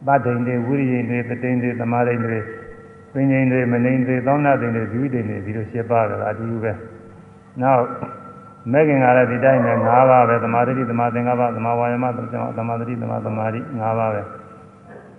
[0.08, 2.38] သတ္တိန်တွေဝိရိယတွေတတိန်တွေသမာဓိတွေ
[3.14, 6.72] ပင်ငိန်တွေမနိန်တွေသောနာတိန်တွေဇီဝတိန်တွေဒီလိုရှင်းပါကြတာအတူတူပဲ
[7.62, 7.84] နောက်
[8.72, 12.20] မဲခင်ကလည်းဒီတိုင်းပဲ၅ပါးပဲသမာဓိသမာသင်္ကပ္ပသမာဝါယမသ
[12.68, 14.22] မာဓိသမာသမာဓိ၅ပါးပဲ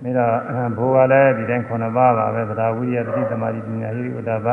[0.03, 0.33] ပြီးတော့
[0.79, 4.47] ဘိုးကလည်းဒီတိုင်း9ပါးပါပဲသဒ္ဓဝိရိယတတိသမာဓိပညာဟိရိဥဒ္ဒဘ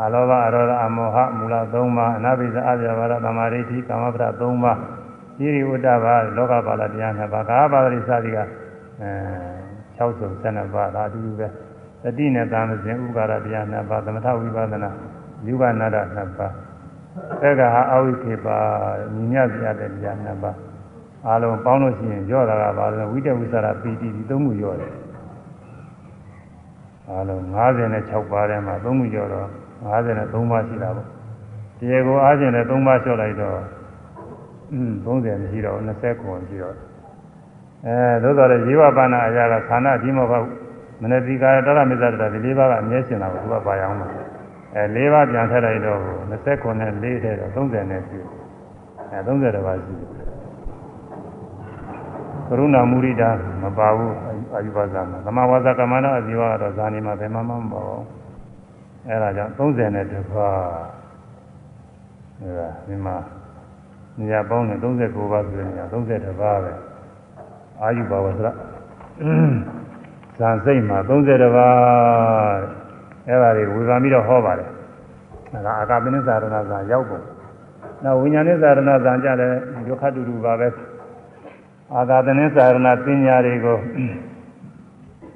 [0.00, 1.64] အာလောဘအရောဓအမောဟမူလ၃
[1.96, 4.78] ပါးအနာပိသအပြဘာရသမာဓိဋ္ဌိကာမပဒ၃ပါး
[5.44, 8.38] ဤရိဝတ္တပါလောကပါဠတရားနှစ်ပါးကာပါဠိစသည်က
[9.02, 9.10] အဲ
[9.98, 11.46] 6စု12ပါးဒါအတူတူပဲ
[12.02, 14.90] တတိနဲ့သာမစဉ်ဥပါဒတရားနှစ်ပါးသမထဝိပဿနာ
[15.46, 16.52] ယူဘနာဒနှစ်ပါး
[17.42, 18.58] သက္ကဟာအဝိခေပါ
[19.14, 20.56] ညီမြပြတဲ့တရားနှစ်ပါး
[21.26, 24.92] အားလုံးပေါင်းလို့ရှိရင်ရော့တာကပါလို့ဝိတ္တဝိသရာပီတိဒီသုံးခုရော့တယ်
[27.08, 27.42] အားလုံး
[27.88, 29.48] 56ပါးထဲမှာသုံးခုရော့တော့
[29.90, 31.06] 53ပါးရှိတာပေါ့
[31.78, 33.58] တရားကိုအားဖြင့်လည်း3ပါးလျှော့လိုက်တော့
[34.72, 36.76] อืม30မရှိတော့20ခုရှိတော့
[37.86, 40.46] အဲသို့တော်လည်းဇီဝပါဏအရာကခန္ဓာဒီမဟုတ်
[41.02, 44.08] မနတိကာတရမေဇတရဒီ၄ပါးကအမြဲရှင်တာကိုသူကပါရအောင်မှာ
[44.74, 46.00] အဲ၄ပါးပြန်ထည့်လိုက်တော့
[46.32, 48.18] 29နဲ့4ထဲတော့30နဲ့ရှိ
[49.12, 50.10] အဲ30ပါးရှိတယ်
[52.48, 53.30] ကရုဏာမုရိဒာ
[53.62, 54.14] မပါဘူး
[54.54, 58.04] အာယုပါဇာမှာသမဝါဇကမ္မနာအဇီဝကတော့ဇာနေမှာဘယ်မှမမပါဘူး
[59.08, 60.58] အဲဒါကြောင့်30နဲ့တပါး
[62.40, 63.16] အဲဒါဒီမှာ
[64.18, 66.72] နေရာပေါင်းနဲ့39ပါးဆိုတဲ့နေရာ30ပါးပဲ
[67.82, 68.40] အာယုပါဝဇ္ဇ
[70.38, 72.81] ဇာစိတ်မှာ30ပါး
[73.28, 74.68] အဲဒါတွေဝေဖန်ပြီးတော့ဟောပါတယ်
[75.52, 77.20] ဒါကအာကပနိသရဏဇာရောက်ပုံ
[78.04, 79.52] နောက်ဝိညာဉ်နိသရဏဇာကြတယ်
[79.88, 80.68] ဒုက္ခတူတူပါပဲ
[81.94, 83.78] အာသာသနိသရဏပညာတွေကို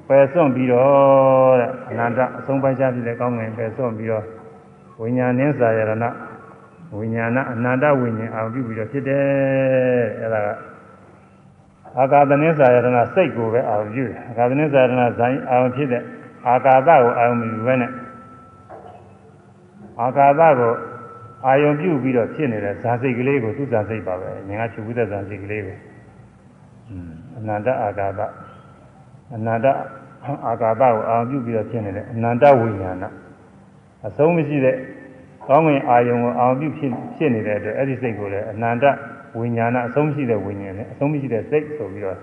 [0.07, 4.25] ပယ်စွန့်ပြီးတော့တဲ့အနန္တအဆုံးပိုင်းခြားဖြစ်တဲ့ကောင်းငင်ပယ်စွန့်ပြီးတော့
[5.01, 5.93] ဝိညာဉ်နိသရဏ
[6.95, 9.23] ဝိညာဏအနန္တဝိညာဉ်အောင်ပြုပြီးတော့ဖြစ်တယ်
[10.21, 10.47] အဲဒါက
[11.99, 16.03] အာကာသနိသရဏစိတ်ကိုပဲအောင်ပြုတယ်အာကာသနိသရဏဇိုင်းအောင်ဖြစ်တဲ့
[16.47, 17.91] အာကာသကိုအာရုံပြုပဲနဲ့
[20.01, 20.73] အာကာသကို
[21.45, 25.77] အာယုံပြုပြီးတော့ဖြစ်နေတဲ့ဇာစိတ်ကလေးကိုသူ့ဇာစိတ်ပါပဲငင်ကချုပ်ပြီးတဲ့ဇာစိတ်ကလေးကို
[27.37, 28.21] အနန္တအာကာသ
[29.35, 29.67] အနန္တ
[30.47, 33.03] အာကာသကိုအာရုံပြုပြီးတော့ဖြစ်နေတဲ့အနန္တဝိညာဏ
[34.07, 34.75] အဆုံးမရှိတဲ့
[35.47, 38.85] ကောင်းငင်အာယုံကိုအာရုံပြုဖြစ်ဖြစ်နေတဲ့အတွက်အဲ့ဒီစိတ်ကိုလည်းအနန္တ
[39.37, 42.17] ဝိညာဏအဆုံးမရှိတဲ့ဝိညာဉ်နဲ့အဆုံးမရှိတဲ့စိတ်ဆိုပြီးတော့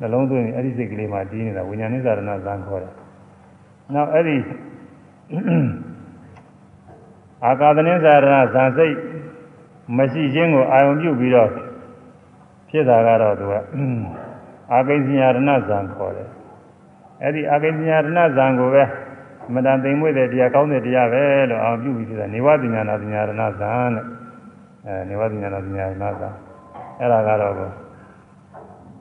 [0.00, 2.92] နှလုံးသွင်းအဲ့ဒီစိတ်ကလေးမှတည်နေတာဝိညာဉ်နိစ္စရဏဇံခေါ်တယ်။
[3.94, 4.36] နောက်အဲ့ဒီ
[7.44, 8.94] အာကာသနိစ္စရဏဇံစိတ်
[9.96, 11.50] မရှိခြင်းကိုအာရုံပြုပြီးတော့
[12.68, 13.54] ဖြစ်တာကတော့သူက
[14.72, 16.28] အာကိဉ္စညာရဏဇံခေါ်တယ်။
[17.22, 18.84] အဲ့ဒီအာကိဉ္စညာရဏဇံကိုပဲ
[19.54, 23.30] မတန်သိမ်မွေ့တဲ့တရားကောင်းတဲ့တရားပဲလို့အာရုံပြုပြီးဖြစ်တာနေဝပညာနာပညာရဏ
[23.60, 24.04] ဇံတဲ့
[24.86, 26.28] အဲနေဝပညာနာပညာရဏဇံ
[26.98, 27.54] အဲ့ဒါကတော့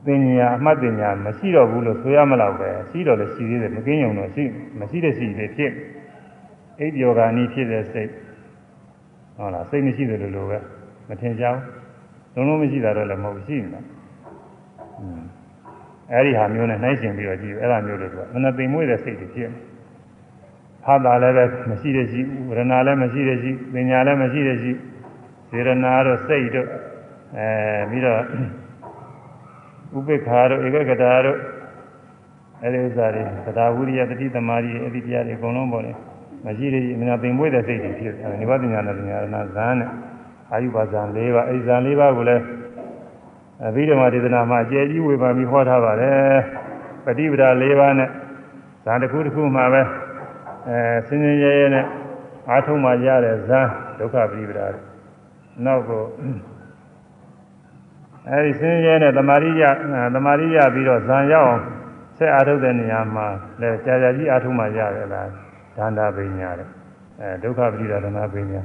[0.07, 4.43] ပညာအမှတ်ပညာမရှိတော့ဘူးလို့ဆိုရမလို့ပဲရှိတော့လည်းရှိသေးတယ်မကင်းုံတော့ရှိ
[4.79, 5.71] မရှိတဲ့ရှိလေဖြစ်
[6.79, 8.11] အိပ်ပျော်ကာနီးဖြစ်တဲ့စိတ်
[9.35, 10.57] ဟုတ်လားစိတ်မရှိတယ်လို့လို့ပဲ
[11.09, 11.61] မထင်ကြဘူး
[12.35, 13.81] လုံးလုံးမရှိတာတော့လည်းမဟုတ်ရှိနေတာ
[14.99, 15.21] อืม
[16.11, 19.51] အဲ့ဒီဟာမျိုးနဲ့နှိုင်းရှင်ပြီးတော့ကြည့်အဲ့ဒါမျိုးလို့သူကမနသိမ်မွေ့တဲ့စိတ်တွေဖြစ်
[20.83, 24.71] ဖာတာလည်းပဲမရှိတဲ့ရှိဝရဏလည်းမရှိတဲ့ရှိပညာလည်းမရှိတဲ့ရှိ
[25.49, 26.67] စေရနာတို့စိတ်တို့
[27.37, 27.47] အဲ
[27.89, 28.21] ပြီးတော့
[29.96, 31.38] ဥပိ္ပခာတို့ဧကဂတာတို့
[32.62, 35.96] အဲဒီဥစ္စာတွေသဒ္ဓဝိရိယတတိသမารီအဲ့ဒီတရားတွေအကုန်လုံးပေါ်တယ်
[36.44, 39.90] မရှိတဲ့မနာပင်မွေးတဲ့စိတ်တွေဖြစ်တယ်နိဗ္ဗာန်ဉာဏ်နဲ့ဉာဏ်နာဇာန်နဲ့
[40.52, 42.42] အာယုပါဇံ၄ပါးအဲဒီဇာန်၄ပါးကိုလည်း
[43.66, 46.36] အဘိဓမ္မာဒေသနာမှာအကျယ်ကြီးဝေဖန်ပြီးဟောထားပါတယ်
[47.04, 48.08] ပฏิပဒါ၄ပါးနဲ့
[48.84, 49.82] ဇာန်တစ်ခုတစ်ခုမှာပဲ
[50.68, 51.86] အဲစင်စင်ရဲရဲနဲ့
[52.50, 54.66] အာထုံမှရတဲ့ဇာန်ဒုက္ခပฏิပဒါ
[55.64, 56.02] နောက်ကို
[58.31, 59.63] အဲဒီစင်ရဲနဲ့တမာရိယ
[60.15, 61.63] တမာရိယပြီးတော့ဇံရောက်အောင်
[62.17, 63.27] ဆက်အားထုတ်တဲ့နေရာမှာ
[63.61, 65.29] လဲကြာကြာကြီးအားထုတ်မှရတယ်လား
[65.77, 66.67] ဒန္တာပညာတဲ့
[67.21, 68.61] အဲဒုက္ခပရိဒါဒနာပညာ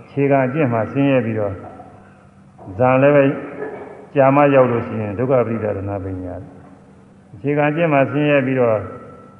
[0.00, 1.52] အခြေခံအကျင့်မှာဆင်းရဲပြီးတော့
[2.78, 3.24] ဇံလည်းပဲ
[4.14, 6.34] ကြာမရောက်လို့ရှိရင်ဒုက္ခပရိဒါဒနာပညာ
[7.34, 8.78] အခြေခံအကျင့်မှာဆင်းရဲပြီးတော့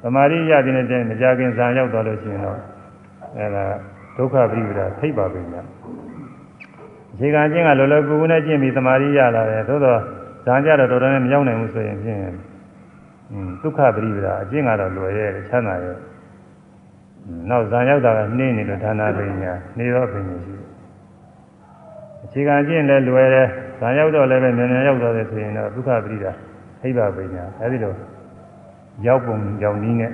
[0.03, 2.59] တမာရိယတဲ့တဲ့မကြခင်ဇံရောက်သွားလို့ရှိရင်တော့
[3.37, 3.65] အဲဒါ
[4.17, 5.61] ဒုက္ခပရိဒါထိပ်ပါပညာ
[7.15, 9.99] အခြေခံချင်းကလောလောကူကူနဲ့ကျင့်ပြီးသမာဓိရလာတယ်သို့တော့
[10.45, 12.19] ဇာကြတော့တော်တော်နဲ့မရောက်နိုင်ဘူးဆိုရင်ဖြင့်
[13.61, 15.97] ဒုက္ခပရိပဒါအကျင့်ကတော့လွယ်ရဲ့ချမ်းသာရဲ့
[17.49, 20.55] နောက်ဇာရောက်တာကနှင်းနေလို့ဒါနာပညာနေရောပညာရှိ
[22.23, 23.47] အခြေခံကျင့်လည်းလွယ်တယ်
[23.79, 26.31] ဇာရောက်တော့လည်းပဲမြန်မြန်ရောက်တော့တယ်ဆိုရင်တော့ဒုက္ခပရိဒါ
[26.81, 27.93] ဟိဗပညာအဲဒီလို
[29.07, 30.11] ရောက်ပုံကြောင့်နည်းနဲ့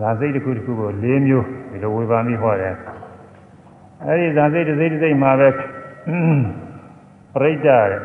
[0.00, 2.74] ဇာစိတ်တစ်ခုတစ်ခုကို၄မျိုးဒီလိုဝေဘာမိဟောတယ်
[4.04, 5.48] အဲဒီဇာစိတ်တစ်စိတ်တစ်စိတ်မှာပဲ
[6.06, 8.02] ပရိဒ္ဒတဲ့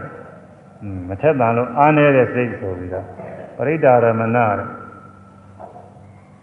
[1.09, 3.05] မထက်တန်လို့အားနေတဲ့စိတ်ဆိုပြီးတော့
[3.57, 4.67] ပရိဒ္ဒရမဏတဲ့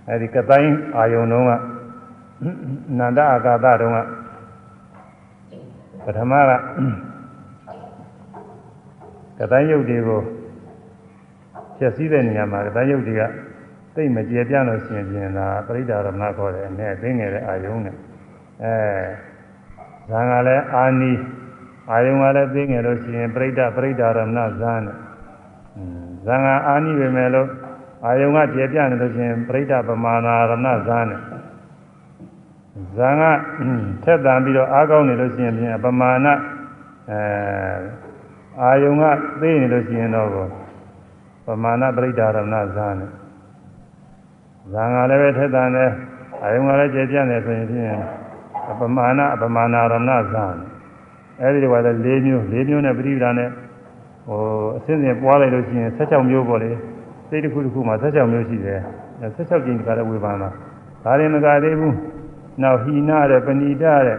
[0.09, 1.51] အဲဒီကတိုင်းအာယုံတုံးက
[2.99, 3.99] နန္ဒအာကာသတုံးက
[6.05, 6.51] ပထမက
[9.39, 10.21] ကတိုင်းယုတ်တွေကို
[11.77, 13.23] ဖြစ်စည်းတဲ့နေရာမှာကတိုင်းယုတ်တွေက
[13.95, 17.97] သိမကျေပြန့်လို့ရှိရင်ပြင်တာပရိဒ္ဒရမဏခေါ်တယ်အနေသိငယ်တဲ့အာယုံနဲ့
[18.63, 18.75] အဲ
[20.11, 21.19] ဇံကလည်းအာနီး
[21.91, 24.97] အာယုံကလည်းသိငယ်လို့ရှိရင်ပြိဋ္ဌပြိဋ္ဌာရမဏဇန်နဲ့
[26.25, 27.49] ဇန်ကအာနိပဲမဲ့လို့
[28.05, 31.21] အာယုံကကျေပြနေလို့ရှိရင်ပြိဋ္ဌပမာဏရမဏဇန်နဲ့
[32.97, 33.25] ဇန်က
[34.05, 36.27] ထက်တန်ပြီးတော့အားကောင်းနေလို့ရှိရင်ပြင်ပမာဏ
[37.11, 37.21] အဲ
[38.63, 39.05] အာယုံက
[39.41, 40.29] သိနေလို့ရှိရင်တော့
[41.47, 43.11] ပမာဏပြိဋ္ဌာရမဏဇန်နဲ့
[44.73, 45.91] ဇန်ကလည်းပဲထက်တန်တယ်
[46.43, 47.95] အာယုံကလည်းကျေပြနေဆိုရင်ပြင်
[48.81, 50.78] ပမာဏပမာဏရမဏဇန်နဲ့
[51.41, 53.49] အဲဒီတော့လည်း၄မျိုး၄မျိုးနဲ့ပရိပဒါနဲ့
[54.29, 54.41] ဟို
[54.77, 56.71] အစင်းစင်ပွားလိုက်လို့ရှိရင်16မျိုးပေါ့လေ
[57.29, 58.81] စိတ်တစ်ခုတစ်ခုမှာ16မျိုးရှိတယ်
[59.21, 60.49] 16ကြိမ်ခါတဲ့ဝေဘာနာ
[61.05, 61.97] ဒါရင်မကသေးဘူး
[62.63, 64.19] နောက်ဟိနာတဲ့ပဏိတတဲ့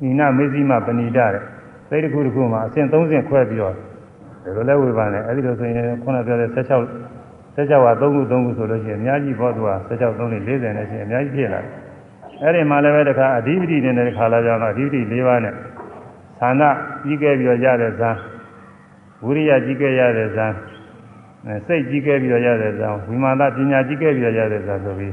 [0.00, 1.42] ဟိနာမေဇိမပဏိတတဲ့
[1.88, 3.74] စိတ်တစ်ခုတစ်ခုမှာအဆင့်30ခွဲပြီးတော့
[4.44, 6.56] ဒီလိုလဲဝေဘာနဲ့အဲ့ဒီလိုဆိုရင်ခုနပြောတဲ့16
[7.56, 11.79] 16ဟာ3ခု3ခုဆိုလို့ရှိရင်အများကြီးဘောသူက16 3 40နဲ့ရှိရင်အများကြီးဖြစ်လာတယ်
[12.42, 15.54] အဲ့ဒီမှာလည်းပဲတခါအဓိပတိနဲ့တခါလာကြတော့အဓိပတိ၄ပါးနဲ့
[16.40, 16.62] ဌာန
[17.04, 18.10] ကြီးခဲ့ပြီးတော့ရတဲ့ဇာ
[19.24, 20.46] ဝိရိယကြီးခဲ့ရတဲ့ဇာ
[21.66, 25.12] စိတ်ကြီးခဲ့ပြီးတော့ရတဲ့ဇာဝိမာနပညာကြီးခဲ့ပြီးတော့ရတဲ့ဇာဆိုပြီး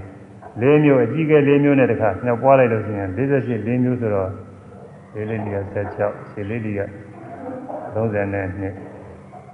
[0.62, 4.30] ၄မျိုးအကြီးခဲ့၄မျိုးနဲ့တခါညောပွားလိုက်လို့ရှိရင်48၄မျိုးဆိုတော့
[5.14, 6.82] လေးလေးတွေက16ရှည်လေးတွေက
[7.96, 8.74] 30နဲ့နှစ်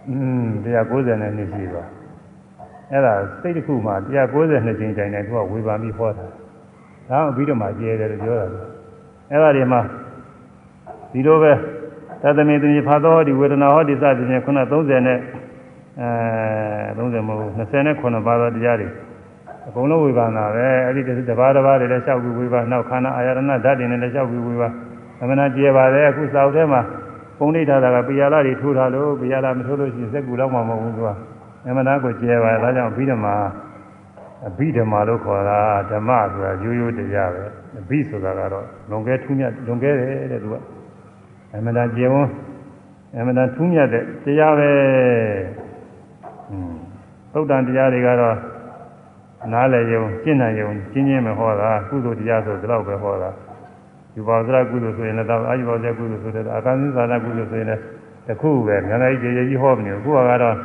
[0.09, 1.89] อืม190နဲ့နှစ်ရှိသွား
[2.91, 6.25] အဲ့ဒါစိတ်တစ်ခုမှ192ကျင်းတိုင်တယ်သူကဝေဘာမိဟောတာ
[7.09, 8.45] ဒါအပြီးတော့မှကျဲတယ်လို့ပြောတာ
[9.31, 9.81] အဲ့ဒါတွေမှာ
[11.11, 11.51] ဒီလိုပဲ
[12.21, 15.19] သတ္တမေတ္တိဖာသောဒီဝေဒနာဟောဒီစသည်ဖြင့်ခုန30နဲ့
[15.99, 17.51] အဲ30မဟုတ်
[17.93, 18.87] 29ပါးသောတရားတွေ
[19.67, 24.69] အကုန်လုံးဝေဘာနာပဲအဲ့ဒီတပါးတပါးတွေလည်းလျှောက်ပြီးဝေဘာနောက်ခန္ဓာအာရဏဓာတ်တွေနဲ့လည်းလျှောက်ပြီးဝေဘာ
[25.21, 26.81] အမှန်တရားကျေပါတယ်အခုစာအုပ်ထဲမှာ
[27.37, 31.09] ပုံနှိထားတာကပိယလာတွေထိုးထားလို့ပိယလာမထိုးလို့ရှိရင်စက်ကူတော့မှမဟုတ်ဘူးသူက
[31.67, 33.31] အမှန်တရားကိုကျေပါတယ်ဒါကြောင့်ပြီးတော့မှ
[34.47, 35.59] အဘိဓမ္မာလို့ခေါ်တာ
[35.91, 37.43] ဓမ္မဆိုတာရိုးရိုးတရားပဲ
[37.79, 40.55] အဘိဆိုတာကတော့လွန်ကဲထူးမြတ်လွန်ကဲတယ်တဲ့သူက
[41.53, 42.29] အမှန်တရားကျေဝန်း
[43.17, 44.71] အမှန်တရားထူးမြတ်တဲ့တရားပဲ
[46.49, 46.73] อืม
[47.33, 48.35] သုတ်တန်တရားတွေကတော့
[49.53, 53.29] နားလည်ယုံကျင့်နိုင်ယုံကျင့်ချင်းမဟောတာကုသိုလ်တရားဆိုဒီလောက်ပဲဟောတာ
[54.15, 57.81] ယူပါစရကုသိုလ်ဆိုရင်လည်းအာယူပါစရကုသိုလ်ဆိုတဲ့အာကံသစ္စာကုသိုလ်ဆိုရင်လည်း
[58.27, 60.55] တခုပဲငါးလိုက်ကြေကြေကြီးဟောမနေဘူးခုကတော့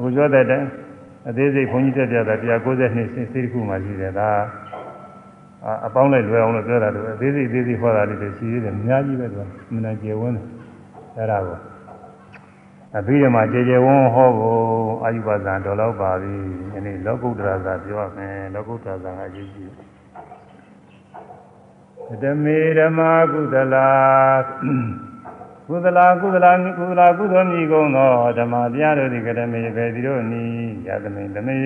[0.00, 0.87] ဘုရားတဲ့အ
[1.36, 4.30] သေးစိတ်ဘုန်းကြီးတက်ပြတာ192စိတ်တစ်ခုမှရှိတယ်ဒါ
[5.86, 10.46] အပေါင်းလိုက်လွယ်အောင်လို့ပြောတာလို့အသေးစိတ်အသေးစိတ်ဟောတာလေးတွေရှိသေးတယ်အများကြီးပဲသူကမနာကျေဝန်းတယ်
[11.16, 11.58] အဲ့ဒါကို
[12.96, 14.60] အပြီးတော့မှကျေကျေဝန်းဟောဖို့
[15.04, 16.34] အာယုဘဇံတော်တော့ပါပြီ
[16.72, 19.70] ဒီနေ့လောကုတ္တရာဇာပြောရမယ်လောကုတ္တရာဇာကအရေးကြီး
[22.08, 23.88] တယ်ဓမေဓမ္မာကုသလာ
[25.70, 31.56] ကုသလာကုသလာကုသလာကုသိုလ်မြည်ကုန်သောဓမ္မတရားတို့သည်ကတမေပဲဒီတို့နီးယသမိန်သမေ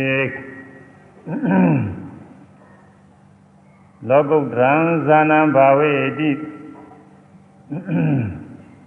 [4.09, 4.73] လောကုတ္တရံ
[5.07, 6.31] ဇာနံဘာဝေတိ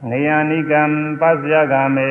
[0.10, 0.82] နေယနိကံ
[1.22, 2.10] ပစ္စယဂမေ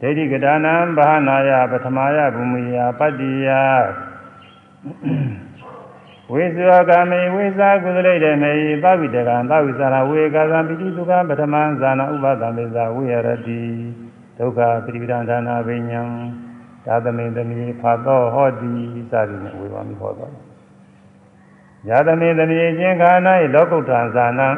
[0.00, 3.48] ဒိဋ္ဌိကဒါနံဘာနာယပထမယဘူမိယပတ္တိယ
[6.32, 8.52] ဝိဇောကမေဝိဇာကုသလိတေမေ
[8.82, 13.14] သဗ္ဗိတကံသဗ္ဗိသရာဝေကာသံပိတိဒုက္ခပထမံဇာနာဥပဒမေဇာဝိရ
[13.46, 13.60] တိ
[14.38, 16.02] ဒုက္ခပရိပဒံဒါနာဘိညာံ
[16.86, 18.72] သာသမေတမီဖာသောဟောတိ
[19.10, 20.32] စသည်နဲ့ဝေဘာမိဟောတော်
[21.88, 23.10] ယာသမေတမီချင်းခါ၌
[23.54, 24.48] လောကုတ္တဇာနံ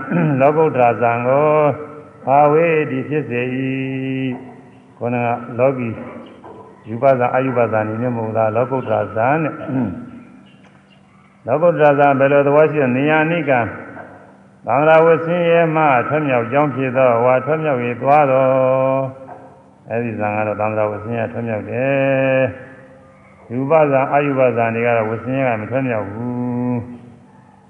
[0.41, 1.49] လောကုတ္တဇံကို
[2.27, 3.41] ဘာဝေတိဖြစ်စေ၏
[4.99, 5.17] ခေါင်းက
[5.59, 5.89] လောကီ
[6.89, 9.55] ယူပဇာအာယုပဇာနေနဲ့မဟုတ်လားလောကုတ္တဇာနဲ့
[11.47, 13.61] လောကုတ္တရာဇာဘယ်လိုသဘောရှိနေယာနိကံ
[14.67, 19.03] သံဃာဝဆင်းရဲမှထွက်မြောက်ကြောင်းဖြစ်သောဝါထွက်မြောက်၍သွားတော်
[19.89, 22.43] အဲဒီဇံကတော့သံဃာဝဆင်းရဲထွက်မြောက်တယ်
[23.53, 26.79] ယူပဇာအာယုပဇာနေကတော့ဝဆင်းရဲကမထွက်မြောက်ဘူး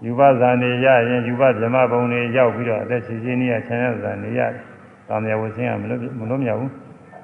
[0.04, 4.62] ယူပဇာနေရရင်ယူပဗြဟ္မဘုံနေရောက်ပြီးတော့အသက်ရှင်ခြင်းနည်းချမ်းသာဇာနေရတယ်
[5.08, 6.72] သံဃာဝဆင်းရဲမလို့မလို့မြောက်ဘူး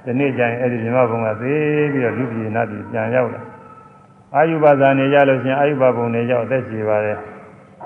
[0.05, 3.43] ဒီနေ့ကျရင်အဲဒီဗြဟ္မဘုံကသေးပြီးတော့လူပြည်နာပြည်ပြန်ရောက်လာ
[4.37, 7.19] အာယုဘဇာနေကြလို့ရှင်အာယုဘဘုံနေရောက်အသက်ရှင်ပါတယ်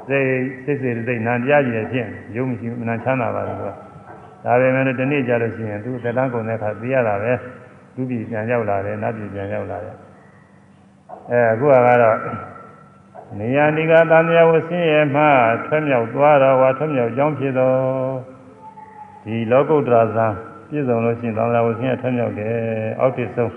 [0.09, 0.25] စိတ်
[0.65, 3.73] စိတ်စိတ်စိတ်နာတရားကြီးနဲ့ဖြင့်ရုံးမရှိမနာချမ်းသာပါတယ်ကွာ
[4.45, 7.33] ဒါပေမဲ့ဒီနေ့ကြလို့ရှိရင်သူသက်တမ်းကုန်တဲ့အခါသိရတာပဲ
[7.95, 9.97] သူပြည်ပြန်ရောက်လာတယ်နတ်ပြည်ပြန်ရောက်လာတယ်
[11.31, 12.19] အဲအခုကတော့
[13.39, 15.23] နေယာနိကသံဃာဝဆင်းရဲမှ
[15.67, 17.79] ထွက်မြောက်သွားတော့ဝါထွက်မြောက်ကြောင်းဖြစ်တော့
[19.25, 20.27] ဒီလောကုတ္တရာဇံ
[20.69, 22.53] ပြည့်စုံလို့ရှိရင်သံဃာဝဆင်းရဲထွက်မြောက်တယ်
[23.01, 23.53] အောက်တည်ဆုံး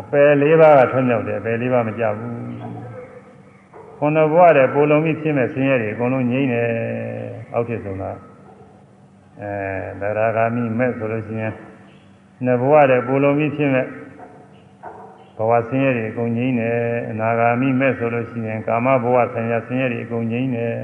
[0.00, 2.34] အပယ်လေးပါးကထွံ့မြောက်တယ်အပယ်လေးပါးမကြဘူး
[3.98, 6.68] ခုနဘဝတဲ့ပိုလုံးကြီးဖြစ်မဲ့ဆင်းရဲတွေအကုန်လုံးငြိမ့်တယ်
[7.54, 8.10] အောက်ထစ်ဆုံးတာ
[9.40, 9.52] အဲ
[10.00, 11.52] သရဂါမိမဲ့ဆိုလို့ရှိရင်
[12.44, 13.86] နှစ်ဘဝတဲ့ပိုလုံးကြီးဖြစ်မဲ့
[15.36, 16.76] ဘဝဆင်းရဲတွေအကုန်ငြိမ့်တယ်
[17.10, 20.74] အနာဂါမိမဲ့ဆိုလို့ရှိရင်ကာမဘဝဆင်းရဲဆင်းရဲတွေအကုန်ငြိမ့်တယ်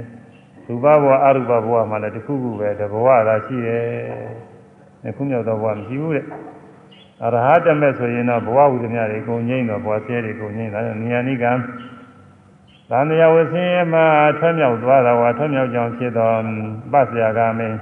[0.67, 3.85] ရူပဘဝအရူပဘဝမှာလည်းတစ်ခုခုပဲတဘဝသာရှိတယ်
[5.03, 6.27] နှစ်ခုမြောက်သောဘဝမရှိဘူးတဲ့
[7.25, 11.53] အရဟတမေဆိုရင်တော့ဘဝဝိသမျှတွေကုန်ငိမ့်တော့ဘဝဆဲတွေကုန်ငိမ့်တာဉာဏ်နိကံ
[12.91, 14.05] သံဃာဝဆင်းရဲမှာ
[14.39, 16.31] ထွက်မြောက်သွားတာဝါထွက်မြောက်ကြောင်းဖြစ်သော
[16.93, 17.79] ပစ္စယကမင်း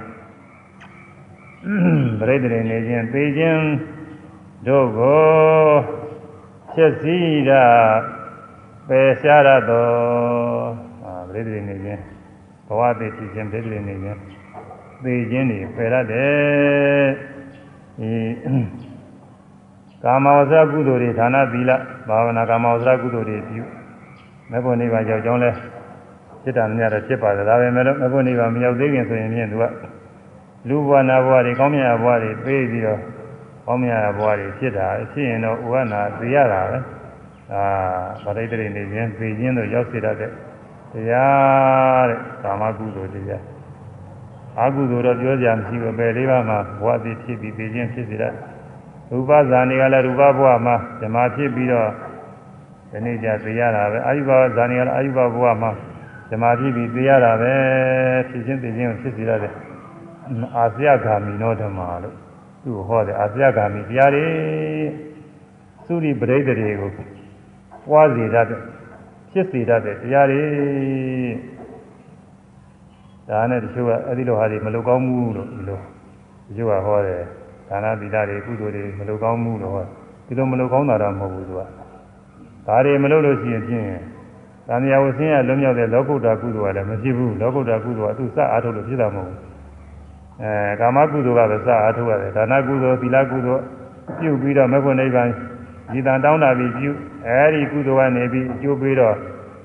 [2.19, 3.61] ပရိသေနေခြင်းသိခြင်း
[4.67, 5.23] တို့ကို
[6.71, 7.65] ဖြစ်စည်းတာ
[8.87, 9.87] ပယ်ရှားရသော
[11.05, 12.01] အာပရိသေနေခြင်း
[12.67, 14.19] ဘဝတည်ဖြစ်ခြင်းပရိသေနေခြင်း
[15.03, 17.07] သိခြင်းတွေပယ်ရတယ်
[17.99, 18.11] ဒီ
[20.03, 21.71] ကာမဝဇ္ဇကုသိုလ်တွေဌာနသီလ
[22.07, 23.63] ဘာဝနာကာမဝဇ္ဇကုသိုလ်တွေပြု
[24.49, 25.51] မေဖို့နိဗ္ဗာန်ရောက်ကြောင်းလဲ
[26.43, 29.63] စိတ္တမြတ်တော့ဖြစ်ပါတယ်ဒါပေမဲ့လို့မေဖို့နိဗ္ဗာန်မရောက်သေးခင်ဆိုရင်ဖြင့်သူက
[30.67, 32.99] လူဘဝနာဘဝတွေကောင်းမြတ်ဘဝတွေပေးပြီးတော့
[33.65, 36.77] ကောင်းမြတ်ဘဝတွေဖြစ်တာဖြစ်ရင်တော့ဥဝနာသိရတာပဲ
[37.53, 40.31] အာဗရိတ္တိနေခြင်းသိခြင်းတို့ရောက်စေတတ်တဲ့
[40.91, 43.43] တရားတဲ့ကာမကုသိုလ်တရား
[44.59, 48.33] အာကုသိုလ်တော့ပြောကြမရှိဘူးပဲလေးပါးမှာဘဝတည်ဖြစ်ပြီးသိခြင်းဖြစ်စေတတ်
[49.11, 51.89] ရူပဇာနေကလည်းရူပဘဝမှာဓမ္မဖြစ်ပြီးတော့
[52.91, 55.71] ဒီနေ့ကျသိရတာပဲအာယုဘဇာနေကလည်းအာယုဘဘဝမှာ
[56.29, 57.53] ဓမ္မဖြစ်ပြီးသိရတာပဲ
[58.29, 59.53] ဖြစ်ခြင်းသိခြင်းကိုဖြစ်စေတတ်တဲ့
[60.57, 62.15] အာစယဂာမိနောဓမ္မလို့
[62.63, 64.25] သူ့ဟောတယ်အာစယဂာမိတရားတွေ
[65.85, 66.89] သုရိပရိသေတွေကို
[67.89, 68.59] ပွားစေတတ်တဲ့
[69.31, 70.43] ဖြစ်စေတတ်တဲ့တရားတွေ
[73.29, 75.79] ဒါနဲ့တချို့ကအဲ့ဒီလိုဟာတွေမလုပ်ကောင်းဘူးလို့ဒီလို
[76.47, 77.23] တချို့ကဟောတယ်
[77.71, 79.85] ဒါနသီလတွေကုသိုလ်တွေမလုပ်ကောင်းဘူးလို့ဟော
[80.27, 81.61] ဒီလိုမလုပ်ကောင်းတာတော့မဟုတ်ဘူးသူက
[82.67, 83.85] ဒါတွေမလုပ်လို့ရှိရင်ဖြင့်
[84.67, 89.39] သံဃာဝဆင်းရလွံ့မြောက်တဲ့လောကုတ္တကုသိုလ်ကလည်းမဖြစ်ဘူးလောကုတ္တကုသိုလ်ကသူစအားထုတ်လို့ဖြစ်တာမဟုတ်ဘူး
[90.41, 93.61] အဲကာမကုသိုလ်ကပဲစအားထုတ်ရတယ်ဒါနကုသိုလ်သီလကုသိုလ်
[94.19, 95.29] ပြုပြီးတော့မဂ္ဂနိဗ္ဗာန်
[95.91, 96.91] ဒီတန်တောင်းတာပြီးပြု
[97.27, 99.15] အဲဒီကုသိုလ်ကနေပြီးအကျိုးပေးတော့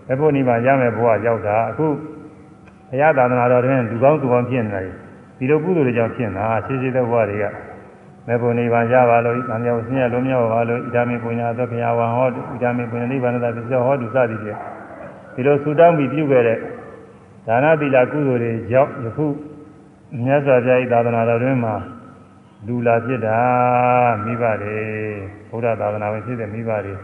[0.09, 1.87] မဂ္ဂနိဗ္ဗာန်ရမယ်ဘဝရောက်တာအခု
[2.91, 4.93] ဘုရားသာသနာတော်တွင်လူကောင်းသူကောင်းဖြစ်နေတယ်
[5.39, 7.45] ဒီလိုကုသိုလ်တွေကြောင့်ဖြစ်နေတာရှင်းရှင်းတဲ့ဘဝတွေက
[8.27, 14.59] မေဖို့နိဗ္ဗာန်ရပါလို့သံဃာဆင်းရဲလုံးမြောက်ပါလို့ဣဒာမေပုညာသောဘုရားဝံဟောဣဒာမေပုညာနိဗ္ဗာန်သာပစ္စယဟောတုစသည်ဖြင့်
[15.35, 16.59] ဒီလိုဆူတောင်းပြီးပြုခဲ့တဲ့
[17.47, 19.27] ဒါနသီလကုသိုလ်တွေကြောင့်ယခု
[20.25, 21.75] မြတ်စွာဘုရား၏သာသနာတော်တွင်မှာ
[22.67, 23.39] လူလာဖြစ်တာ
[24.25, 24.77] မိဘတွေ
[25.51, 26.95] ဘုရားသာသနာဝင်ဖြစ်တဲ့မိဘတွေ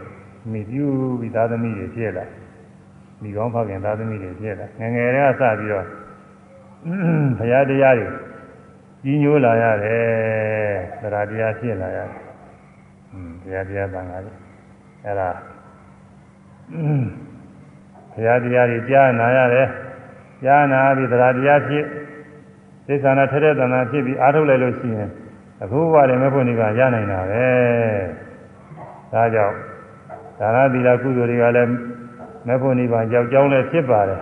[0.51, 0.85] မိပြု
[1.19, 2.25] ပြီးသာသမီတွေဖြစ်လာ
[3.21, 5.85] မိကောင်းဖခင်သာသမီတွေဖြစ်လာငယ်ငယ်တည်းကစပြီးတော့
[7.37, 8.07] ဘုရားတရားတွေ
[9.03, 10.03] ကြီးညိုးလာရတယ်
[11.01, 12.21] သရတရားဖြစ်လာရတယ်
[13.11, 14.33] อืมဘုရားတရားသံဃာတွေ
[15.05, 15.29] အဲ့ဒါ
[18.13, 19.67] ဘုရားတရားတွေကြားနာရတယ်
[20.43, 21.85] ကြားနာပြီးသရတရားဖြစ်
[22.87, 25.09] သိက္ခာနာထက်တဲ့တဏှာဖြစ်ပြီးအားထုတ်လိုက်လို့ရှိရင်
[25.63, 27.47] အခုဘဝတည်းမဲ့ဖို့နိဗ္ဗာန်ရနိုင်တာပဲ
[29.13, 29.55] ဒါကြောင့်
[30.39, 31.71] ဒါနသီလကုသိုလ်တွေကလည်း
[32.47, 34.21] မဲ့ဖို့နိဗ္ဗာန်ကြောက်ကြောင်းလည်းဖြစ်ပါတယ်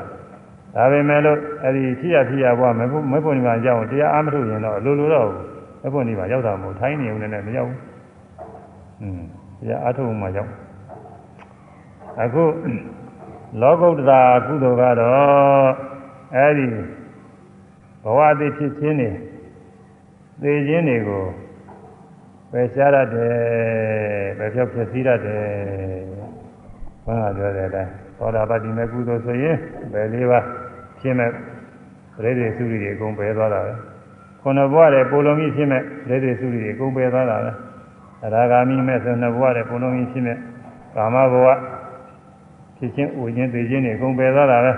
[0.76, 5.30] ဒါပေမဲ့လို့အဲ့ဒီဖြစ်ရဖြစ်ရဘဝမဲ့ဖို့မဲ့ဖို့နိဗ္ဗာန်ကြောက်တရားအားမထုတ်ရင်တော့လိုလိုတော့
[5.82, 7.80] မဲ့ဖို့နိဗ္ဗာန်ရောက်တာမဟုတ်ထိုင်းနေုံနဲ့မရောက်ဘူး
[9.02, 9.22] อืม
[9.60, 10.52] တရားအားထုတ်မှရောက်
[12.22, 12.44] အခု
[13.62, 15.72] လောကုတ္တရာကုသိုလ်ကတော့
[16.36, 16.68] အဲ့ဒီ
[18.04, 19.10] ဘဝအသေးဖြစ်ခြင်းနေ
[20.42, 21.24] သေခြင်းတွေကို
[22.52, 23.36] ပယ်ရှားရတယ်
[24.38, 25.46] ပယ်ဖြောက်ဖြစ်စည်းရတယ်
[27.06, 27.92] ဘုရားပြောတဲ့အတိုင်း
[28.22, 29.56] သောတာပတိမေကုသိုလ်ဆိုရင်
[29.94, 30.40] ဘယ်လေးပါ
[31.00, 31.34] ဖြစ်မဲ့ပ
[32.24, 33.74] ရိသေစုရီတွေအကုန်ပယ်သွားတာပဲ
[34.42, 37.52] ခုနဘဝတဲ့ပုံလုံးကြီးဖြစ်မဲ့ပရိသေစုရီတွေအကုန်ပယ်သွားတာပဲ
[38.24, 40.38] အရာဂာမိမဲ့ဆိုနှစ်ဘဝတဲ့ပုံလုံးကြီးဖြစ်မဲ့
[40.96, 41.48] ကာမဘဝ
[42.78, 44.72] ဖြစ်ချင်းဥခြင်းသိခြင်းတွေအကုန်ပယ်သွားတာပဲ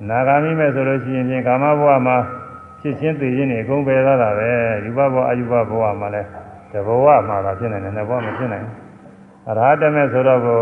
[0.00, 2.16] အနာဂာမိမဲ့ဆိုလို့ရှိရင်ဖြင့်ကာမဘဝမှာ
[2.80, 4.48] ဖြစ်ချင်းသိခြင်းတွေအကုန်ပယ်သွားတာပဲ
[4.84, 6.28] ယူဘဘဝအယူဘဘဝမှာလည်း
[6.72, 8.74] တဘဝမှာသာဖြစ်နိုင်တယ်နှစ်ဘဝမဖြစ်နိုင်ဘူး
[9.48, 10.60] အရဟတမဲ့ဆိုတော့ကို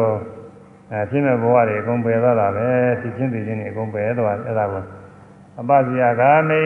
[0.92, 2.68] အဲဖြစ်မဲ့ဘဝတွေအကုန်ပယ်သွားတာပဲ
[3.00, 4.84] ဖြစ်ချင်းသိခြင်းတွေအကုန်ပယ်သွားအဲ့ဒါကို
[5.60, 6.62] အပဇိယဂာမိ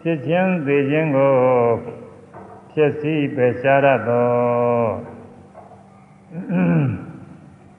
[0.00, 1.32] ဖြစ်ချင်းသိခြင်းကို
[2.72, 4.32] ဖြစ်စီပယ်ရှားရသော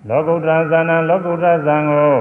[0.09, 2.15] လောကုတ္တရာဇာနံလောကုတ္တရာဇံကို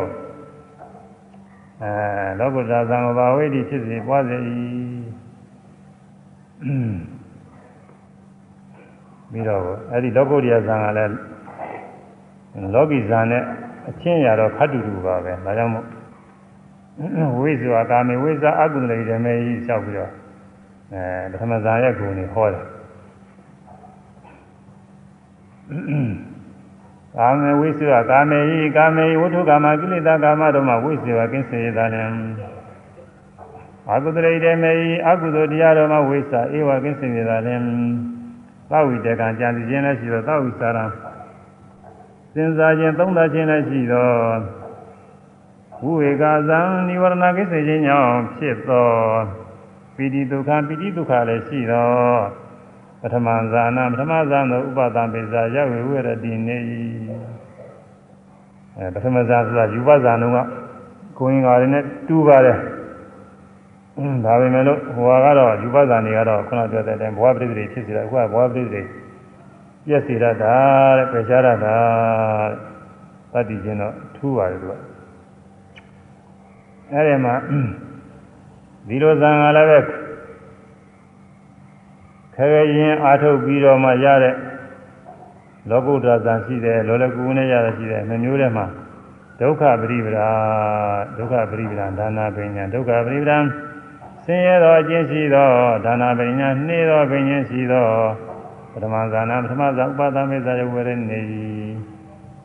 [1.82, 1.92] အဲ
[2.38, 4.36] လောကုတ္တရာဇံကိုဘာဝိတိဖြစ်စီပွားစေ၏
[9.30, 11.31] ပြီးတော့အဲ့ဒီလောကုတ္တရာဇံကလည်း
[12.74, 13.42] လောကီဇံနဲ့
[13.88, 15.86] အချင်းရတော့ခတ်တူတူပါပဲဒါကြောင့်မို့
[17.38, 20.10] ဝိဇ္ဇာကာမေဝိဇ္ဇာအကုသလေဓမ္မေကြီးလျှောက်ပြီးတော့
[20.92, 22.64] အဲပထမဇာရဲ့ဂုဏ်တွေဟောတယ်
[27.16, 32.06] ကာမေဝိသုယကာမေဟိကာမေဝိထုကာမကိလေသာကာမတို့မှာဝိသုယကင်းစေရတာလည်း
[33.90, 37.62] အကုသရိတေမေဟိအကုသိုလ်တရားတော်မှာဝိသဧဝကင်းစေရတာလည်း
[38.70, 40.84] သဝိတကံကြံစီခြင်းလည်းရှိတော့သဝိစာရံ
[42.34, 44.38] စဉ်းစားခြင်းသုံးသပ်ခြင်းလည်းရှိတော့
[45.82, 48.88] ဝိဝေကဇံនិဝရဏကိစ္စခြင်းကြောင့်ဖြစ်သော
[49.96, 52.20] ပိဋိဒုက္ခပိဋိဒုက္ခလည်းရှိတော့
[53.00, 56.58] ပထမဇာနာပထမဇာသောဥပဒံပိဇာရဝေဝရတိနေ
[58.76, 60.38] အဲပထမဇာဆိုတာယူပဇာနုက
[61.18, 62.58] ကိုရင်္ဂါတွေနဲ့တူပါတယ်
[64.24, 68.82] ဒါပေမဲ့လို့ဟိုကတော့ယူပဇာနေကတော့ခုနပြောတဲ့အတိုင်းဘဝပရိသေဖြစ်စီတာအခုကဘဝပရိသေ
[69.86, 70.56] ပြည့်စီရတာ
[70.98, 71.76] တဲ့ပယ်ရှားရတာ
[73.32, 74.74] တတ်တည်ခြင်းတော့ထူးပါတယ်သူက
[76.92, 77.34] အဲ့ဒီမှာ
[78.88, 79.78] ဒီလိုဇာကလည်းပဲ
[82.34, 84.34] ခဲခဲရင်အာထုတ်ပြီးတော့မှရတဲ့
[85.70, 88.66] လောကုတ္တရာဇံရှိတယ်လောလကူနဲ့ရတာရှိတယ်နှမျိုးထဲမှာ
[89.40, 90.28] ဒုက္ခပရိပဒါ
[91.18, 93.38] ဒုက္ခပရိပဒါဒါနာပညာဒုက္ခပရိပဒါ
[94.24, 95.48] ဆင်းရဲသောအကျင့်ရှိသော
[95.84, 97.86] ဒါနာပညာနှေးသောပညာရှိသော
[98.72, 101.20] ပထမဇာနာပထမဇာဥပါဒမေဇာယဝရနေ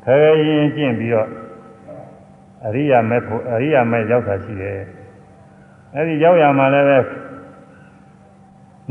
[0.05, 0.15] ခဲ
[0.47, 1.29] ရင်ကျင့်ပြီးတော့
[2.65, 4.79] အရိယာမေဖို့အရိယာမေရောက်တာရှိတယ်
[5.95, 6.99] အဲဒီရောက်ရမှာလည်းပဲ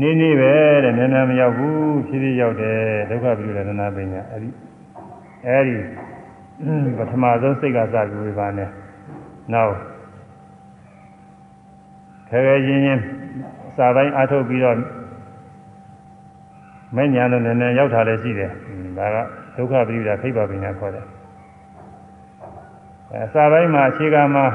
[0.01, 0.51] နေနေပဲ
[0.83, 2.77] တဲ့နည်းနည်းမရောက်ဘူးဖြည်းဖြည်းရောက်တယ်
[3.09, 4.49] ဒုက္ခပိရဒနာပညာအဲဒီ
[5.47, 5.77] အဲဒီ
[6.97, 8.69] ပထမဆုံးစိတ်ကစပြီးဝေဘာနဲ့
[9.53, 9.73] နောက်
[12.29, 13.01] ခဲခဲချင်းချင်း
[13.77, 14.77] စာပိုင်းအထုတ်ပြီးတော့
[16.97, 18.51] မဲ့ညာလို့နည်းနည်းရောက်တာလည်းရှိတယ်
[18.97, 19.17] ဒါက
[19.55, 21.05] ဒုက္ခပိရဒခိဗ္ဗပညာခေါ်တယ်
[23.11, 24.45] အဲစာပိုင်းမှာအခြေခံမှာ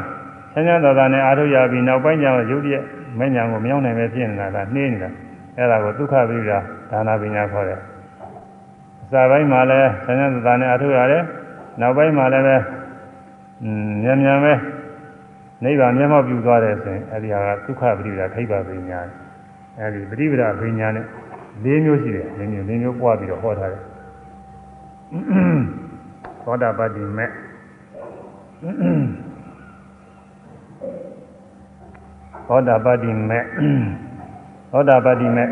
[0.53, 2.83] ဆန်းဆန်းသာသာနဲ့အားထုတ်ရပြီးနောက်ပိုင်းကျတော့ရုပ်ရည်
[3.19, 5.11] မဲ့ညာကိုမရောက်နိုင်ပဲဖြစ်နေတာကနှေးနေတာ
[5.57, 6.51] အဲ့ဒါကိုဒုက္ခပိရ
[6.91, 7.81] ဒါနာပညာခေါ်တယ်
[9.11, 11.23] စာပိုင်းမှာလည်းဆန်းဆန်းသာသာနဲ့အားထုတ်ရတယ်
[11.81, 12.57] နောက်ပိုင်းမှာလည်းပဲ
[14.03, 14.53] မြန်မြန်ပဲ
[15.65, 19.01] နိဗ္ဗာန်မျက်မှောက်ပြုသွားတယ်ဆိုရင်အဲ့ဒီဟာကဒုက္ခပရိပဒါခိဗ္ဗပညာ
[19.79, 21.07] အဲ့ဒီပရိပဒါပညာနဲ့
[21.65, 23.83] ၄မျိုးရှိတယ်၄မျိုး၄မျိုးပွားပြီးတော့ဟောထားတယ်
[26.45, 27.31] သောတာပတ္တိမဲ့
[32.49, 33.45] သောတာပတ္တိမဲ့
[34.71, 35.49] သောတာပတ္တိမဲ့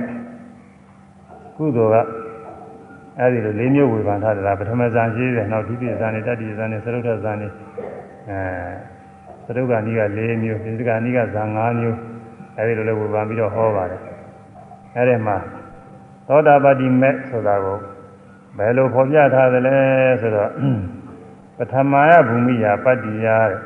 [1.57, 2.21] ကုသိုလ်က
[3.19, 7.51] အဲဒီလို၄မျိုးဝေဖန်ထားတယ်လားပထမဇန်ရှိတယ်နောက်ဒုတိယဇန်နဲ့တတိယဇန်နဲ့သရုပ်ထဇန်နဲ့
[9.47, 11.99] အဲသရုပ်ကနီးက၄မျိုးပိစကနီးကဇန်၅မျိုး
[12.59, 14.01] အဲဒီလိုလည်းဝေဖန်ပြီးတော့ဟောပါတယ်
[14.97, 15.37] အဲဒီမှာ
[16.31, 17.78] သောတာပတ္တိမဲ့ဆိုတာကို
[18.57, 19.76] ဘယ်လိုဖော်ပြထားသလဲ
[20.20, 20.51] ဆိုတော့
[21.57, 23.59] ပထမယဘူမိယာပတ္တိယတဲ့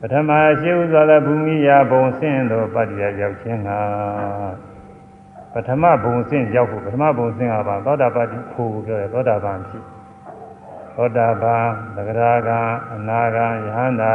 [0.00, 0.30] ပထမ
[0.60, 3.70] ရှိဥစွာသောဘူမိယာဘုံဆင်းသောပတ္တိယရောက်ခြင်းက
[5.52, 9.84] ပထမဘုံဆင့်ရောက်ဖို့ပထမဘုံဆင့်ကပါသောတာပတ္တိဖို့ပြောတယ်သောတာပန်ဖြစ်
[10.96, 11.64] သောတာပန်
[11.96, 12.60] သဂရာဂံ
[12.94, 14.12] အနာဂံယဟန္တာ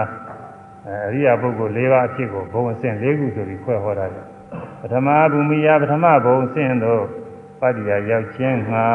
[1.08, 4.26] အရိယာပုဂ္ဂိုလ်၄ပါးအဖြစ်ကိုဘုံဆင့်၄ခုဆိုပြီးဖွဲ့ဟောတာတယ်
[4.82, 7.06] ပထမဘူမိယပထမဘုံဆင့်သို့
[7.62, 8.88] ပတ္တိယရောက်ခြင်းငှာ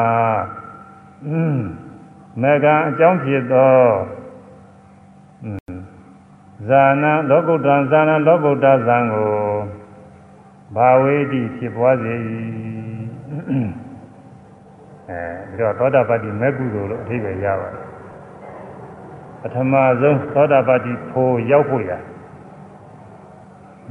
[2.41, 3.77] မကံအကြောင်းဖြစ်သော
[6.67, 9.31] ဇာနံလောကုတ္တံဇာနံလောကုတ္တဇံကို
[10.75, 12.13] ဘာဝေတိဖြစ်ပွားစေ၏
[15.09, 17.85] အဲဒီတော့သောတာပတ္တိမေကုသိုလ်လို့အဓိပ္ပာယ်ရပါတယ်
[19.41, 21.91] ပထမဆုံးသောတာပတ္တိဖို့ရောက်ဖို့ရ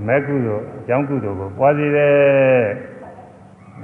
[0.07, 2.92] မေကုသိုလ်အကြောင်းကုသိုလ်ကိုပွားစေတယ်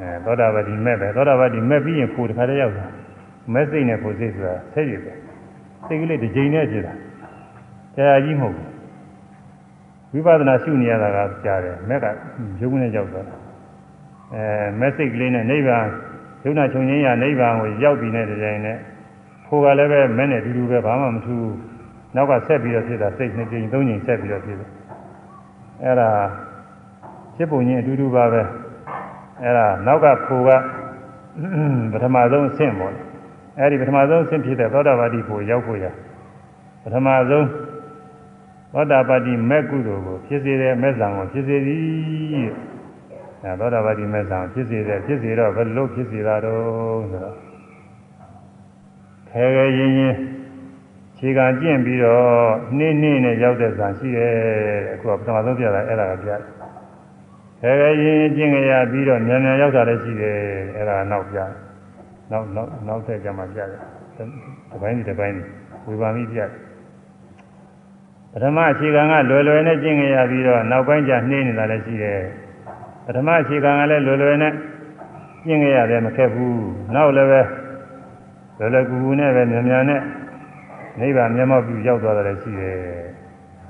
[0.01, 2.87] အဲသောတာပတ္တိမဲ့ပဲသောတာပတ္တိမဲ့ပြီးရင်ဖို့တခါတည်းရောက်တာ
[3.53, 5.13] မဲ့စိတ်နဲ့ဖို့စိတ်ဆိုတာဆက်ရည်ပဲ
[5.87, 6.95] စိတ်ကလေးတစ်ကြိမ်နဲ့ဖြစ်တာ
[7.97, 12.07] တရားကြီးမဟုတ်ဘူးဝိပဿနာရှုနေရတာကကြားတယ်မက်က
[12.61, 13.37] ရုပ်နဲ့ရောက်သွားတာ
[14.35, 14.43] အဲ
[14.81, 15.87] မက်စိတ်ကလေးနဲ့နိဗ္ဗာန်
[16.45, 18.77] ယုံနာချုပ်ငင်းရနိဗ္ဗာန်ကိုရောက်ပြီးတဲ့တိုင်နဲ့
[19.47, 21.51] ဖိုးကလည်းပဲမက်နဲ့အတူတူပဲဘာမှမထူး
[22.17, 24.71] နောက်ကဆက်ပြီးတော့ဖြစ်တာစိတ်နှစ်ကြိမ်သုံးကြိမ်ဆက်ပြီးတော့ဖြစ်တယ်
[25.85, 26.11] အဲ့ဒါ
[27.37, 28.43] ဖြစ်ပုံချင်းအတူတူပါပဲ
[29.43, 30.51] အဲ့ဒါနောက်ကဖိုးက
[31.93, 32.95] ပထမဆုံးအဆင့်ပေါ့
[33.59, 35.87] အဲ့ဒီပထမဆုံးအဆင့်ဖြစ်တဲ့သောတာပတိဖိုးရောက်ဖို့ရ
[36.83, 37.47] ပထမဆုံး
[38.73, 42.49] သောတာပတိမဲ့ကုသိုလ်ကိုဖြစ်စေတဲ့မဲ့ဇံကိုဖြစ်စေသည်
[43.43, 47.37] အဲသောတာပတိမဲ့ဇံဖြစ်စေတဲ့ဖြစ်စေတော့ဘယ်လိုဖြစ်စေတာတော့ဆိုတော့
[49.31, 50.15] ခဲခဲရင်ရင်
[51.19, 52.29] ခြေကကျင့်ပြီးတော့
[52.77, 54.33] နှင်းနှင်းနဲ့ရောက်တဲ့ဇံရှိတယ်
[54.95, 56.31] အခုကပထမဆုံးပြတာအဲ့ဒါကပြ
[57.63, 60.37] ခဲခဲရင်ကျင့်ကြရပြီးတော့မြန်မြန်ရောက်တာလည်းရှိတယ်
[60.77, 61.39] အဲ့ဒါနောက်ပြ
[62.31, 63.69] နောက်နောက်နောက်ထပ်ကြမှာပြတယ်
[64.17, 65.37] ဒီပိုင်းဒီပိုင်း
[65.87, 66.51] ဝေဘာမိပြတယ်
[68.33, 72.21] ပထမအခြေခံကလွယ်လွယ်နဲ့ကျင့်ကြရပြီးတော့နောက်ပိုင်းကျနှင်းနေတာလည်းရှိတယ်
[73.05, 74.53] ပထမအခြေခံကလည်းလွယ်လွယ်နဲ့
[75.47, 76.63] ကျင့်ကြရတယ်မခက်ဘူး
[76.95, 77.41] နောက်လည်းပဲ
[78.59, 80.03] လွယ်လွယ်ကူကူနဲ့ပဲမြန်မြန်နဲ့
[81.01, 82.79] နိဗ္ဗာန်မျက်မှောက်ပြုရောက်သွားတယ်ရှိတယ်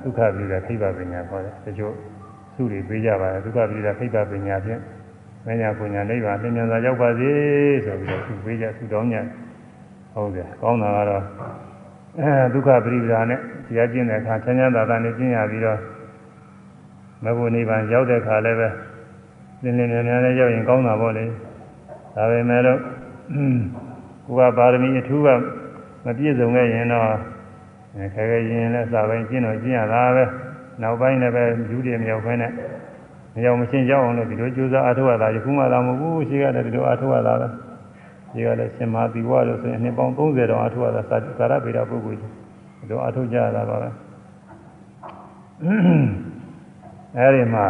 [0.03, 1.95] ဒုက္ခပြုတဲ့ခိဗ္ဗပညာခေါ်တယ်တချို့
[2.59, 4.81] သူတွေပေးကြပါတယ်ဒုက္ခပြုတဲ့ခိဗ္ဗပညာဖြင့်
[5.47, 7.31] မညာပညာနိဗ္ဗာန်သင်္ကြန်သာရောက်ပါစေ
[7.85, 9.19] ဆိုပြီးတော့သူပေးကြသူတောင်းကြ
[10.13, 11.23] ဟုတ်တယ်ကောင်းတာကတော့
[12.19, 15.79] အဲဒုက္ခပရိပဒါနဲ့တရားကျင့်တဲ့အခါချမ်းချမ်းသာသာနဲ့ကျင့်ရပြီးတော့
[17.25, 18.69] မဘုနိဗ္ဗာန်ရောက်တဲ့အခါလည်းပဲ
[19.63, 21.25] လင်းလင်းမြန်မြန်နဲ့ရောက်ရင်ကောင်းတာပေါ့လေ
[22.15, 22.81] ဒါပေမဲ့လို့
[24.27, 25.29] ကိုယ်ကပါရမီအထူးက
[26.05, 27.07] မပြည့်စုံခဲ့ရင်တော့
[28.15, 30.25] ခဲခဲရင်လည်းစာပိုင်းကျင့်တော့ကျင့်ရတာပဲ
[30.83, 32.53] နောက်ပိုင်းလည်းပဲယူတယ်မြောက်ခွင်းနဲ့
[33.41, 37.49] မြောက်မရှင်းရောက်အောင်လို့ဒီလိုကြိုးစားအားထုတ်ရတာယခုမှလာမဟုတ်ဘူးရှိကလည်းဒီလိုအားထုတ်ရတာပဲ
[38.33, 41.17] ဒီကလည်းရှင်မာသီဝလို့ဆိုရင်နှစ်ပေါင်း30တောင်အားထုတ်ရတာသာ
[41.51, 42.33] ရဗေဒပုဂ္ဂိုလ်ကြီး
[42.79, 43.89] ဒီလိုအားထုတ်ကြရတာပါပဲ
[47.17, 47.67] အဲဒီမှာ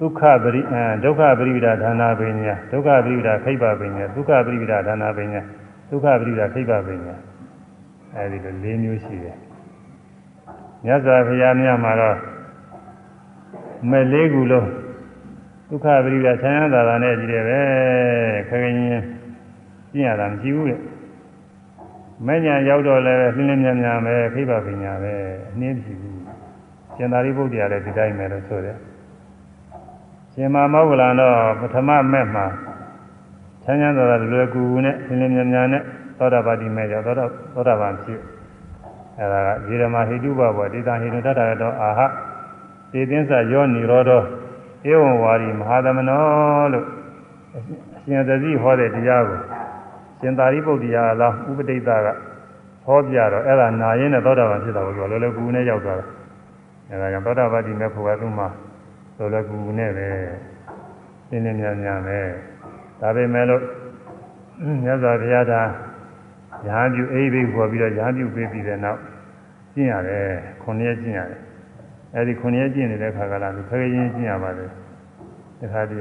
[0.00, 0.60] ဒုက္ခပရိ
[1.04, 5.40] ဒုက္ခပရိပဒဌာနာပညာဒုက္ခပရိပဒခိဗ္ဗပညာဒုက္ခပရိပဒဌာနာပညာ
[5.90, 7.14] ဒုက္ခပရိဒါခိဗ္ဗပညာ
[8.14, 9.36] အဲဒီလို၄မျိုးရှိတယ်
[10.84, 12.16] မြတ်စွာဘုရားမြတ်မှာတော့
[13.90, 14.68] မဲ့လေးခုလုံး
[15.68, 17.60] ဒုက္ခပရိဒါဆန်းရတာနဲ့ကြည့်တယ်ပဲ
[18.48, 19.04] ခက်ခင်ချင်း
[19.92, 20.76] ကျင့်ရတာမရှိဘူးလေ
[22.26, 25.14] မဲ့ညာရောက်တော့လည်းလင်းလင်းမြန်မြန်ပဲခိဗ္ဗပညာပဲ
[25.52, 26.20] အနည်းမရှိဘူး
[26.96, 28.76] ရှင်သာရိပုတ္တရာလည်းဒီတိုင်းပဲလို့ဆိုတယ်
[30.34, 32.46] ရှင်မမောဂလန်တော့ပထမမဲ့မှာ
[33.64, 35.82] ချမ်းချမ်းသာသာလွယ်ကူကူနဲ့လင်းလင်းမြန်မြန်နဲ့
[36.18, 37.24] သောတာပတိမဲ့ကြောင့်သောတာ
[37.54, 38.20] သောတာပန်ဖြစ်
[39.18, 42.00] အဲဒါကရေရမဟိတုဘဘောတိတံဟိတုတတရတောအာဟ
[42.92, 44.10] သေသင်းစယောနိရောဓ
[44.90, 46.86] ဧဝံဝါရီမဟာသမနောလို့
[47.56, 47.58] အ
[48.04, 49.40] ရှင်သတိဟောတဲ့တရားကို
[50.20, 52.08] ရှင်သာရိပုတ္တရာလောင်းဥပဒိတက
[52.84, 56.08] ဟောပြတော့အဲ့ဒါနာရင်းနဲ့သောတာပန်ဖြစ်တာကိုသူကလောလောကူကူနဲ့ရောက်သွားတယ်
[56.90, 58.48] အဲဒါကြောင့်သောတာပတိမဲ့ဖို့ကသူ့မှာ
[59.18, 60.08] လောလောကူကူနဲ့ပဲ
[61.30, 62.18] နင်းနေမြန်မြန်ပဲ
[63.00, 63.62] ဒါပေမဲ့လို့
[64.84, 65.60] မြတ်စွာဘုရားသာ
[66.68, 69.00] ရဟန်းပြုအိဗိခေါ်ပြီးတော့ရဟန်းပြုပေးပြီးတဲ့နောက်
[69.74, 70.26] ကျင့်ရတယ်
[70.62, 71.40] ခုနှစ်ရက်ကျင့်ရတယ်
[72.14, 74.70] အဲဒီခုနှစ်ရက်ကျင့်နေတဲ့ခါကလာသူခဲခဲချင်းကျင့်ရပါတယ်
[75.60, 76.00] တခါတည်း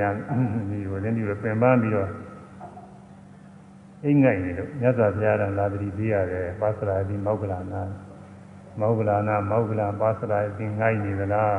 [0.70, 2.10] ဒီကိုလင်းပြီးတော့ပင်ပန်းပြီးတော့
[4.04, 7.82] အိမ်ငိုက်နေလို့မြတ်စွာဘုရားကလာတိပေးရတယ်ပါစရာဒီမောက္ကလနာ
[8.80, 11.58] မောက္ကလနာမောက္ကလပါစရာဒီငိုက်နေသလား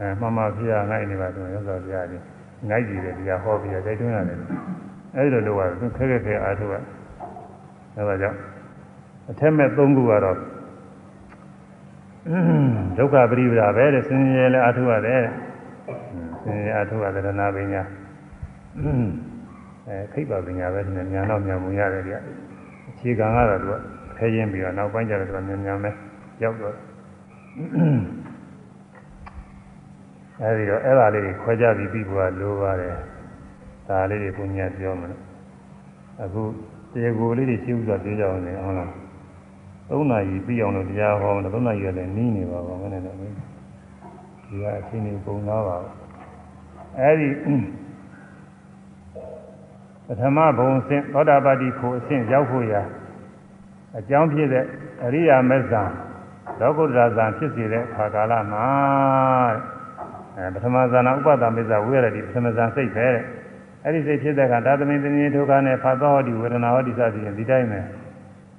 [0.00, 2.16] အဲမှန်မှဘုရားငိုက်နေပါဆိုမြတ်စွာဘုရားဒီ
[2.68, 4.38] ငိုက်ကြည့်တယ်တရားဟောပြီးတော့တိုက်တွန်းရတယ်
[5.16, 6.99] အဲဒီလိုလုပ်ရတယ်ခဲခဲခဲအားထုတ်ရတယ်
[7.96, 8.38] အဲဒါကြောင့်
[9.30, 10.36] အထက်မဲ့၃ခုကတော့
[12.96, 15.22] ဒုက္ခပရိပဒါပဲတဲ့ဆင်းရဲလည်းအထုရတယ်
[16.42, 17.82] ဆင်းရဲအထုရတယ်ရဏပညာ
[19.86, 22.14] အဲခိဗ္ဗပညာပဲဒီညာတော့ညာမူရတယ်ကြ
[22.88, 23.74] အခြေခံကတော့သူက
[24.18, 25.90] ခဲရင်းပြီးတော့နောက်ပိုင်းကျတော့သူကညာညာပဲ
[26.42, 26.74] ရောက်တော့
[30.40, 32.94] အဲဒီတော့အဲ့ဒါလေးတွေခွဲကြပြီးပြီးပေါ်လိုပါတယ်
[33.88, 35.22] ဒါလေးတွေဘုညာပြောမလို့
[36.22, 36.42] အခု
[36.92, 38.90] တရားကိုလေးတွေရှင်းဥစွာပြောကြအောင်လေဟုတ်လား
[39.88, 43.26] သုံးနာရီပြီးအောင်လို့တရားဟောမယ်သုံးနာရီလည်းနီးနေပါပါမနဲ့တော့ဒီ
[44.62, 45.76] ကအချိန်ကြီးပုံသားပါ
[47.00, 47.28] အဲဒီ
[50.06, 52.82] ပထမဘုံအဆင့်သောတာပတိဖို့အဆင့်ရောက်ဖို့ရာ
[53.98, 54.64] အကြောင်းဖြစ်တဲ့
[55.04, 55.82] အရိယာမစ္ဆာ
[56.60, 58.66] လောကုတ္တရာဇံဖြစ်စေတဲ့ခါကာလမှာ
[60.36, 63.24] အဲပထမဇာနာဥပဒမစ္ဆာဝိရတိပထမဇာစိတ်ပဲတဲ့
[63.84, 67.80] အဲ့ဒီစိတ်ဖြစ်တဲ့အခါသာသမင်တဏှိဒုက္ခနဲ့ဖတ်သောဟောဒီဝေဒနာဟောဒီစသည်ဖြင့်ဒီတိုင်းပဲ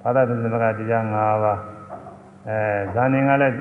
[0.02, 1.58] ဖာသာသမင်ကတရား၅ပါး
[2.48, 2.58] အဲ
[2.94, 3.54] ဇာနေကလည်း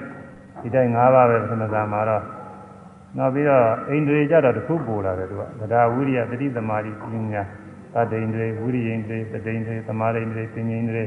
[0.61, 2.23] ဒီတိုင်း၅ပါးပဲပထမဇာမှာတော့
[3.17, 7.43] နောက်ပြီးတော့အိန္ဒြေကြတော့တစ်ခုပို့လာတယ်သူကဗဒဝိရိယတတိသမารိပညာ
[7.93, 11.03] သတ္တိန္ဒြေဝိရိယန္ဒြေတတိန္ဒြေသမာရိန္ဒြေပညာန္ဒြေ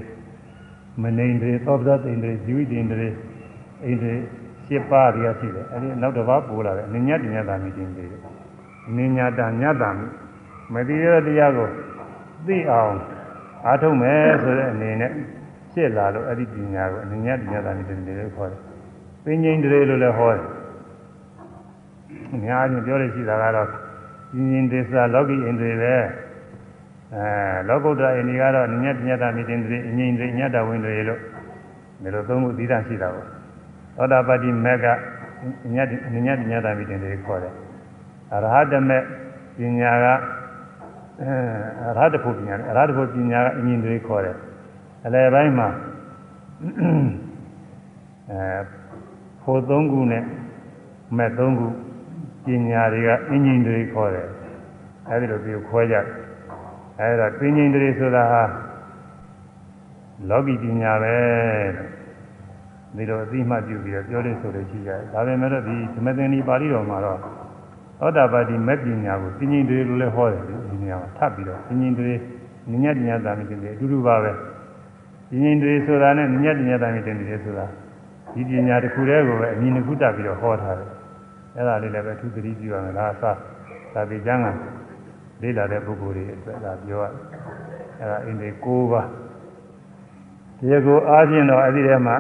[1.03, 3.09] မနိန္ဒြေသောပဒတိန္ဒြေဇီဝိတန္ဒြေ
[3.85, 4.15] အိန္ဒြေ
[4.67, 8.09] ရှင်းပါးတွေကရှိတယ်အဲဒီနောက်တစ်ပါးပို့လာတယ်အနိညာတညတာမိတင်တယ်
[8.89, 10.07] အနိညာတညတာမိ
[10.73, 11.69] မသိရတရားကို
[12.47, 12.95] သိအောင်
[13.67, 15.13] အားထုတ်မယ်ဆိုတဲ့အနေနဲ့
[15.73, 18.61] ဖြစ်လာလို့အဲ့ဒီပညာကိုအနညာပညာသာနေတယ်လို့ခေါ်တယ်။
[19.25, 20.45] ပင်ငိမ့်တွေလို့လည်းဟောတယ်။
[22.35, 23.69] အများကြီးပြောရရှိတာကတော့
[24.33, 25.95] ပင်ငိမ့်ဒေသလောကီအိန္ဒြေပဲ။
[27.15, 27.27] အဲ
[27.69, 29.59] လောကုတ္တရာအိန္ဒြေကတော့အနညာပညာသာနေတယ်
[29.89, 31.21] အငိမ့်တွေညတဝင်တွေလို့
[32.03, 33.27] ဒီလိုသုံးခုသီးသန့်ရှိတာပေါ့။
[33.97, 34.87] သောတာပတိမေက
[35.67, 35.77] အည
[36.09, 37.53] အနညာပညာသာနေတယ်ခေါ်တယ်။
[38.33, 38.99] အရဟတမေ
[39.59, 40.07] ပညာက
[41.25, 41.37] အဲ
[41.97, 44.37] ရဟတဖို့ပညာရဟတဖို့ပညာကအမြင်တွေခေါ်တယ်
[45.07, 45.69] အလယ်ပိုင်းမှာ
[48.31, 48.61] အဲ
[49.43, 50.25] ဖို့သုံးခုနဲ့
[51.17, 51.67] မဲ့သုံးခု
[52.45, 54.29] ပညာတွေကအင်ဂျင်တွေခေါ်တယ်
[55.09, 56.05] အဲဒီလိုပြီးခွဲကြတယ်
[57.01, 58.43] အဲဒါပင်ဂျင်တွေဆိုတာဟာ
[60.29, 61.17] လောကီပညာပဲ
[62.97, 67.21] ဒီလိုအသိမှပြုပြီးတော့ပြောလို့ဆိုလို့ရှိကြတယ်ဒါပေမဲ့တော့ဒီသမသင်္နီပါဠိတော်မှာတော့
[68.01, 72.11] သောတာပတိမဲ့ပညာကိုပြင်းရင်တွေလို့လည်းဟောတယ်ဒီနေရာမှာထပ်ပြီးတော့ပြင်းရင်တွေ
[72.71, 74.33] ညညညတာမြင်တယ်အတူတူပါပဲ
[75.31, 77.67] ပြင်းရင်တွေဆိုတာနဲ့ညညညတာမြင်တယ်ဆိုတာ
[78.33, 80.91] ဒီပညာတစ်ခုတည်းကိုပဲအမြင်တစ်ခုတက်ပြီးတော့ဟောထားတယ်
[81.57, 83.37] အဲ့ဒါလေးလည်းပဲသူသတိပြုရမယ်လားအစား
[83.93, 84.47] သာတိကျမ်းက
[85.43, 87.05] လေးလာတဲ့ပုဂ္ဂိုလ်တွေအတွက်ဒါပြောရ
[87.99, 89.07] အဲ့ဒါအင်းဒီ၉ပါး
[90.59, 92.17] ဒီကိုအားဖြင့်တော့အဲ့ဒီထဲမှာ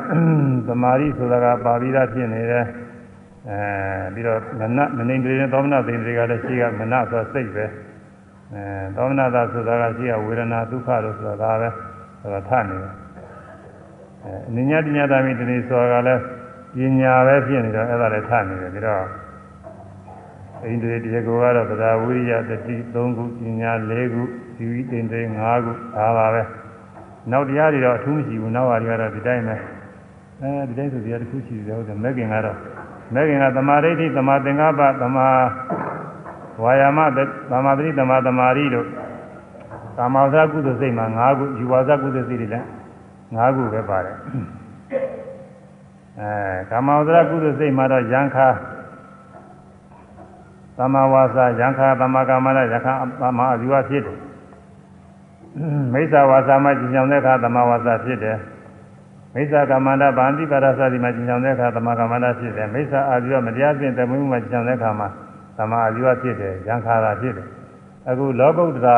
[0.66, 2.66] သမာဓိဆိုတာကပါပြီးသားဖြစ်နေတယ်
[3.48, 7.64] အဲပြီးတော့မနမနေတွေနဲ့သောမနသိင်တွေကလည်းရှိကမနဆိုစိတ်ပဲ
[8.54, 8.62] အဲ
[8.96, 11.68] သောမနသာဆိုတာကရှိကဝေဒနာဒုက္ခလို့ဆိုတာဒါပဲ
[12.20, 12.92] ဆိုတာထနေတယ်
[14.24, 16.22] အဲအနိညာတညာတာမိတတိဆိုတာကလည်း
[16.76, 19.04] ပညာပဲဖြစ်နေတော့အဲ့ဒါလည်းထနေတယ်ပြီးတော့
[20.64, 24.22] အိန္ဒြေတရားကိုကတော့သဒ္ဓဝိရိယတတိ3ခုပညာ4ခု
[24.56, 26.42] ဇီဝိတ္တေ5ခုဒါပါပဲ
[27.30, 29.56] နောက်တရားတွေတော့အထူးမရှိဘူးနောက်ဟာတွေကတော့ဒီတိုင်းပဲ
[30.40, 32.58] အဲဒီတိုင်းဆိုတရားတစ်ခုရှိတယ်ဟုတ်တယ်မဲ့ခင်ကတော့
[33.12, 35.28] မဲ့ခင်ကသမာဓိဋ္ဌိသမာသင်္ကပ္ပသမာ
[36.62, 36.98] ဝါယာမ
[37.50, 38.86] သမာဓိသမာသမာဓိတို့
[39.96, 42.66] ကာမဝဇ္ဇကုသိုလ်စိတ်မှာ၅ခုယူဝါဇကုသိုလ်စိတ်တွေလည်း
[43.36, 44.16] ၅ခုပဲပါတယ်
[46.20, 48.48] အဲကာမဝဇ္ဇကုသိုလ်စိတ်မှာတော့ယံခါ
[50.78, 54.18] သမဝါစာယံခါသမကာမရယခါသမအဇီဝဖြစ်တယ်
[55.92, 58.36] မိစ္ဆာဝါစာမှာကျင်ဆောင်တဲ့အခါသမဝါစာဖြစ်တယ်
[59.34, 65.08] မိစ္ဆာကမ္မန္တဗန္တိပါရသတိမှာကျင်ဆောင်တဲ့အခါသမကမ္မန္တဖြစ်တယ်မိစ္ဆာအာဇီဝမတရားပြင်တမှုမှာကျင်ဆောင်တဲ့အခါမှာ
[65.58, 67.48] သမအာဇီဝဖြစ်တယ်ယံခါတာဖြစ်တယ်
[68.08, 68.96] အခုလောကုတ္တရာ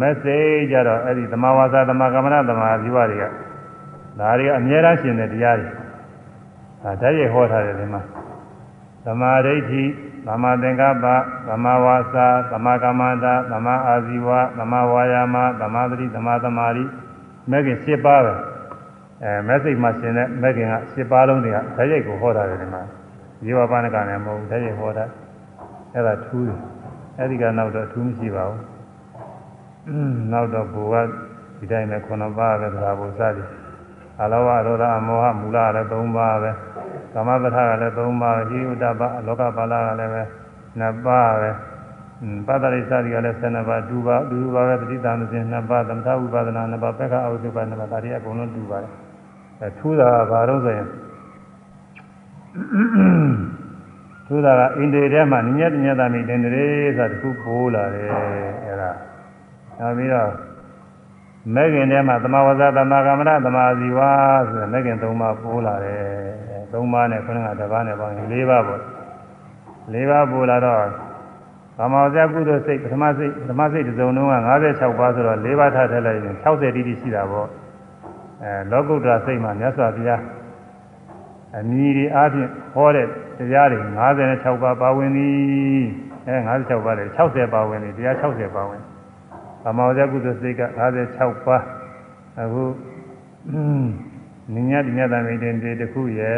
[0.00, 3.24] မက်ဆေ့ကြတော့အဲ့ဒီသမဝါစာသမကမ္မန္တသမအာဇီဝတွေက
[4.18, 5.68] ဒါတွေကအမြဲတမ်းရှင်တဲ့တရားတွေ
[6.82, 8.02] ဒါတည်းရဟောထားတယ်ဒီမှာ
[9.04, 9.84] သမာဓိဋ္ဌိ
[10.26, 11.06] သမာသင်္ကပ္ပ
[11.48, 14.28] သမာဝါစာသမာကမ္မန္တသမာအာဇီဝ
[14.58, 16.84] သမာဝါယာမသမာသတိသမာသမာဓိ
[17.50, 18.34] မဲ့ခင်7ပါးပဲ
[19.24, 22.82] အဲမက်စိတ်မှာရှင်တဲ့မဲ့ခင်က7ပါးလုံးတွေကဓာတ်ရိုက်ကိုဟောထားတယ်ဒီမှာ
[23.44, 25.04] ဇေဝပါဏကလည်းမဟုတ်ဘူးဓာတ်ရိုက်ဟောတာ
[25.94, 26.58] အဲ့ဒါထူးတယ်
[27.18, 28.62] အဲ့ဒီကနောက်တော့ထူးမရှိပါဘူး
[30.32, 30.94] နောက်တော့ဘူက
[31.58, 33.48] ဒီတိုင်းနဲ့9ပါးပဲသရာဘုစသည်
[34.20, 36.50] အလောဘရောဒအမောဟမူလလည်း3ပါးပဲ
[37.12, 40.22] ကာမပဋ္ဌာကလည်း3ပါးဟိဥဒ္ဒပလောကပါဠကလည်းပဲ
[40.80, 41.50] 2ပါးပဲ
[42.46, 49.07] ပတ္တရိသတိကလည်း12ပါး2ပါး2ပါးပဲပဋိသန္ဓေ2ပါးသမထဥပဒနာ2ပါးပက္ခအဝိသုပါ2ပါးဒါတွေအကုန်လုံး2ပါတယ်
[49.60, 50.88] အဲထူးတာကဘာလို့ဆိုရင်
[54.26, 58.08] ထူးတာကအိန္ဒိထဲမှာညညတညတမိတင်တယ်ဆိုတာတခုပိုးလာတယ်
[58.64, 58.90] အဲဒါ
[59.78, 60.30] နောက်ပြီးတော့
[61.54, 64.00] မဲခင်ထဲမှာသမဝဇ္ဇသမကမ္မရသမာဇီဝ
[64.50, 66.02] ဆိုတဲ့မဲခင်၃ပါးပိုးလာတယ်
[66.72, 68.80] ၃ပါးနဲ့ခုနကတစ်ပါးနဲ့ပေါင်းရင်၄ပါးပေါ့
[69.94, 70.84] ၄ပါးပိုးလာတော့
[71.78, 74.34] သမဝဇ္ဇကုသိုလ်စိတ်ပထမစိတ်ပထမစိတ်တစ်စုံလုံးက
[74.68, 77.48] 56ပါးဆိုတော့၄ပါးထားထည့်လိုက်ရင်60တိတိရှိတာပေါ့
[78.42, 80.22] အဲလောကုတ္တရာစိတ်မှာမြတ်စွာဘုရား
[81.56, 83.06] အမည်ဒီအားဖြင့်ဟောတဲ့
[83.38, 83.78] တရားတွေ
[84.22, 85.84] 56ပါးပါဝင်သည်
[86.28, 88.80] အဲ56ပါးလေ60ပါဝင်သည်တရား60ပါဝင်
[89.62, 90.62] သမောဇကုသစိတ်က
[91.04, 91.62] 56ပါး
[92.40, 92.64] အခု
[94.54, 96.36] နိညာတိညတမိတ်တေတခုရဲ့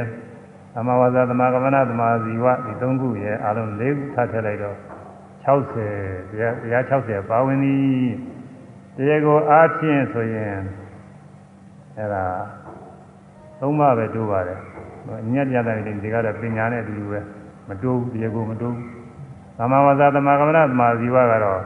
[0.74, 4.76] သမဝါစာသမကမ္မနာသမာဇီဝဒီ၃ခုရဲ့အလုံး၄ခုထပ်ထည့်လိုက်တော့
[5.46, 8.10] 60တရားတရား60ပါဝင်သည်
[8.96, 10.56] တရားကိုအားဖြင့်ဆိုရင်
[11.98, 12.24] အဲ့ဒါ
[13.60, 14.58] သုံးပါးပဲတိုးပါတယ်
[15.32, 17.20] ညက်ပြတဲ့ဒီကတော့ပညာနဲ့အတူတူပဲ
[17.68, 18.86] မတိုးဘူးတရားကိုမတိုးဘူး
[19.58, 21.60] သမဝါစာသမကမ္မနာသမာဇီဝကတော့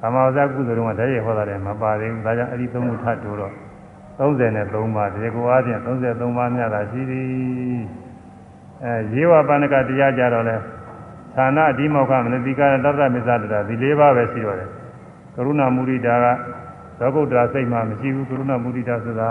[0.00, 3.52] သမာဝဇ္ဇကုသိုလ်ကတည်းကဟောတာလည်းမပါသေးဘူးဒါကြောင့်အဲ့ဒီသုံးခုထပ်တိုးတော့
[4.18, 7.26] 33ပါးဒီကိုအားဖြင့်33ပါးများတာရှိသည်
[8.84, 10.56] အဲရေဝပဏ္ဏကတရားကြတော့လဲ
[11.36, 14.68] ဌာနအဓိမောက္ခမနတိကတတ္တမေသတ္တဒီ၄ပါးပဲရှိတော့တယ်
[15.34, 16.26] ကရုဏာမုဒိတာက
[17.00, 19.30] သောကုတ္တရာစိတ်မှမရှိဘူးကရုဏာမုဒိတာဆိုတာ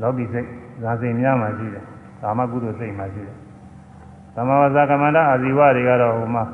[0.00, 0.48] လောကီစိတ်
[0.82, 1.84] ဇာစိတ်များမှရှိတယ်
[2.20, 3.36] ကာမကုသိုလ်စိတ်မှရှိတယ်
[4.34, 6.44] သမဝဇ္ဇကမန္တအာဇီဝတွေကတော့ဟိုမှာ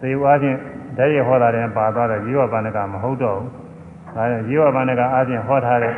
[0.00, 0.58] သေဝါချင်း
[0.98, 3.50] တည်းရဟောတာတဲ့ပါသွားတဲ့ဇီဝပန္နကမဟုတ်တော့ဘူး။
[4.14, 5.94] ဒါကြောင့်ဇီဝပန္နကအားဖြင့်ဟောထားတဲ့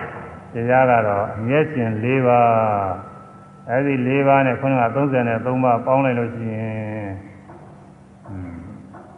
[0.54, 2.46] တရားကတော့အမျက်ရှင်၄ပါး။
[3.70, 7.08] အဲဒီ၄ပါးနဲ့ခုနက33ပါးပေါင်းလိုက်လို့ရှိရင်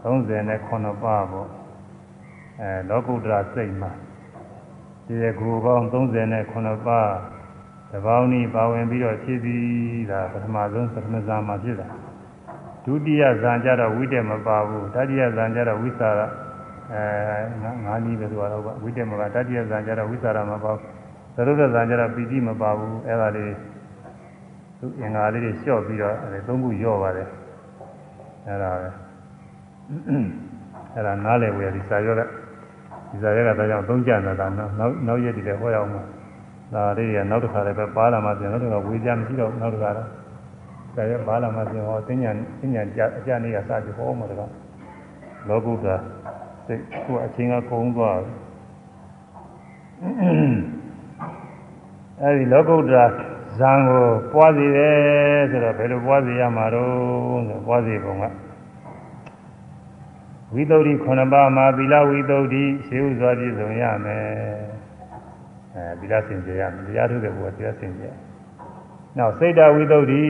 [0.03, 1.49] 39ပါးပေါ့။
[2.61, 3.91] အဲလောကုတ္တရာစိတ်မှာ
[5.07, 7.11] ဒီကူပေါင်း39ပါး
[7.93, 11.89] တပေါင်းဤပါဝင်ပြီးတော့ဖြစ်ပြီးဒါပထမဆုံးပထမဇာမှာဖြစ်တာ။
[12.85, 16.27] ဒုတိယဇန်ကြတော့ဝိတက်မပါဘူးတတိယဇန်ကြတော့ဝိသရာ
[16.93, 20.83] အဲငါးနည်းပဲဆိုတော့ဝိတက်မပါတတိယဇန်ကြတော့ဝိသရာမပါဘူး
[21.35, 23.55] သရုပ်ဇန်ကြတော့ပီတိမပါဘူးအဲဒါလေး
[24.79, 27.29] သူအင်္ဂါလေးတွေလျှော့ပြီးတော့အဲသုံးခုရော့ပါတယ်
[28.47, 28.89] အဲဒါပဲ
[30.95, 32.29] အဲဒါနားလည်ဝယ်ဒီစာရောတဲ့
[33.11, 36.03] ဒီစာရဲကဒါကြောင့်သုံးကြတာနောက်နောက်ရက်ဒီလည်းဟောရအောင်ပါ
[36.75, 40.09] ဒါလေးကနောက်တစ်ခါလည်းပဲပါလာမှပြန်နောက်တစ်ခါဝေးကြမရှိတော့နောက်တစ်ခါတော့
[40.97, 42.31] ဒါရဘာလာမှပြင်ဟောသင်ညာ
[42.61, 44.41] သင်ညာကြအကြနေကစပြီးဟောမှာတက
[45.49, 45.87] လောကုတ္တ
[46.67, 48.19] စိတ်ကိုအချင်းကကုန်းသွား
[52.23, 52.95] အဲဒီလောကုတ္တ
[53.59, 58.25] ဇံကိုပွားစီတယ်ဆိုတော့ဘယ်လိုပွားစီရမှာတော့ဆိုပွားစီပုံက
[60.55, 64.25] ဝိသုဒ္ဓိ9ပါးမှာသီလဝိသုဒ္ဓိရှေးဥစွာပြည့်စုံရမယ်
[65.75, 68.15] အဲသီလစင်ကြယ်ရမယ်တရားထုတ်တဲ့ဘုရားတရားစင်ကြယ်
[69.19, 70.23] နောက်စိတ်တဝိသုဒ္ဓိ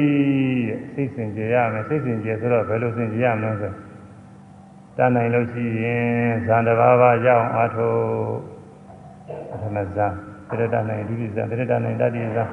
[0.94, 3.72] စိတ်စင်ကြယ်ရမယ်စိတ်စင်ကြယ်ဆိုတော့ဘယ်လိုစင်ကြယ်ရမလဲဆို
[4.96, 8.00] တတ်နိုင်လို့ရှိရင်ဇန်တစ်ပါးပါးရအောင်အားထုတ်
[9.50, 10.12] ပထမဇန်
[10.50, 12.48] တရတနိုင်ဒုတိယဇန်တရတနိုင်တတိယဇန်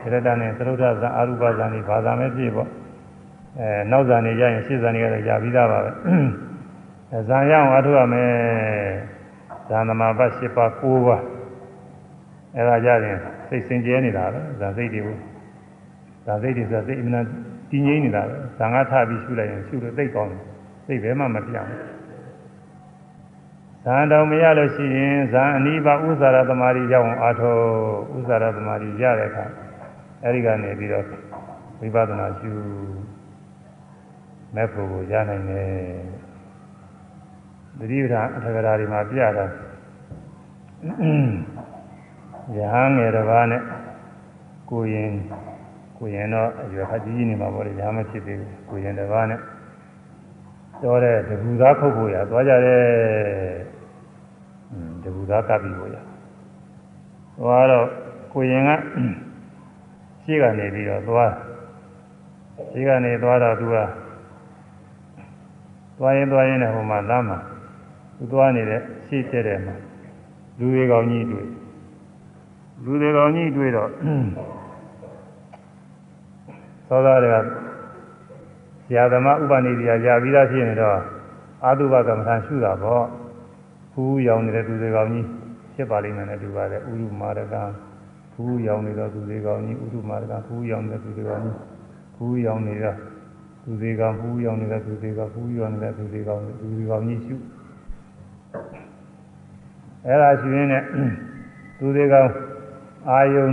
[0.00, 2.68] တရတနိုင်သရုဒ္ဓဇန်အာရုပဇန်ဒီဘာသာမဲ့ပြည့်ပေါ့
[3.60, 6.49] အဲနောက်ဇန်နေရရင်ရှေ့ဇန်တွေကတော့ရပြီးသားပါပဲအဲ
[7.29, 8.31] ဇန်ရအောင်အားထုတ်ရမယ်
[9.69, 11.23] ဇန်သမာပတ်၈ပါး၉ပါး
[12.55, 13.17] အဲဒါကြရင်
[13.47, 15.15] စိတ်စင်ကြယ်နေတာပဲဇန်စိတ်တွေ
[16.27, 17.25] ဒါစိတ်တွေဆိုစိတ်အမှန်
[17.69, 20.41] တည်ငြိမ်နေတာပဲဇာငါထပြီးရှုလိုက်ရင်ရှုလို့သိကောင်းတယ်
[20.87, 21.81] သိဘဲမှမပြောင်းဘူး
[23.85, 27.63] ဇာန်တော်မရလို့ရှိရင်ဇာန်အနိဗ္ဗာန်ဥစ္စာရသမารီရောက်အောင်အားထုတ်
[28.17, 29.45] ဥစ္စာရသမารီရတဲ့အခါ
[30.23, 31.05] အဲဒီကနေပြီးတော့
[31.79, 32.51] ဝိပဿနာရှု
[34.55, 35.69] မဲ့ဖို့ကိုရနိုင်တယ်
[37.80, 39.44] တတိပဌာအထကရာတွေမှာပြတာ
[42.56, 43.62] ယဟန်ငယ်တစ်ပါးနဲ့
[44.70, 45.10] ကိုရင်
[45.98, 49.40] ကိုရင်တော့အရွယ်ခကြီးကြီးနေမှာပေါ့လေယဟန်မဖြစ်သေးဘူးကိုရင်တစ်ပါးနဲ့
[50.82, 52.82] တော့တဲ့တဘူသားခုတ်ဖို့ရသွားကြတယ်
[55.02, 55.96] တဘူသားကပ်ပြီးဖို့ရ
[57.38, 57.86] သွားတော့
[58.32, 58.70] ကိုရင်က
[60.22, 61.32] ရှေ့ကနေပြီးတော့သွား
[62.70, 63.76] ရှေ့ကနေသွားတော့သူက
[65.98, 67.38] သွားရင်သွားရင်လည်းဟိုမှာလမ်းမှာ
[68.20, 69.76] သူသွားနေတဲ့ရှေ့တဲ့တယ်မှာ
[70.58, 71.46] လူတွေကောင်ကြီးတွေ့
[72.84, 73.90] လူတွေကောင်ကြီးတွေ့တော့
[76.88, 77.44] သောသားတွေက
[78.86, 80.98] ဆရာသမားဥပနိဒေယကြာပြီးသားဖြစ်နေတော့
[81.64, 83.04] အာတုဘကမ္မထာရှုတာပေါ့
[83.92, 85.26] ဖူးရောင်နေတဲ့သူတွေကောင်ကြီး
[85.74, 87.54] ဖြစ်ပါလိမ့်မယ်နဲ့တူပါတယ်ဥရုမာရက
[88.32, 91.56] ဖူးရောင်နေတော့သူတွေကောင်ကြီးဥရုမာရကဖူးရောင်နေတဲ့သူတွေကောင်ကြီး
[92.16, 92.94] ဖူးရောင်နေတဲ့
[93.64, 97.36] သူတွေကောင်ဖူးရောင်နေတဲ့သူတွေကဖူးရောင်နေတဲ့သူတွေကောင်သူတွေကောင်ကြီးရှု
[100.06, 100.82] အဲ့ဒါရှုရင်းနဲ့
[101.78, 102.30] သူတွေကောင်
[103.10, 103.46] အာယုံ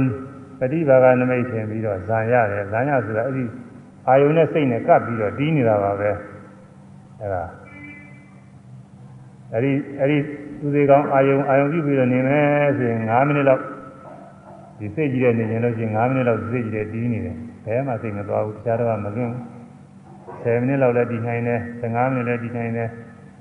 [0.60, 3.46] ပฏิဘာဂနမိတ်ထင်ပြီးတော့ဇံရတယ်ဇံရဆိုတာအဲ့ဒီ
[4.08, 6.10] အာယုံနဲ့စိတ်နဲ့ကပ်ပြီးတော့တီးနေတာပါပဲ
[7.20, 7.44] အဲ့ဒါ
[9.54, 10.18] အဲ့ဒီအဲ့ဒီ
[10.60, 13.64] သူတွေကောင်အာယုံအာယုံပြုပြီးတော့နေမယ်ဆိုရင်9မိနစ်လောက်
[14.80, 19.42] ဒီစိတ်ကြီးတဲ့နေရင်လို့ရှိရင်9မိနစ်လောက်စိတ်ကြီးတဲ့တီးနေတယ်ဘယ်မှစိတ်မသွားဘူးတခြားတော့မလွင့်ဘူး
[20.44, 22.90] 10မိနစ်လောက်လည်းတည်နိုင်တယ်15မိနစ်လည်းတည်နိုင်တယ်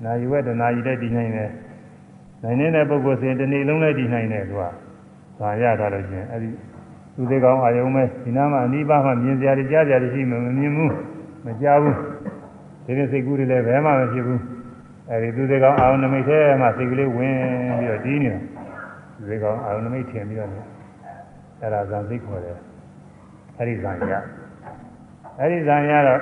[0.03, 1.49] နာရီဝက်တနာရီလည်းတည်နိုင်တယ်
[2.43, 4.63] နိုင်နေတဲ့ပုဂ္ဂိုလ်ဆိုရင်တစ်နေ့လုံးလည်းတည်နိုင်တယ်သူက
[5.39, 6.49] ဇာရထားလို့ရှိရင်အဲ့ဒီ
[7.15, 10.93] သူတွေကောင်းအာယုံမဲ့ဒီနားမှာအနိဗ္ဗာန်မှာမြင်စရာတွေကြားစရာတွေရှိမှမမြင်ဘူး
[11.45, 11.95] မကြားဘူး
[12.85, 14.41] ဒီနေ့စိတ်ကူးတွေလည်းဘယ်မှမဖြစ်ဘူး
[15.09, 17.37] အဲ့ဒီသူတွေကောင်းအာယုံနမိတ်ထဲမှာစိတ်ကလေးဝင်
[17.79, 18.39] ပြီးတော့တီးနေတာ
[19.15, 20.59] သူတွေကောင်းအာယုံနမိတ်ထင်ပြီးတော့နေ
[21.61, 22.57] အဲ့ဒါဇံစိတ်ခေါ်တယ်
[23.57, 24.13] အဲ့ဒီဇံရ
[25.39, 26.19] အဲ့ဒီဇံရတော့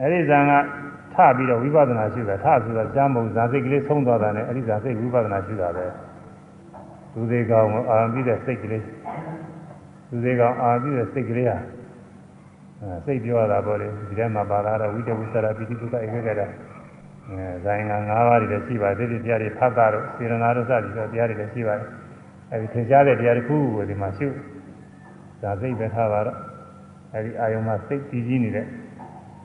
[0.00, 0.89] အဲ့ဒီဇံကထ
[1.36, 5.86] ပြီးတော့ဝိပဿနာရှုတာထဆိုတော့ကြားမုံဇာစိတ်ကလေးဆုံးသွားတာနဲ့အဲ့ဒီဇာစိတ်ဝိပဿနာရှုတာပဲ
[7.12, 8.84] သူတွေကောင်းအာရုံပြီးတဲ့စိတ်ကလေး
[10.08, 11.56] သူတွေကောင်အာပြီးတဲ့စိတ်ကလေးဟာ
[12.80, 16.46] အဲစိတ်ပြောရတာပေါ့လေဒီထဲမှာပါလာတော့ဝိတဝိသရာပိတိဒုက္ခဧကကတာ
[17.28, 21.88] အဲဇိုင်းက၅ပါးတွေလည်းရှိပါတယ်ဒီတရားတွေဖတ်တာတော့စေရနာတို့စသည်ဆိုတရားတွေလည်းရှိပါတယ်
[22.52, 24.28] အဲဒီသင်ကြားတဲ့တရားတစ်ခုကိုဒီမှာရှု
[25.42, 26.36] ဒါစိတ်ပဲထားပါတော့
[27.14, 28.66] အဲဒီအာယုံမှာစိတ်တည်ကြည်နေတဲ့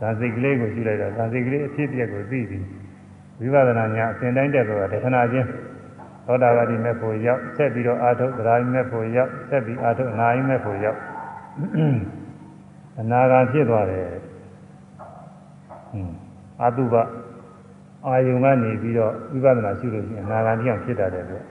[0.02, 2.66] ဒါစိတ်ကလေးကိုရှုလိုက်တော့ဒါစိတ်ကလေးအဖြစ်အပျက်ကိုသိပြီး
[3.40, 5.48] ဝိပဿနာညာအစဉ်တိုင်းတက်တော့တခဏချင်း
[6.26, 11.00] သောတာပတိမဲ့ဖို့ရောက်ဆက်ပြီးတော့အာထုသရာယမဲ့ဖို့ရောက်ဆက်ပြီးအာထုအနာယမဲ့ဖို့ရောက်
[13.00, 14.08] အနာဂါဖြစ်သွားတယ်
[15.92, 16.14] ဟွန်း
[16.64, 16.96] အတုပ
[18.08, 21.44] အာယုံကနေပြီးတော့ဝိပဿနာရှုလို့ရှိရင်အနာဂါတိအောင်ဖြစ်တတ်တယ်လို့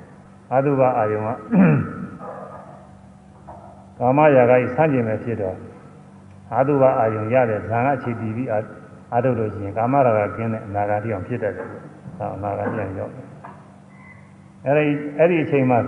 [0.54, 1.28] အတုပအာယုံက
[3.98, 5.56] ကာမရာဂိဆန့်ကျင်မဲ့ဖြစ်တော့
[6.52, 11.82] အတုပအာယုံရတဲ့ဇာန်အခြေတည်ပြီးအာထုလို့ရှိရင်ကာမရာဂကင်းတဲ့အနာဂါတိအောင်ဖြစ်တတ်တယ်လို့
[12.18, 13.26] ဒါအနာဂါတိအောင်ရောက်တယ်
[14.66, 14.86] အဲ့ဒီ
[15.18, 15.78] အဲ့ဒီအချိန်မှာ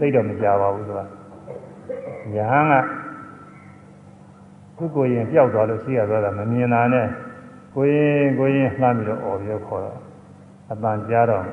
[0.00, 2.74] သိတော့မကြပါဘူးသူကယဟန်က
[4.78, 7.06] ကိုကိုရင်ပျောက်သွားလို့ရှိရသွားတာမမြင်တာနဲ့
[7.74, 9.98] ကိုရင်ကိုရင်လှမ်းပြီးတော့អော်ပြီးခေါ်တော့
[10.72, 11.44] အပန်ကြားတော့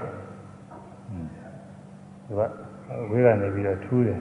[2.25, 2.41] သူက
[3.09, 4.19] ဝေးကနေပြီးတော့ထူးတယ်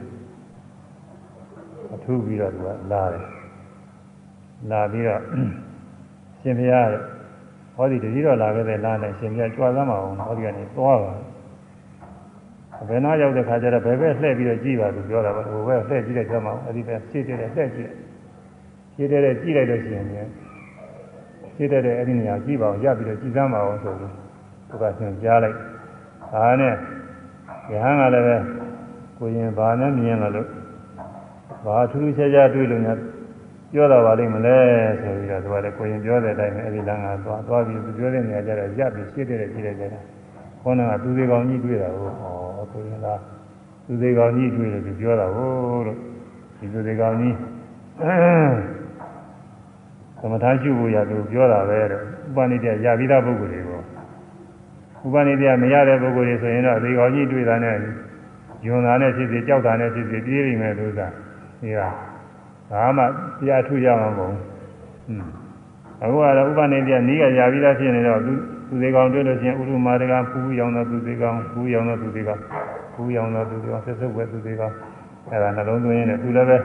[1.95, 3.25] အထူးပြီးတော့သူကလာတယ်
[4.71, 5.23] လာပြီးတော့
[6.41, 6.87] ရှင်ဘုရား
[7.77, 11.13] ဟောဒီတတိတော်လာခဲ့တဲ့လာနဲ့ရှင်ဘုရားကြွားသမ်းပါအောင်ဟောဒီကနေသွားပါ
[12.89, 18.01] ဘယ်နာရောက်တဲ့ခါကျတော့ဘယ်ဘက်လှည့်ပြီးတော့ကြည့်ပါသူပြောတာပါဟိုဘက်လှည့်ကြည့်တဲ့ကျမှအဲ့ဒီဘက်ရှင်းတယ်လှည့်ကြည့်တယ်
[18.95, 20.31] ရှင်းတယ်ကြည့်လိုက်လို့ရှိရင်လည်း
[21.55, 24.13] ရှင်းတဲ့အဲ့ဒီနေရာကြည့်ပါအောင်ရပြီးတော့ကြည့်စမ်းပါအောင်ဆိုပြီး
[24.69, 25.57] သူကသင်ကြားလိုက်
[26.33, 26.75] ဒါနဲ့
[27.73, 28.37] ယဟန်ကလည်းပဲ
[29.19, 30.49] ကိုရင်ဘာနဲ့မြင်လာလို့
[31.65, 32.99] ဘာထူးထူးခြားခြားတွေ့လို့များ
[33.73, 34.59] ပြောတာပါလိမ့်မလဲ
[35.01, 40.01] ဆိုပြီးတော့သူကလည်းကိုရင်ပြောတဲ့အတိုင်းပဲအဲ့ဒီလမ်းကသွားသွားပြီးသူပြောတဲ့နေရာကျတော့ရပြီးရှင်းတဲ့ကြည့်လိုက်ကြတာ
[40.63, 43.21] ခေါင်းကသူသေးကောင်ကြီးတွေ့တာဟုတ်ဩဆိုရင်လား
[43.87, 45.99] သူသေးကောင်ကြီးတွေ့လို့သူပြောတာဟုတ်လို့
[46.59, 47.35] ဒီသူသေးကောင်ကြီး
[50.21, 53.81] သမထရှုဖို့ရသူပြောတာပဲတော့ဥပနိတရပြီးသားပုဂ္ဂိုလ်တွေကို
[55.07, 57.77] ဥပနိတမရတဲ့ပုဂ္ဂိုလ်တွေဆိုရင်တော့သေကောင်ကြီးတွေ့တာနဲ့
[58.67, 61.07] ယွန်တာနဲ့ဖြစ်ဖြစ်ကြောက်တာနဲ့ဖြစ်ဖြစ်ပြေးနေမယ်လို့သာ
[61.63, 61.79] ဒီက
[62.71, 63.07] ဘာမှတ
[63.49, 64.43] ရားထုရမှာမဟုတ်ဘူး
[66.03, 68.33] အခုကတော့ဥပနိတနီးကရပြီးသားဖြစ်နေတော့သူ
[68.69, 72.41] သူသေးကောင်တွေ့လို့ရှိရင်ဥရုမာတကဖူးရောင်သောသူသေးကောင်ဖူးရောင်သောသူသေးကောင်
[72.95, 74.75] ဖူးရောင်သောသူသေးကောင်ဆက်စုပ်ပဲသူသေးကောင်
[75.31, 76.57] အဲဒါနှလုံးသွင်းရင်းနဲ့သူလည်းပဲ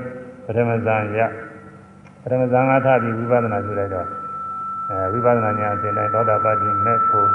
[0.45, 1.21] ပထမဇန်ရ
[2.21, 4.07] ပထမဇန်ကထပြီးဝိပဿနာပြုလိုက်တော့
[4.89, 7.29] အဲဝိပဿနာဉာဏ်အစဉ်တိုင်းသောတာပတိမဲ့ဖို့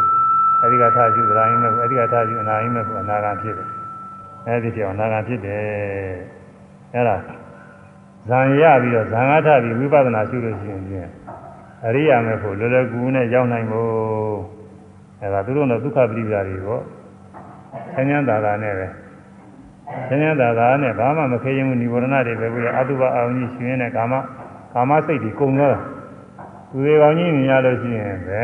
[0.62, 3.68] အဲဒီကထားရှုသရာယင်းမဲ့အဲဒီကထားရှုအနာယင်းမဲ့အနာဂံဖြစ်တယ်
[4.46, 5.62] အဲဒီကြောင့်အနာဂံဖြစ်တယ်
[6.94, 7.16] အဲ့ဒါ
[8.28, 11.08] ဇံရပြီးတော့ဇံငါထပြီးဝိပဿနာရှုလို့ရှိရင်
[11.86, 13.90] အရိယာမေဖို့လောလောကူနဲ့ရောက်နိုင်ဖို့
[15.20, 16.82] အဲဒါသူတို့ကဒုက္ခပရိဒါတွေပေါ့
[17.94, 18.86] ဆင်းရဲတာတာနဲ့ပဲ
[20.08, 24.14] ဆင်းရဲတာတာနဲ့ဘာမှမခဲရင်ဘူးនិဝရဏတွေပဲပြီးတော့အတုပအာရုံကြီးရှင်နေတဲ့ကာမ
[24.74, 25.78] ကာမစိတ်တွေကုန်သွားတာ
[26.70, 28.42] သူတွေကောင်းကြီးမြင်ရလို့ရှိရင်ပဲ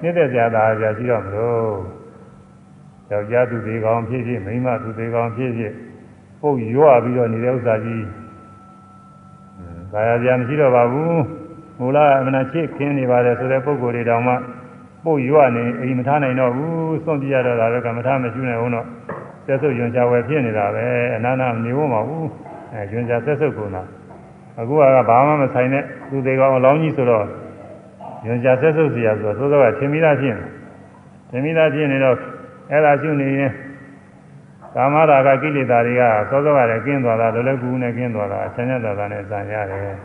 [0.00, 1.72] နှိမ့်တဲ့ဆရာသားဆရာရှိတော့မလို့
[3.10, 5.72] ယောက်ျားသူတွေကောင်းဖြစ်ဖြစ်မိန်းမသူတွေကောင်းဖြစ်ဖြစ်
[6.40, 8.04] ပုတ်ရွပြီးတော့နေတဲ့ဥစ္စာကြီး
[9.94, 11.12] ။ဒါရပြန်မရှိတော့ပါဘူး။
[11.78, 14.34] မူလအမနာချစ်ခင်းနေပါတယ်ဆိုတဲ့ပုံကိုယ်တွေတောင်မှ
[15.04, 16.72] ပို့ရွနေအိမ်မထားနိုင်တော့ဘူး။
[17.04, 18.86] စွန့်ပြရတော့တာပဲကမ္မထမရှိနိုင်ဘူးတော့
[19.46, 20.84] ဆက်စုပ်ယွန်ချဝယ်ဖြစ်နေတာပဲ။
[21.16, 22.24] အနာနာမနေဖို့မပါဘူး။
[22.72, 23.82] အဲယွန်ချဆက်စုပ်ကုန်တာ။
[24.60, 27.24] အခုကဘာမှမဆိုင်တဲ့သူတွေကောင်အလောင်းကြီးဆိုတော့
[28.26, 30.46] ယွန်ချဆက်စုပ်စရာဆိုတော့သို့သောကထင်မိတာဖြစ်နေ။
[31.30, 32.16] ထင်မိတာဖြစ်နေတော့
[32.70, 33.52] အဲ့ဒါရှိနေရင်
[34.74, 39.96] ကာမရာဂကိလေသာတွေကသောသောကလည်းကင်းသွားတာလောလောကူကူနဲ့ကင်းသွားတာဆန်းရတာနဲ့ဇံရတယ်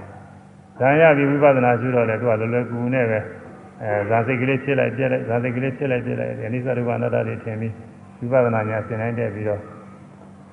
[0.80, 3.20] ဇံရပြီးဝိပဿနာရှုတော့လေသူကလောလောကူကူနဲ့ပဲ
[3.84, 7.74] အဲဇာစိတ်ကလေးဖြစ်လိုက်ပြက်လိုက်ဇာစိတ်ကလေးဖြစ်လိုက်ပြက်လိုက်အနိစ္စဒုက္ခအနတ္တတွေထင်ပြီး
[8.32, 9.62] ဝိပဿနာညာသင်တိုင်းတက်ပြီးတော့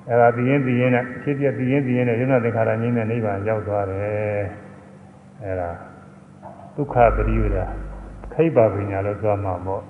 [0.09, 4.45] အဲ့ဒါပြီးရင်ပြီးရင်နဲ့ဖြစ်ပြပြီးရင်ပြီးရင်နဲ့ယုံနာသင်္ခါရငြိမ်းတဲ့နိဗ္ဗာန်ရောက်သွားတယ်
[5.43, 5.69] အဲ့ဒါ
[6.75, 7.57] ဒုက္ခပရိယဒ
[8.33, 9.83] ခိဗ္ဗပညာလို့ပြောမှာပေါ့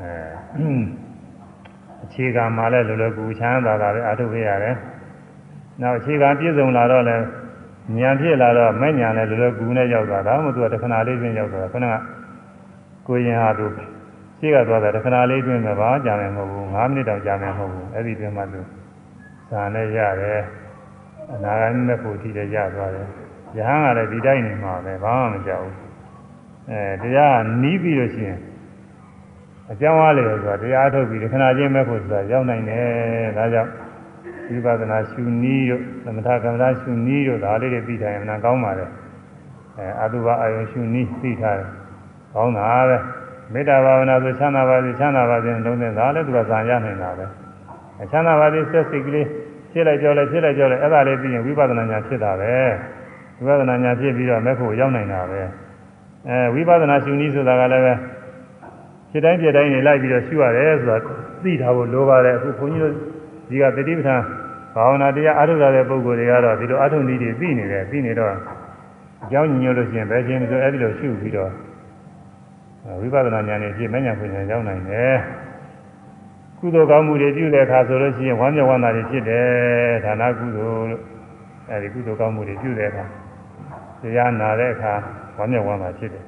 [0.00, 1.01] အဲ
[2.04, 4.76] အခြေခံမှာလည်းလောလောကူချမ်းသာတာပဲအထုခဲ့ရတယ်
[5.80, 7.24] နောက်အခြေခံပြည့်စုံလာတော့လည်း
[7.98, 11.94] ဉာဏ်ဖြစ်လာတော့မဲ့ဉာဏ်လည်းလောလောကူနဲ့ရောက်သွားတာမှသူကတခဏလေးတွင်ရောက်သွားတာခဏက
[13.06, 13.66] ကိုရင်ဟာသူ
[14.38, 18.60] ရှိကသွားတာတခဏလေးတွင်မှာဘာကြာမယ်မဟုတ်ဘူး9မိနစ်တောင်ကြာမယ်မဟုတ်ဘူးအဲ့ဒီတွင်မှသူ
[19.50, 20.40] ဇာနဲ့ရတယ်
[21.32, 23.06] အနာဂတ်မဲ့ဖို့ထိလည်းရသွားတယ်
[23.56, 25.76] ယဟန်ကလည်းဒီတိုင်းနေမှာပဲဘာမှမကြောက်ဘူး
[26.70, 28.38] အဲတရားနီးပြီးလို့ရှိရင်
[29.72, 33.70] အကြောင်းအားလေဆိုတာတရားထုတ်ပြီးခဏချင်းမဲ့ဖို့ဆိုတာရောက်နိုင်တယ်ဒါကြောင့်
[34.48, 38.86] ဝိပဿနာရှုနည်းတို့သမထကမ္မဋ္ဌရှုနည်းတို့ဒါလေးတွေသိထားရင်နာကောင်းပါလေ
[39.76, 41.68] အဲအတုပအာယုရှုနည်းသိထားတယ်
[42.34, 42.98] ကောင်းတာပဲ
[43.52, 47.26] မေတ္တာဘာဝနာဆိုချမ်းသာပါစေချမ်းသာပါစေလုံးသင်ဒါလည်းသူကဇာရနိုင်တာပဲ
[48.02, 49.26] အချမ်းသာပါစေစက်စိတ်ကလေး
[49.72, 52.54] ဖြစ်လိုက်ကြောလိုက်ဖြစ်လိုက်ကြောလိုက်အဲ့ဒါလေးပြီးရင်ဝိပဿနာညာဖြစ်တာပဲ
[53.46, 55.40] ဝိပဿနာညာဖြစ်ပြီးတော့မဲ့ဖို့ရောက်နိုင်တာပဲ
[56.28, 57.94] အဲဝိပဿနာရှုနည်းဆိုတာကလည်းပဲ
[59.12, 60.96] ဖြစ်တိုင်းဖြစ်တိုင်းနေလိုက်ပြီးတော့ရှုရတယ်ဆိုတာ
[61.42, 62.94] သိထားဖို့လိုပါတယ်အခုခွန်ကြီးတို့
[63.48, 64.22] ဒီကတတိပဋ္ဌာန်
[64.74, 68.32] ဘာဝနာတရားအားထုတ်ရတဲ့ပုဂ္ဂိုလ်တွေကတော့ဒီလိုအားထုတ်နည်းတွေသိနေတယ်သိနေတော့
[69.24, 71.50] အကြောင်းညွှန်လို့ရှိရင်ဘယ်ချင်းဆိုအဲ့ဒီလိုရှုပြီးတော့
[73.00, 75.16] ဝိပဿနာဉာဏ်နဲ့ဖြစ်မဉဏ်ပညာရောက်နိုင်တယ်
[76.58, 79.46] ကုသိုလ်ကောင်းမှုတွေပြုတဲ့အခါဆိုလို့ရှိရင်ဝမ်းမြောက်ဝမ်းသာတွေဖြစ်တယ်
[80.04, 81.02] ဌာနကုသိုလ်လို့
[81.70, 83.04] အဲဒီကုသိုလ်ကောင်းမှုတွေပြုတဲ့အခါ
[84.02, 84.92] တရားနာတဲ့အခါ
[85.38, 86.24] ဝမ်းမြောက်ဝမ်းသာဖြစ်တယ်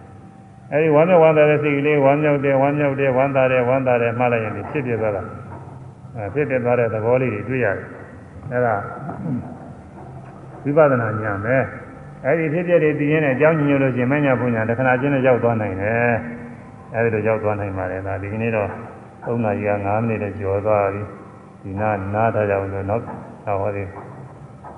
[0.72, 5.22] အဲဒီဝမ်းမြောက်ဝမ်းသာတဲ့စိတ်ကလေးဝမ်းမြောက်တယ်ဝမ်းမြောက်တယ်ဝမ်းသာတယ်ဝမ်းသာတယ်မှတ်လိုက်ရင်ဖြစ်ပြသွားတာ
[6.16, 7.86] အဲဖြစ်ပြသွားတဲ့သဘောလေးတွေတွေ့ရတယ်
[8.52, 8.74] အဲဒါ
[10.64, 11.56] ဝိပဿနာဉာဏ်ပဲ
[12.24, 16.14] အဲဒီဖြစ်ပြတွေသိရင်လည်းအကြောင်းညွှန်လို့ရှိရင်မညာဘုညာတခဏချင်းနဲ့ရောက်သွားနိုင်တယ်
[16.94, 18.68] အဲဒီလိုရောက်သွားနိုင်ပါတယ်ဒါဒီကနေ့တော့
[19.26, 21.02] ၃နာရီက9မိနစ်နဲ့ကျော်သွားပြီ
[21.62, 23.04] ဒီနာနားထားကြအောင်လို့နောက်
[23.46, 23.88] နောက်ဟောသေး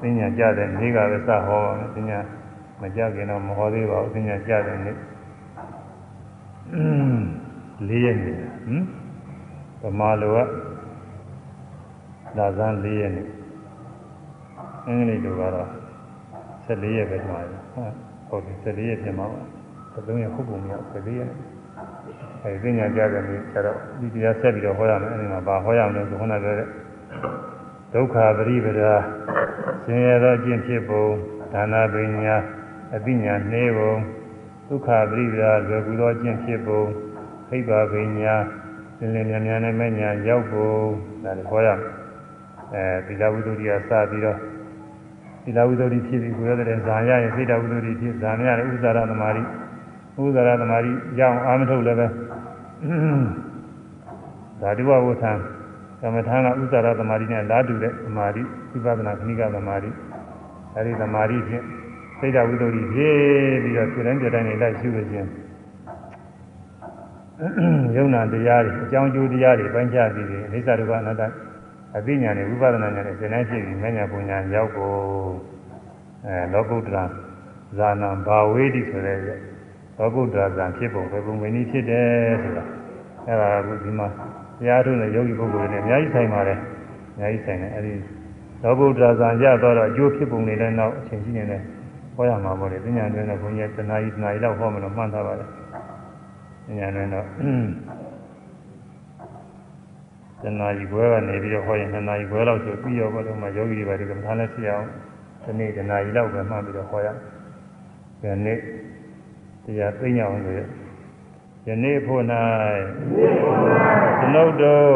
[0.01, 2.19] ပညာကြတဲ့နေ့ကပဲစဟောပါမယ်ပညာ
[2.81, 4.97] မကြခင်တော့မဟောသေးပါဘူးပညာကြတဲ့နေ့
[7.89, 8.33] လေးရက်နေ
[9.81, 10.39] ဟမ်ဗမာလိုက
[12.37, 13.23] ဒါဇန်လေးရက်နေ
[14.87, 15.69] အင်္ဂလိပ်လိုကတော့
[16.67, 17.39] 14ရက်ပဲမှာ
[18.29, 19.41] ဟုတ်တယ်14ရက်ပြင်မှာပါ
[20.07, 21.31] သုံးရက်ဟုတ်ပုံမရ14ရက်
[22.43, 26.69] အဲဒီပညာကြတဲ့နေ့ကျတော့ဒီတရားဆက်ပြီးတော့ဟောရမယ်အဲဒီမှာဘာဟောရမလဲဆိုခုနပြောတဲ့
[27.93, 28.95] ဒုက္ခပရိပဒါ
[29.85, 31.05] ဆင်းရဲသောအကျင့်ဖြစ်ပုံ
[31.53, 31.95] ဒါနာပ
[32.25, 32.37] ညာ
[32.95, 33.93] အသိဉာဏ်နှေးပုံ
[34.68, 36.82] ဒုက္ခပရိပဒါလွယ်ကူသောအကျင့်ဖြစ်ပုံ
[37.48, 38.36] ခိဗ္ဗပညာ
[38.98, 40.70] သင်္လင်မြန်မြန်နဲ့မဲ့ညာရောက်ပုံ
[41.24, 42.02] ဒါတွေဟောရမယ်
[42.74, 44.38] အဲဒီလာဝိသုဒ္ဓိယစပြီးတော့
[45.44, 49.42] ဒီလာဝိသုဒ္ဓိဖြစ်ပြီးကိုရတဲ့ဇာရရဲ့စိတ်တဝိသုဒ္ဓိဖြစ်ဇာမရတဲ့ဥစ္စာရသမารိ
[50.22, 52.08] ဥစ္စာရသမารိရအောင်အာမထုတ်လည်းပဲ
[54.62, 55.32] ဓာတုဝဝဋ္ဌံ
[56.02, 59.90] ကမ္မထာကဥစ္စာရသမารိနဲ့လာတူတဲ့သမာဓိဝိပဿနာခဏိကသမာဓိ
[60.76, 61.66] အဲဒီသမာဓိဖြင့်
[62.19, 63.17] စိတ်တဝိသုဒ္ဓိဖြစ်
[63.63, 65.29] ပြီးတော့ခြေတိုင်းခြေတိုင်းနဲ့လိုက်ရှုလို့ချင်း
[67.97, 71.23] ယုံနာတရားတွေအကြောင်းကျိုးတရားတွေပိုင်းခြားပြီးအိသဒုက္ခအနတ္တ
[71.97, 74.97] အသိဉာဏ်နဲ့ဝိပဿနာဉာဏ်နဲ့သင်တိုင်းဖြစ်ပြီးမဉ္ဇဉ်ပညာရောက်ဖို့
[76.27, 77.05] အဲလောကုတ္တရာ
[77.79, 79.19] ဇာနာဘာဝေတိဆိုတဲ့
[79.99, 82.07] လောကုတ္တရာဇံဖြစ်ပုံပဲပုံမင်းကြီးဖြစ်တယ်
[82.43, 82.65] ဆိုတာ
[83.27, 84.09] အဲဒါကဒီမှာ
[84.59, 86.59] တရားထုံးတဲ့ယောဂီပုဂ္ဂိုလ်တွေနဲ့အများကြီးဆိုင်ပါတယ်
[87.15, 87.95] အများကြီးဆိုင်တယ်အဲဒီ
[88.63, 91.63] လောကုတ္တရာဇံရတော့အကျိုးဖြစ်ပုံတွေလည်းနောက်အချိန်ကြီးနေတယ်
[92.17, 95.49] ဟောရမှာပေါ့လေပညာတွင်တော့ဘုန်းကြီးတနာကြီးတနာကြီးလောက်ဟောမလို့မှန်းထားပါတယ်
[96.67, 97.27] ပညာတွင်တော့
[100.43, 104.87] တဏှာကြီးခွဲကနေပြီးတော့ဟောရင်တဏှာကြီးခွဲလောက်ဆိုပြီးရောဘလို့မှယောဂီတွေပါဒီကမ္ဘာနဲ့ဖြစ်အောင်
[105.45, 107.09] ဒီနေ့တဏှာကြီးလောက်ပဲမှတ်ပြီးတော့ဟောရ
[108.21, 108.59] ဒီနေ့
[109.65, 110.61] တရားသိညာအောင်ဆိုရ
[111.69, 112.23] ယနေ့ဖို့၌
[114.21, 114.93] ကျွန်ုပ်တို့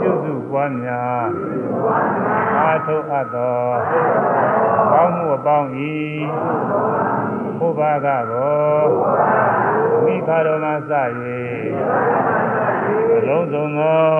[0.00, 1.26] ပြုစုပွားများ
[2.56, 5.94] အာထုအပ်သော ကောင်းမှုအပေါင်းဤ
[7.58, 8.84] ဘုရားကကို
[10.04, 10.92] မိခါတော်မှစ၍
[13.18, 14.10] အလုံးစုံသော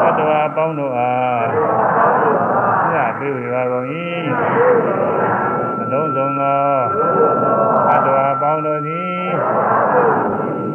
[0.00, 1.46] တတ္တဝါပေါင်းတို့အား
[2.92, 3.86] ညပေးဝေပါကုန်၏
[5.82, 6.62] အလုံးစုံသော
[7.88, 9.22] တတ္တဝါပေါင်းတို့သည်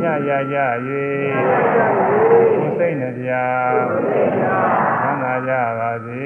[0.02, 0.56] ညရရ၍
[0.88, 6.26] ကိုယ်စိတ်နှပြချမ်းသာကြပါစေ